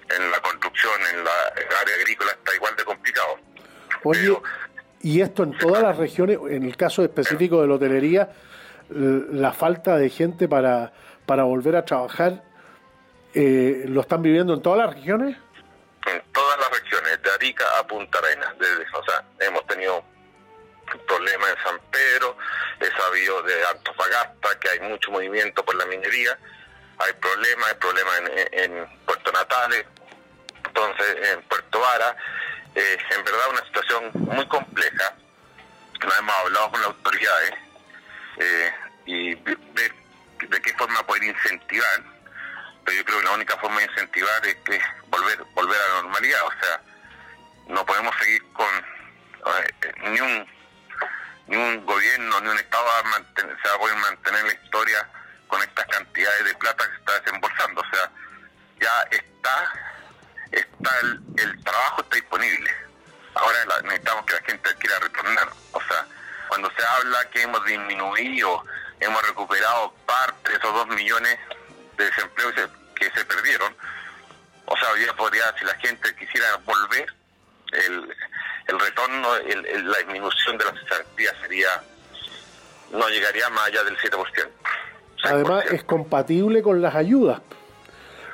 [0.09, 3.39] en la construcción, en la, en la área agrícola está igual de complicado.
[4.03, 4.37] Oye,
[5.01, 8.29] y esto en todas las regiones, en el caso específico de la hotelería,
[8.89, 10.93] la falta de gente para,
[11.25, 12.43] para volver a trabajar,
[13.33, 15.37] eh, ¿lo están viviendo en todas las regiones?
[16.07, 18.57] en todas las regiones, de Arica a Punta Arenas.
[18.59, 20.03] Desde, o sea, hemos tenido
[21.05, 22.37] problemas en San Pedro,
[22.79, 26.37] he sabido de Antofagasta que hay mucho movimiento por la minería,
[26.99, 29.85] hay problemas, hay problemas en, en Puerto Natales,
[30.65, 32.15] entonces en Puerto Vara,
[32.79, 35.13] eh, en verdad una situación muy compleja.
[36.05, 37.53] Nos hemos hablado con las autoridades
[38.37, 38.73] eh,
[39.05, 39.93] y ve- ver
[40.49, 42.03] de qué forma poder incentivar
[42.85, 46.01] pero yo creo que la única forma de incentivar es que volver volver a la
[46.03, 46.81] normalidad o sea
[47.67, 50.47] no podemos seguir con eh, ni un
[51.47, 54.53] ni un gobierno ni un estado va a mantener- se va a poder mantener la
[54.53, 55.09] historia
[55.47, 58.11] con estas cantidades de plata que se está desembolsando o sea
[58.79, 59.73] ya está
[60.51, 62.71] está el, el trabajo está disponible
[63.35, 66.07] ahora la- necesitamos que la gente quiera retornar o sea
[66.49, 68.63] cuando se habla que hemos disminuido
[68.99, 71.37] hemos recuperado parte de esos dos millones
[71.97, 72.51] de desempleo
[72.95, 73.75] que se, perdieron.
[74.65, 77.13] O sea, hoy día podría, si la gente quisiera volver,
[77.73, 78.15] el,
[78.67, 81.69] el retorno, el- el- la disminución de las cesantías sería,
[82.91, 84.49] no llegaría más allá del 7%.
[85.23, 87.41] Además, es compatible con las ayudas.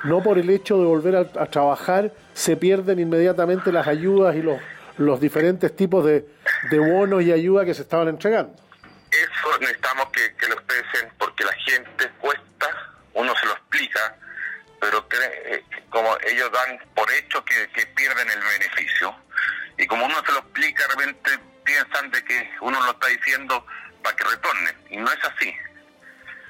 [0.03, 4.59] No por el hecho de volver a, trabajar se pierden inmediatamente las ayudas y los,
[4.97, 6.25] los diferentes tipos de,
[6.69, 8.53] de bonos y ayudas que se estaban entregando.
[9.11, 14.17] Eso necesitamos que, que lo expresen porque la gente cuesta, uno se lo explica,
[14.81, 19.15] pero cree, eh, como ellos dan por hecho que, que pierden el beneficio.
[19.77, 23.65] Y como uno se lo explica, de repente piensan de que uno lo está diciendo
[24.03, 24.75] para que retornen.
[24.89, 25.53] Y no es así.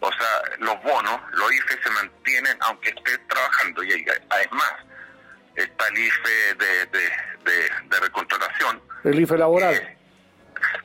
[0.05, 3.83] O sea, los bonos, los IFE se mantienen aunque esté trabajando.
[3.83, 4.73] Y hay- además,
[5.55, 7.09] está el IFE de, de,
[7.45, 9.97] de, de recontratación, El IFE laboral.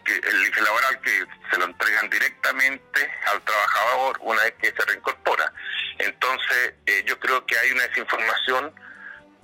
[0.04, 4.84] que el IFE laboral que se lo entregan directamente al trabajador una vez que se
[4.86, 5.52] reincorpora.
[5.98, 8.72] Entonces, eh, yo creo que hay una desinformación,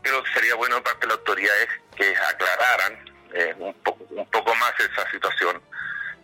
[0.03, 4.55] creo que sería bueno parte de las autoridades que aclararan eh, un, poco, un poco
[4.55, 5.61] más esa situación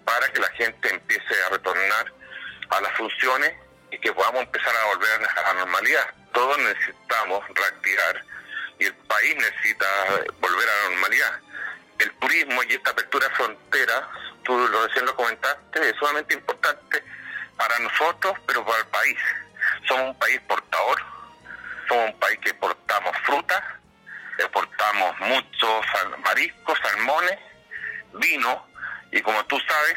[0.05, 2.13] para que la gente empiece a retornar
[2.71, 3.53] a las funciones
[3.91, 6.15] y que podamos empezar a volver a la normalidad.
[6.33, 8.25] Todos necesitamos reactivar
[8.79, 9.87] y el país necesita
[10.41, 11.41] volver a la normalidad.
[11.99, 14.03] El turismo y esta apertura de fronteras,
[14.45, 17.05] tú lo recién lo comentaste, es sumamente importante
[17.57, 19.19] para nosotros, pero para el país.
[19.87, 20.99] Somos un país portador,
[21.89, 23.63] somos un país que exportamos frutas,
[24.39, 25.87] exportamos muchos
[26.25, 27.39] mariscos, salmones,
[28.15, 28.67] vino,
[29.13, 29.97] y como tú sabes,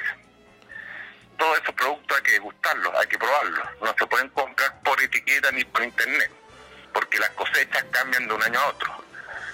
[1.38, 3.68] todos esos productos hay que degustarlos, hay que probarlos.
[3.82, 6.32] No se pueden comprar por etiqueta ni por internet,
[6.94, 9.04] porque las cosechas cambian de un año a otro.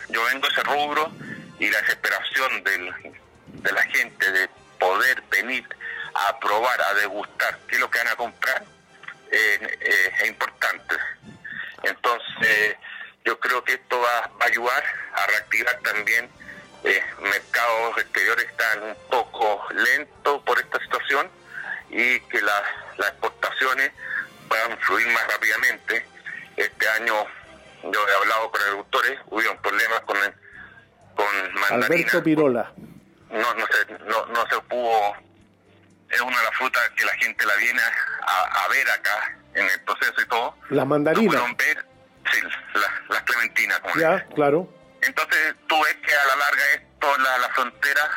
[0.10, 1.12] Yo vengo de ese rubro
[1.60, 4.50] y la desesperación de la gente de
[4.80, 5.68] poder venir
[6.14, 8.64] a probar, a degustar qué es lo que van a comprar,
[9.30, 10.96] es importante.
[11.84, 12.76] Entonces,
[13.26, 14.84] yo creo que esto va, va a ayudar
[15.14, 16.30] a reactivar también
[16.84, 21.30] eh, mercados exteriores que están un poco lentos por esta situación
[21.90, 22.62] y que las,
[22.98, 23.92] las exportaciones
[24.48, 26.06] puedan fluir más rápidamente.
[26.58, 27.14] Este año
[27.84, 30.34] yo he hablado con agricultores, hubieron problemas con, el-
[31.16, 32.72] con mandarina, Alberto Pirola.
[33.30, 35.14] no, no, se, no, no se pudo,
[36.10, 37.82] es una de las frutas que la gente la viene
[38.28, 41.26] a, a ver acá en el proceso y todo, Las mandarinas.
[41.28, 41.86] pudieron ver,
[42.32, 42.42] sí,
[42.74, 44.74] la- las clementinas, como Ya, claro.
[45.02, 48.10] entonces tú ves que a la larga esto, la, la frontera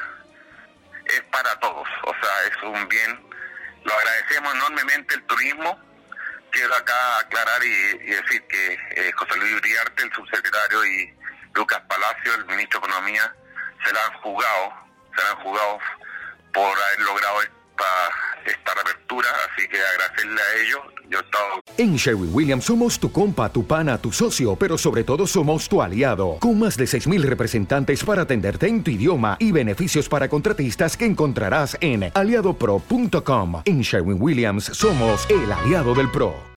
[1.07, 3.32] es para todos, o sea, es un bien.
[3.85, 5.79] Lo agradecemos enormemente el turismo.
[6.51, 11.15] Quiero acá aclarar y, decir que eh, José Luis Uriarte, el subsecretario, y
[11.55, 13.35] Lucas Palacio, el ministro de Economía,
[13.85, 14.73] se la han jugado,
[15.17, 15.79] se la han jugado
[16.53, 17.41] por haber logrado
[17.83, 20.81] esta, esta reapertura, así que agradecerle a ellos.
[21.11, 21.45] Yo he estado
[21.77, 25.83] En Sherwin Williams somos tu compa, tu pana, tu socio, pero sobre todo somos tu
[25.83, 30.97] aliado, con más de 6.000 representantes para atenderte en tu idioma y beneficios para contratistas
[30.97, 33.63] que encontrarás en aliadopro.com.
[33.65, 36.53] En Sherwin Williams somos el aliado del PRO.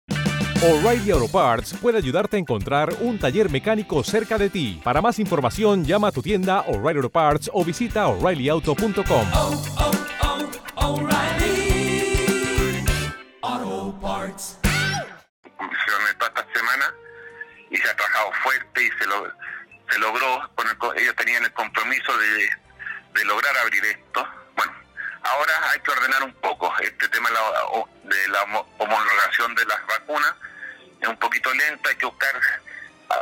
[0.64, 4.80] O'Reilly Auto Parts puede ayudarte a encontrar un taller mecánico cerca de ti.
[4.84, 10.05] Para más información, llama a tu tienda O'Reilly Auto Parts o visita oreillyauto.com.
[10.86, 12.84] O'Reilly
[13.42, 14.58] Auto Parts.
[16.22, 16.94] Esta semana
[17.72, 19.32] y se ha trabajado fuerte y se, lo,
[19.90, 22.50] se logró, el ellos tenían el compromiso de,
[23.14, 24.28] de lograr abrir esto.
[24.56, 24.74] Bueno,
[25.24, 27.42] ahora hay que ordenar un poco este tema de la,
[28.04, 30.34] de la homo- homologación de las vacunas.
[31.02, 32.40] Es un poquito lenta, hay que buscar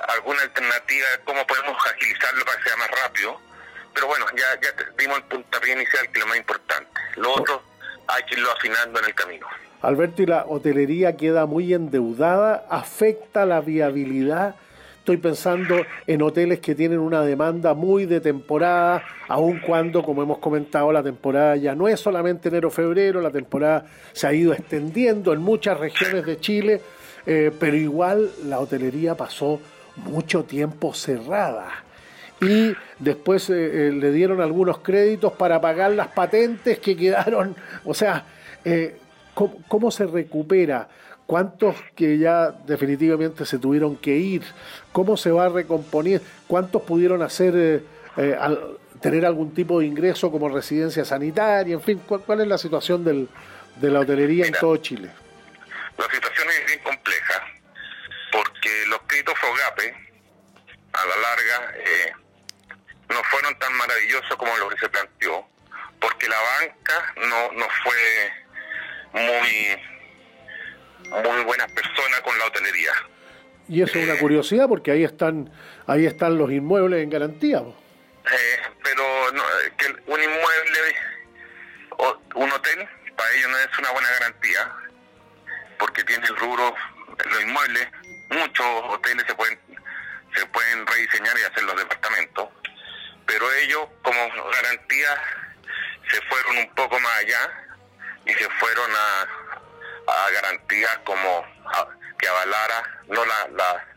[0.10, 3.42] alguna alternativa de cómo podemos agilizarlo para que sea más rápido.
[3.94, 6.90] Pero bueno, ya, ya dimos el puntapié inicial, que es lo más importante.
[7.18, 7.62] Lo otro
[8.08, 9.48] hay que irlo afinando en el camino.
[9.82, 14.56] Alberto, y la hotelería queda muy endeudada, afecta la viabilidad.
[15.00, 20.38] Estoy pensando en hoteles que tienen una demanda muy de temporada, aun cuando, como hemos
[20.38, 25.42] comentado, la temporada ya no es solamente enero-febrero, la temporada se ha ido extendiendo en
[25.42, 26.82] muchas regiones de Chile,
[27.26, 29.60] eh, pero igual la hotelería pasó
[29.98, 31.84] mucho tiempo cerrada.
[32.44, 37.56] Y después eh, eh, le dieron algunos créditos para pagar las patentes que quedaron,
[37.86, 38.26] o sea,
[38.66, 38.98] eh,
[39.34, 40.88] ¿cómo, cómo se recupera?
[41.26, 44.44] ¿Cuántos que ya definitivamente se tuvieron que ir?
[44.92, 46.22] ¿Cómo se va a recomponer?
[46.48, 47.84] ¿Cuántos pudieron hacer, eh,
[48.18, 51.74] eh, al- tener algún tipo de ingreso como residencia sanitaria?
[51.74, 53.30] En fin, ¿cuál, cuál es la situación del-
[53.78, 55.10] de la hotelería en todo Chile?
[55.98, 57.42] La situación es bien compleja
[58.32, 59.94] porque los créditos FOGAPE
[60.94, 62.12] a la larga eh,
[63.14, 65.48] no fueron tan maravillosos como lo que se planteó
[66.04, 68.34] porque la banca no, no fue
[69.14, 69.80] muy
[71.10, 72.92] muy buenas personas con la hotelería.
[73.70, 75.52] Y eso es una curiosidad porque ahí están,
[75.88, 77.60] ahí están los inmuebles en garantía.
[77.60, 80.96] Eh, pero no, eh, que un inmueble
[81.92, 84.72] o un hotel para ellos no es una buena garantía
[85.78, 86.74] porque tiene el rubro
[87.30, 87.88] los inmuebles
[88.30, 89.60] muchos hoteles se pueden
[90.36, 92.50] se pueden rediseñar y hacer los departamentos
[93.26, 94.20] pero ellos como
[94.52, 95.22] garantía
[96.10, 97.52] se fueron un poco más allá
[98.26, 99.28] y se fueron a,
[100.26, 101.88] a garantías como a-
[102.18, 103.88] que avalara no la, la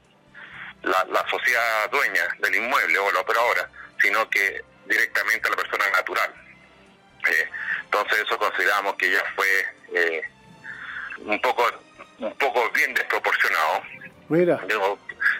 [0.83, 3.69] la, la sociedad dueña del inmueble o la operadora,
[4.01, 6.33] sino que directamente a la persona natural.
[7.29, 7.51] Eh,
[7.85, 10.23] entonces eso consideramos que ya fue eh,
[11.19, 11.67] un poco
[12.19, 13.83] un poco bien desproporcionado.
[14.29, 14.61] Mira,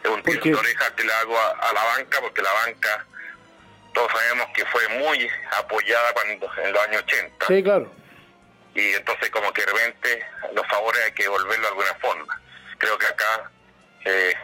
[0.03, 3.07] es un tiro de oreja que le hago a, a la banca, porque la banca,
[3.97, 5.27] todos sabemos que fue muy
[5.59, 7.91] apoyada cuando en los años 80 sí, claro.
[8.75, 12.43] y entonces como que de repente los favores hay que devolverlo de alguna forma.
[12.77, 13.51] Creo que acá
[14.05, 14.35] eh,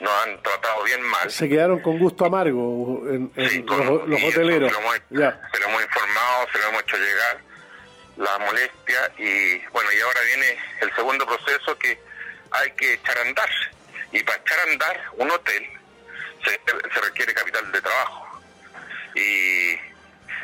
[0.00, 1.30] nos han tratado bien mal.
[1.30, 4.72] Se quedaron con gusto amargo en, en los, hoteleros.
[4.72, 5.38] Se lo, hemos, Ya.
[5.52, 7.40] se lo hemos informado, se lo hemos hecho llegar
[8.16, 12.00] la molestia y bueno, y ahora viene el segundo proceso que
[12.52, 13.50] hay que echar a andar.
[14.12, 15.62] Y para echar a andar un hotel
[16.42, 16.52] se,
[16.94, 18.23] se requiere capital de trabajo.
[19.14, 19.78] Y,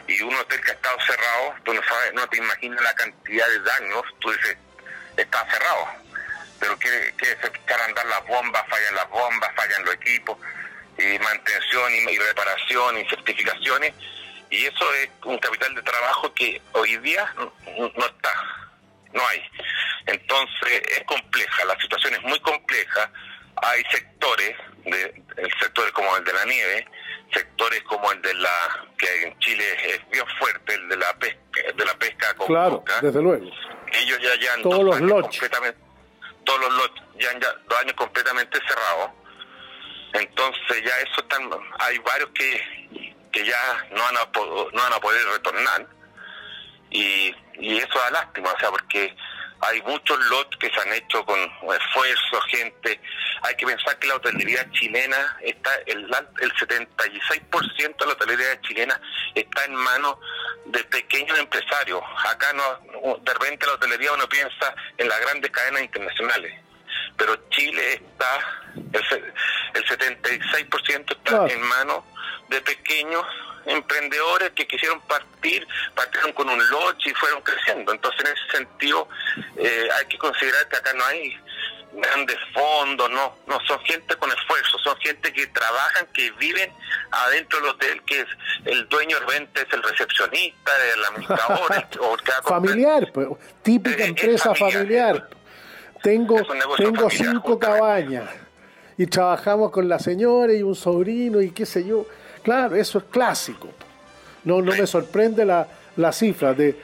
[0.06, 3.48] y un hotel que ha estado cerrado, tú no sabes, no te imaginas la cantidad
[3.48, 4.56] de daños, tú dices,
[5.16, 6.00] está cerrado
[6.60, 10.36] pero quiere, quiere echar a andar las bombas, fallan las bombas, fallan los equipos,
[10.98, 13.94] y mantención y, reparación y certificaciones,
[14.50, 17.52] y eso es un capital de trabajo que hoy día no,
[17.96, 18.34] no está,
[19.12, 19.42] no hay.
[20.06, 23.10] Entonces es compleja, la situación es muy compleja,
[23.56, 26.86] hay sectores, de, el sector como el de la nieve,
[27.32, 31.60] sectores como el de la, que en Chile es bien fuerte, el de la pesca,
[31.74, 33.44] de la pesca con Claro, boca, desde luego.
[33.92, 35.80] ellos ya llevan Todos dos los completamente,
[36.44, 39.10] todos los lots ya han ya dos años completamente cerrados.
[40.12, 41.48] Entonces ya eso están,
[41.78, 44.30] hay varios que, que ya no van a
[44.72, 45.86] no van a poder retornar
[46.90, 49.14] y, y eso da lástima, o sea, porque
[49.60, 53.00] hay muchos lots que se han hecho con esfuerzo, gente.
[53.42, 56.04] Hay que pensar que la hotelería chilena está, el,
[56.40, 59.00] el 76% de la hotelería chilena
[59.34, 60.16] está en manos
[60.66, 62.02] de pequeños empresarios.
[62.26, 66.54] Acá no, de repente la hotelería uno piensa en las grandes cadenas internacionales,
[67.16, 68.40] pero Chile está,
[68.92, 69.32] el, se-
[69.74, 71.48] el 76% está Claro.
[71.48, 72.04] en manos
[72.48, 73.24] de pequeños
[73.66, 77.92] emprendedores que quisieron partir, partieron con un lot y fueron creciendo.
[77.92, 79.08] Entonces, en ese sentido,
[79.56, 81.36] eh, hay que considerar que acá no hay
[81.92, 86.72] grandes fondos, no, no son gente con esfuerzo, son gente que trabajan, que viven
[87.10, 88.26] adentro del hotel, que es
[88.64, 93.28] el dueño del rente, es el recepcionista, el administrador, el- o el que Familiar, pues,
[93.62, 95.28] típica empresa familiar.
[96.02, 96.36] Tengo,
[96.76, 98.30] tengo familiar, cinco cabañas
[98.96, 102.06] y trabajamos con la señora y un sobrino y qué sé yo.
[102.42, 103.68] Claro, eso es clásico.
[104.44, 105.66] No, no me sorprende la,
[105.96, 106.76] la cifra de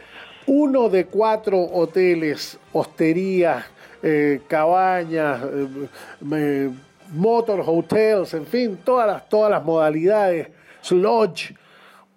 [0.47, 3.65] uno de cuatro hoteles, hosterías,
[4.03, 5.41] eh, cabañas,
[6.33, 6.71] eh,
[7.13, 10.49] motor hotels, en fin, todas las, todas las modalidades,
[10.91, 11.55] lodge.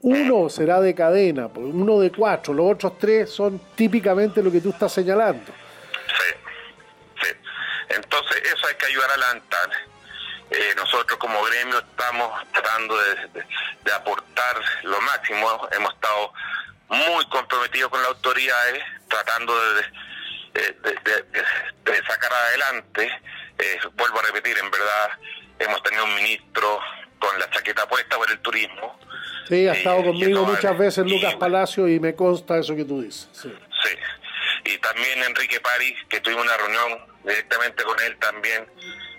[0.02, 4.70] Uno será de cadena, uno de cuatro, los otros tres son típicamente lo que tú
[4.70, 5.59] estás señalando.
[7.90, 9.70] Entonces eso hay que ayudar a adelantar.
[10.52, 13.46] Eh, nosotros como gremio estamos tratando de, de-
[13.84, 15.68] de aportar lo máximo.
[15.72, 16.34] Hemos estado
[16.90, 19.82] muy comprometidos con las autoridades, tratando de,
[20.54, 23.12] de- sacar adelante.
[23.58, 25.10] Eh, vuelvo a repetir, en verdad
[25.60, 26.80] hemos tenido un ministro
[27.20, 28.98] con la chaqueta puesta por el turismo.
[29.48, 33.02] Sí, ha estado y conmigo muchas veces Lucas Palacio y me consta eso que tú
[33.02, 33.28] dices.
[33.34, 33.54] Sí.
[33.84, 33.90] Sí.
[34.66, 38.68] Y también Enrique París, que tuvimos una reunión directamente con él también,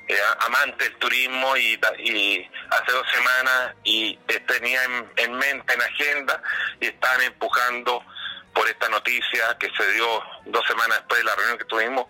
[0.08, 5.82] eh, amante del turismo y, y hace dos semanas y tenía en, en mente, en
[5.82, 6.42] agenda,
[6.80, 8.04] y estaban empujando
[8.52, 10.06] por esta noticia que se dio
[10.46, 12.06] dos semanas después de la reunión que tuvimos,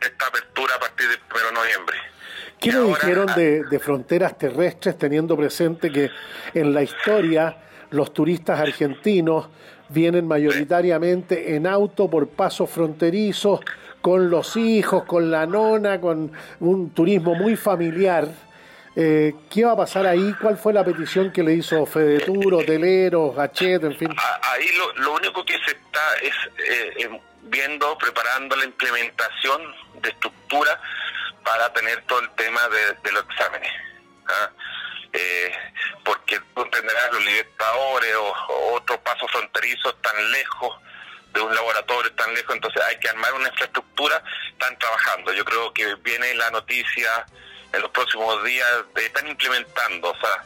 [0.00, 1.96] esta apertura a partir del 1 de noviembre.
[2.60, 6.10] ¿Qué me dijeron de, de fronteras terrestres teniendo presente que
[6.54, 7.56] en la historia
[7.90, 9.48] los turistas argentinos
[9.88, 13.60] vienen mayoritariamente en auto por pasos fronterizos,
[14.00, 18.28] con los hijos, con la nona, con un turismo muy familiar?
[18.96, 20.34] Eh, ¿Qué va a pasar ahí?
[20.40, 24.08] ¿Cuál fue la petición que le hizo Fedetur, hoteleros, Gachet, en fin?
[24.42, 29.62] Ahí lo, lo único que se está es eh, eh, viendo, preparando la implementación
[30.00, 30.80] de estructura
[31.42, 33.70] para tener todo el tema de, de los exámenes.
[34.26, 34.50] ¿ah?
[35.16, 35.52] Eh,
[36.04, 40.76] porque tú entenderás, los libertadores o, o otros pasos fronterizos tan lejos
[41.32, 44.22] de un laboratorio tan lejos, entonces hay que armar una infraestructura,
[44.52, 45.32] están trabajando.
[45.32, 47.26] Yo creo que viene la noticia
[47.72, 50.44] en los próximos días, de, están implementando, o sea,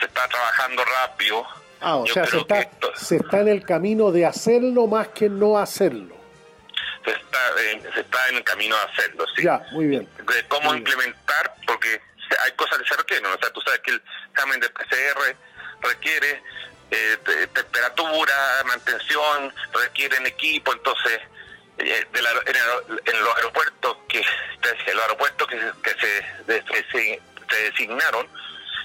[0.00, 1.46] se está trabajando rápido.
[1.80, 5.08] Ah, o Yo sea, se está, esto- se está en el camino de hacerlo más
[5.08, 6.16] que no hacerlo.
[7.04, 9.42] se está, eh, se está en el camino de hacerlo, ¿sí?
[9.44, 10.08] Ya, muy bien.
[10.26, 12.00] De cómo implementar, porque
[12.42, 14.02] hay cosas que se requieren, o sea, tú sabes que el
[14.32, 15.36] examen de PCR
[15.82, 16.42] requiere
[16.90, 18.34] eh, te- temperatura,
[18.66, 21.20] mantención, requieren equipo, entonces
[21.78, 26.64] eh, de la- en, el- en los aeropuertos que en los aeropuertos que, se- de-
[26.92, 27.20] se
[27.62, 28.28] designaron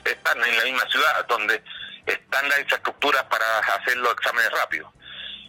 [0.06, 1.62] están en la misma ciudad donde
[2.06, 4.92] están las infraestructuras para hacer los exámenes rápidos.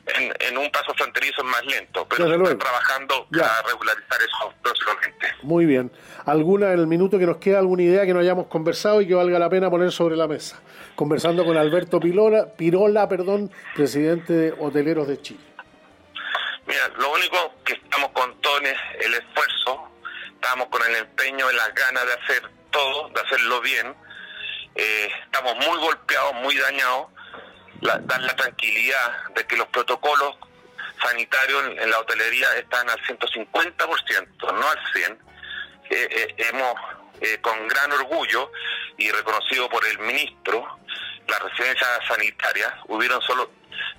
[0.07, 3.43] En, en un paso fronterizo es más lento, pero se está trabajando Ya.
[3.43, 5.27] para regularizar eso próximamente.
[5.43, 5.93] Muy bien.
[6.27, 9.15] ¿Alguna en el minuto que nos queda, alguna idea que no hayamos conversado y que
[9.15, 10.61] valga la pena poner sobre la mesa?
[10.97, 15.41] Conversando con Alberto Pirola, Pirola perdón, presidente de Hoteleros de Chile.
[16.67, 19.89] Mira, lo único que estamos con todo es el esfuerzo,
[20.35, 23.95] estamos con el empeño y las ganas de hacer todo, de hacerlo bien.
[24.75, 27.07] Eh, estamos muy golpeados, muy dañados.
[27.81, 30.37] La- dar la tranquilidad de que los protocolos
[31.03, 35.17] sanitarios en, en la hotelería están al 150%, no al 100%.
[35.93, 36.75] Eh, eh, hemos,
[37.21, 38.53] eh, con gran orgullo
[38.97, 40.79] y reconocido por el ministro,
[41.27, 43.51] las residencias sanitarias, hubieron solo,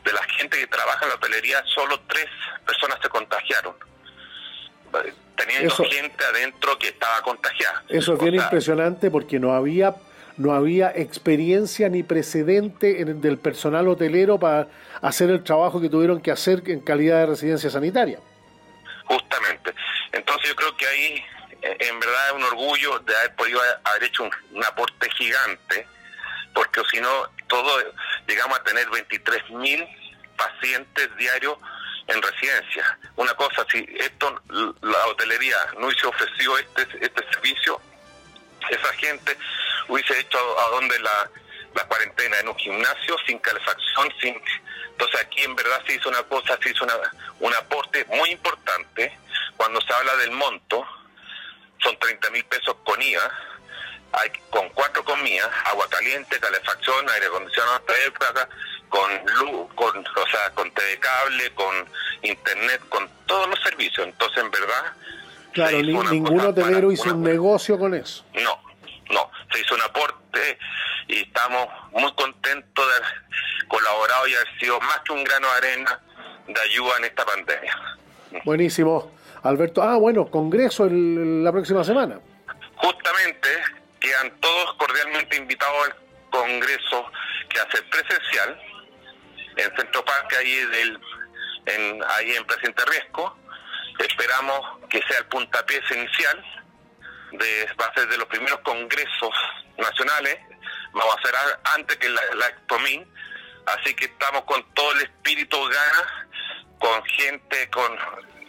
[0.04, 2.28] de la gente que trabaja en la hotelería, solo tres
[2.66, 3.76] personas se contagiaron,
[5.36, 7.84] teniendo Eso- gente adentro que estaba contagiada.
[7.90, 9.94] Eso es O bien sea, impresionante porque no había
[10.38, 14.68] no había experiencia ni precedente en- del personal hotelero para
[15.02, 18.20] hacer el trabajo que tuvieron que hacer en calidad de residencia sanitaria.
[19.06, 19.74] Justamente.
[20.12, 21.24] Entonces yo creo que ahí,
[21.62, 25.88] eh, en verdad, es un orgullo de haber podido haber hecho un, aporte gigante,
[26.54, 27.10] porque si no,
[27.48, 27.70] todo
[28.28, 29.86] llegamos a tener 23 mil
[30.38, 31.58] pacientes diarios
[32.08, 32.98] en residencia.
[33.16, 34.42] Una cosa, si esto,
[34.82, 37.80] la hotelería no hubiese ofrecido este, este servicio,
[38.70, 39.38] esa gente
[39.88, 41.30] hubiese hecho a, a donde la,
[41.76, 44.42] la cuarentena en un gimnasio sin calefacción, sin
[45.02, 46.94] entonces aquí en verdad se hizo una cosa, se hizo una,
[47.40, 49.18] un aporte muy importante.
[49.58, 50.86] Cuando se habla del monto,
[51.80, 53.32] son 30 mil pesos con IVA,
[54.52, 57.82] con cuatro comidas, agua caliente, calefacción, aire acondicionado
[58.90, 61.90] con luz, con, o sea, con TV cable, con
[62.22, 64.06] internet, con todos los servicios.
[64.06, 64.94] Entonces en verdad
[65.54, 68.24] Claro, ni- ningún hotelero para- hizo una- un negocio con eso.
[68.34, 68.62] no,
[69.12, 70.58] no, se hizo un aporte
[71.08, 75.54] y estamos muy contentos de haber colaborado y haber sido más que un grano de
[75.58, 76.00] arena
[76.48, 77.78] de ayuda en esta pandemia.
[78.46, 79.12] Buenísimo.
[79.44, 82.20] Alberto, ah, bueno, congreso el- la próxima semana.
[82.76, 83.50] Justamente
[84.00, 85.96] quedan todos cordialmente invitados al
[86.30, 87.06] congreso
[87.50, 88.60] que hace presencial
[89.58, 91.00] en Centro Parque, ahí, del,
[91.66, 93.36] en, ahí en Presidente Riesco.
[94.02, 96.44] Esperamos que sea el puntapié inicial
[97.34, 99.34] de, va a ser de los primeros congresos
[99.78, 100.38] nacionales,
[100.92, 103.08] vamos a hacer a- antes que la, la Expomin,
[103.68, 106.08] así que estamos con todo el espíritu ganas,
[106.80, 107.98] con gente, con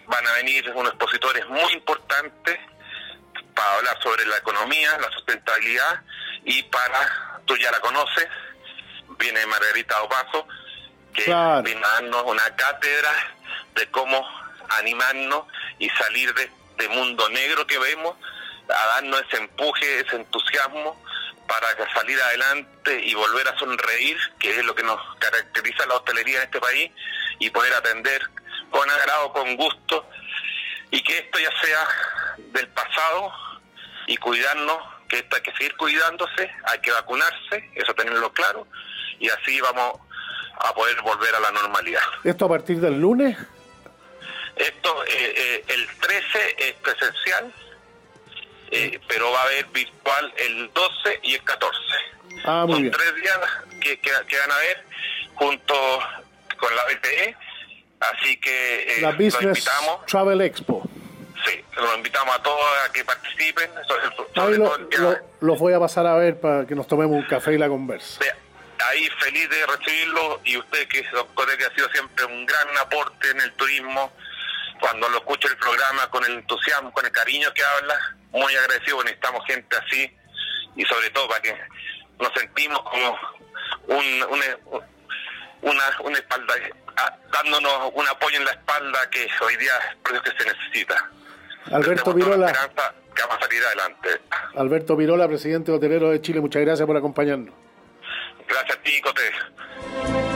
[0.07, 2.59] van a venir unos expositores muy importantes
[3.55, 6.03] para hablar sobre la economía, la sustentabilidad.
[6.45, 8.27] Y para, tú ya la conoces,
[9.19, 10.47] viene Margarita Opaso,
[11.15, 11.63] que Claro.
[11.63, 13.11] viene a darnos una cátedra
[13.75, 14.27] de cómo
[14.79, 15.47] animarnos
[15.79, 18.17] y salir de este mundo negro que vemos,
[18.69, 21.01] a darnos ese empuje, ese entusiasmo
[21.47, 26.39] para salir adelante y volver a sonreír, que es lo que nos caracteriza la hostelería
[26.39, 26.91] en este país,
[27.39, 28.23] y poder atender
[28.71, 30.09] con agrado, con gusto,
[30.91, 31.89] y que esto ya sea
[32.53, 33.33] del pasado
[34.07, 34.79] y cuidarnos,
[35.09, 38.67] que esto hay que seguir cuidándose, hay que vacunarse, eso tenerlo claro,
[39.19, 40.01] y así vamos
[40.59, 42.03] a poder volver a la normalidad.
[42.25, 43.37] Esto a partir del lunes.
[44.57, 47.53] Esto, eh, eh, el 13 es presencial,
[48.71, 51.79] eh, pero va a haber virtual el 12 y el 14.
[52.45, 52.93] Ah, muy Son bien.
[52.93, 53.39] tres días
[53.81, 54.85] que, que, que van a haber
[55.35, 55.75] junto
[56.59, 57.37] con la BTE,
[58.01, 60.89] así que eh, La Business invitamos, Travel Expo.
[61.47, 64.07] sí, los invitamos a todos a que participen, sobre,
[64.59, 67.55] lo, todo lo- los voy a pasar a ver para que nos tomemos un café
[67.55, 68.21] y la conversa.
[68.89, 73.31] ahí feliz de recibirlo y usted que doctor que ha sido siempre un gran aporte
[73.31, 74.13] en el turismo
[74.83, 77.95] cuando lo escucha el programa con el entusiasmo con el cariño que habla
[78.33, 80.13] muy agradecido necesitamos gente así
[80.75, 81.57] y sobre todo para que
[82.19, 83.19] nos sentimos como
[83.87, 84.45] un, una,
[85.63, 86.55] una, una espalda
[87.33, 89.73] dándonos un apoyo en la espalda que hoy día
[90.05, 91.11] es lo que se necesita.
[91.71, 94.21] Alberto Virola, que vamos a salir adelante.
[94.57, 97.55] Alberto Virola, presidente hotelero de Chile, muchas gracias por acompañarnos.
[98.49, 100.32] gracias a ti Cote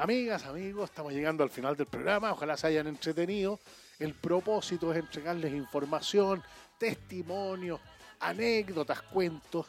[0.00, 2.32] Amigas, amigos, estamos llegando al final del programa.
[2.32, 3.60] Ojalá se hayan entretenido.
[3.98, 6.42] El propósito es entregarles información,
[6.78, 7.78] testimonios,
[8.18, 9.66] anécdotas, cuentos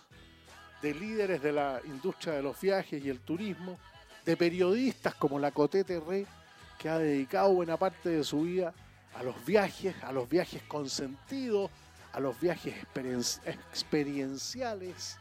[0.82, 3.78] de líderes de la industria de los viajes y el turismo,
[4.24, 6.26] de periodistas como la Cotete Rey,
[6.80, 8.74] que ha dedicado buena parte de su vida
[9.14, 11.70] a los viajes, a los viajes con sentido,
[12.14, 15.18] a los viajes experien- experienciales.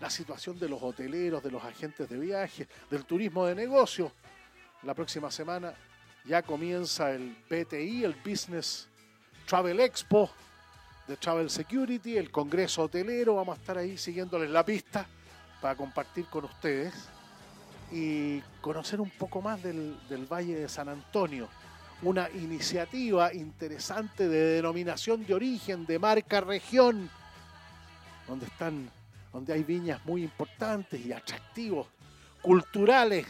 [0.00, 4.12] La situación de los hoteleros, de los agentes de viaje, del turismo de negocio.
[4.82, 5.74] La próxima semana
[6.24, 8.88] ya comienza el BTI, el Business
[9.46, 10.30] Travel Expo
[11.06, 13.36] de Travel Security, el Congreso Hotelero.
[13.36, 15.06] Vamos a estar ahí siguiéndoles la pista
[15.60, 16.92] para compartir con ustedes
[17.92, 21.48] y conocer un poco más del, del Valle de San Antonio.
[22.02, 27.08] Una iniciativa interesante de denominación de origen, de marca región,
[28.26, 28.90] donde están,
[29.36, 31.86] donde hay viñas muy importantes y atractivos,
[32.40, 33.26] culturales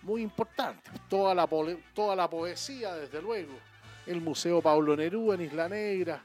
[0.00, 0.90] muy importantes.
[1.06, 1.46] Toda la,
[1.92, 3.52] toda la poesía, desde luego.
[4.06, 6.22] El Museo Pablo Neruda en Isla Negra,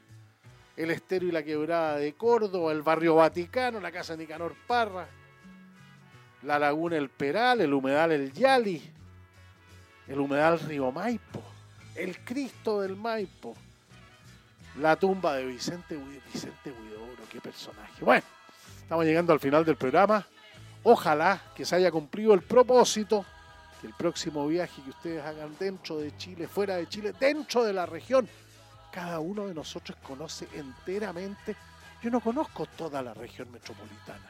[0.77, 5.05] el Estero y la Quebrada de Córdoba, el Barrio Vaticano, la Casa Nicanor Parra,
[6.43, 8.81] la Laguna El Peral, el Humedal El Yali,
[10.07, 11.43] el Humedal Río Maipo,
[11.95, 13.53] el Cristo del Maipo,
[14.79, 15.99] la tumba de Vicente,
[16.31, 16.73] Vicente
[17.29, 18.01] qué personaje.
[18.05, 18.23] Bueno,
[18.93, 20.23] estamos llegando al final del programa.
[20.83, 23.25] Ojalá que se haya cumplido el propósito,
[23.81, 27.73] que el próximo viaje que ustedes hagan dentro de Chile, fuera de Chile, dentro de
[27.73, 28.29] la región,
[28.91, 31.55] cada uno de nosotros conoce enteramente.
[32.03, 34.29] Yo no conozco toda la región metropolitana.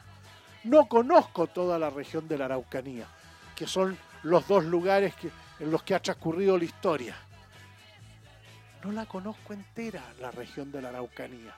[0.64, 3.06] No conozco toda la región de la Araucanía,
[3.54, 5.12] que son los dos lugares
[5.60, 7.14] en los que ha transcurrido la historia.
[8.82, 11.54] No la conozco entera, la región de la Araucanía.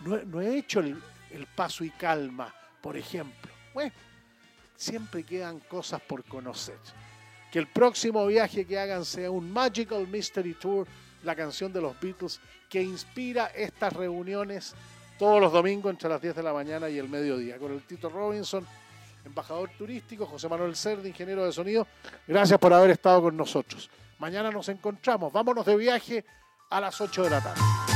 [0.00, 1.00] No, no he hecho el,
[1.30, 3.52] el paso y calma, por ejemplo.
[3.74, 3.92] Bueno,
[4.76, 6.78] siempre quedan cosas por conocer.
[7.50, 10.86] Que el próximo viaje que hagan sea un Magical Mystery Tour,
[11.22, 14.74] la canción de los Beatles, que inspira estas reuniones
[15.18, 17.58] todos los domingos entre las 10 de la mañana y el mediodía.
[17.58, 18.66] Con el Tito Robinson,
[19.24, 21.86] embajador turístico, José Manuel Cerda, ingeniero de sonido.
[22.26, 23.90] Gracias por haber estado con nosotros.
[24.18, 25.32] Mañana nos encontramos.
[25.32, 26.24] Vámonos de viaje
[26.70, 27.89] a las 8 de la tarde.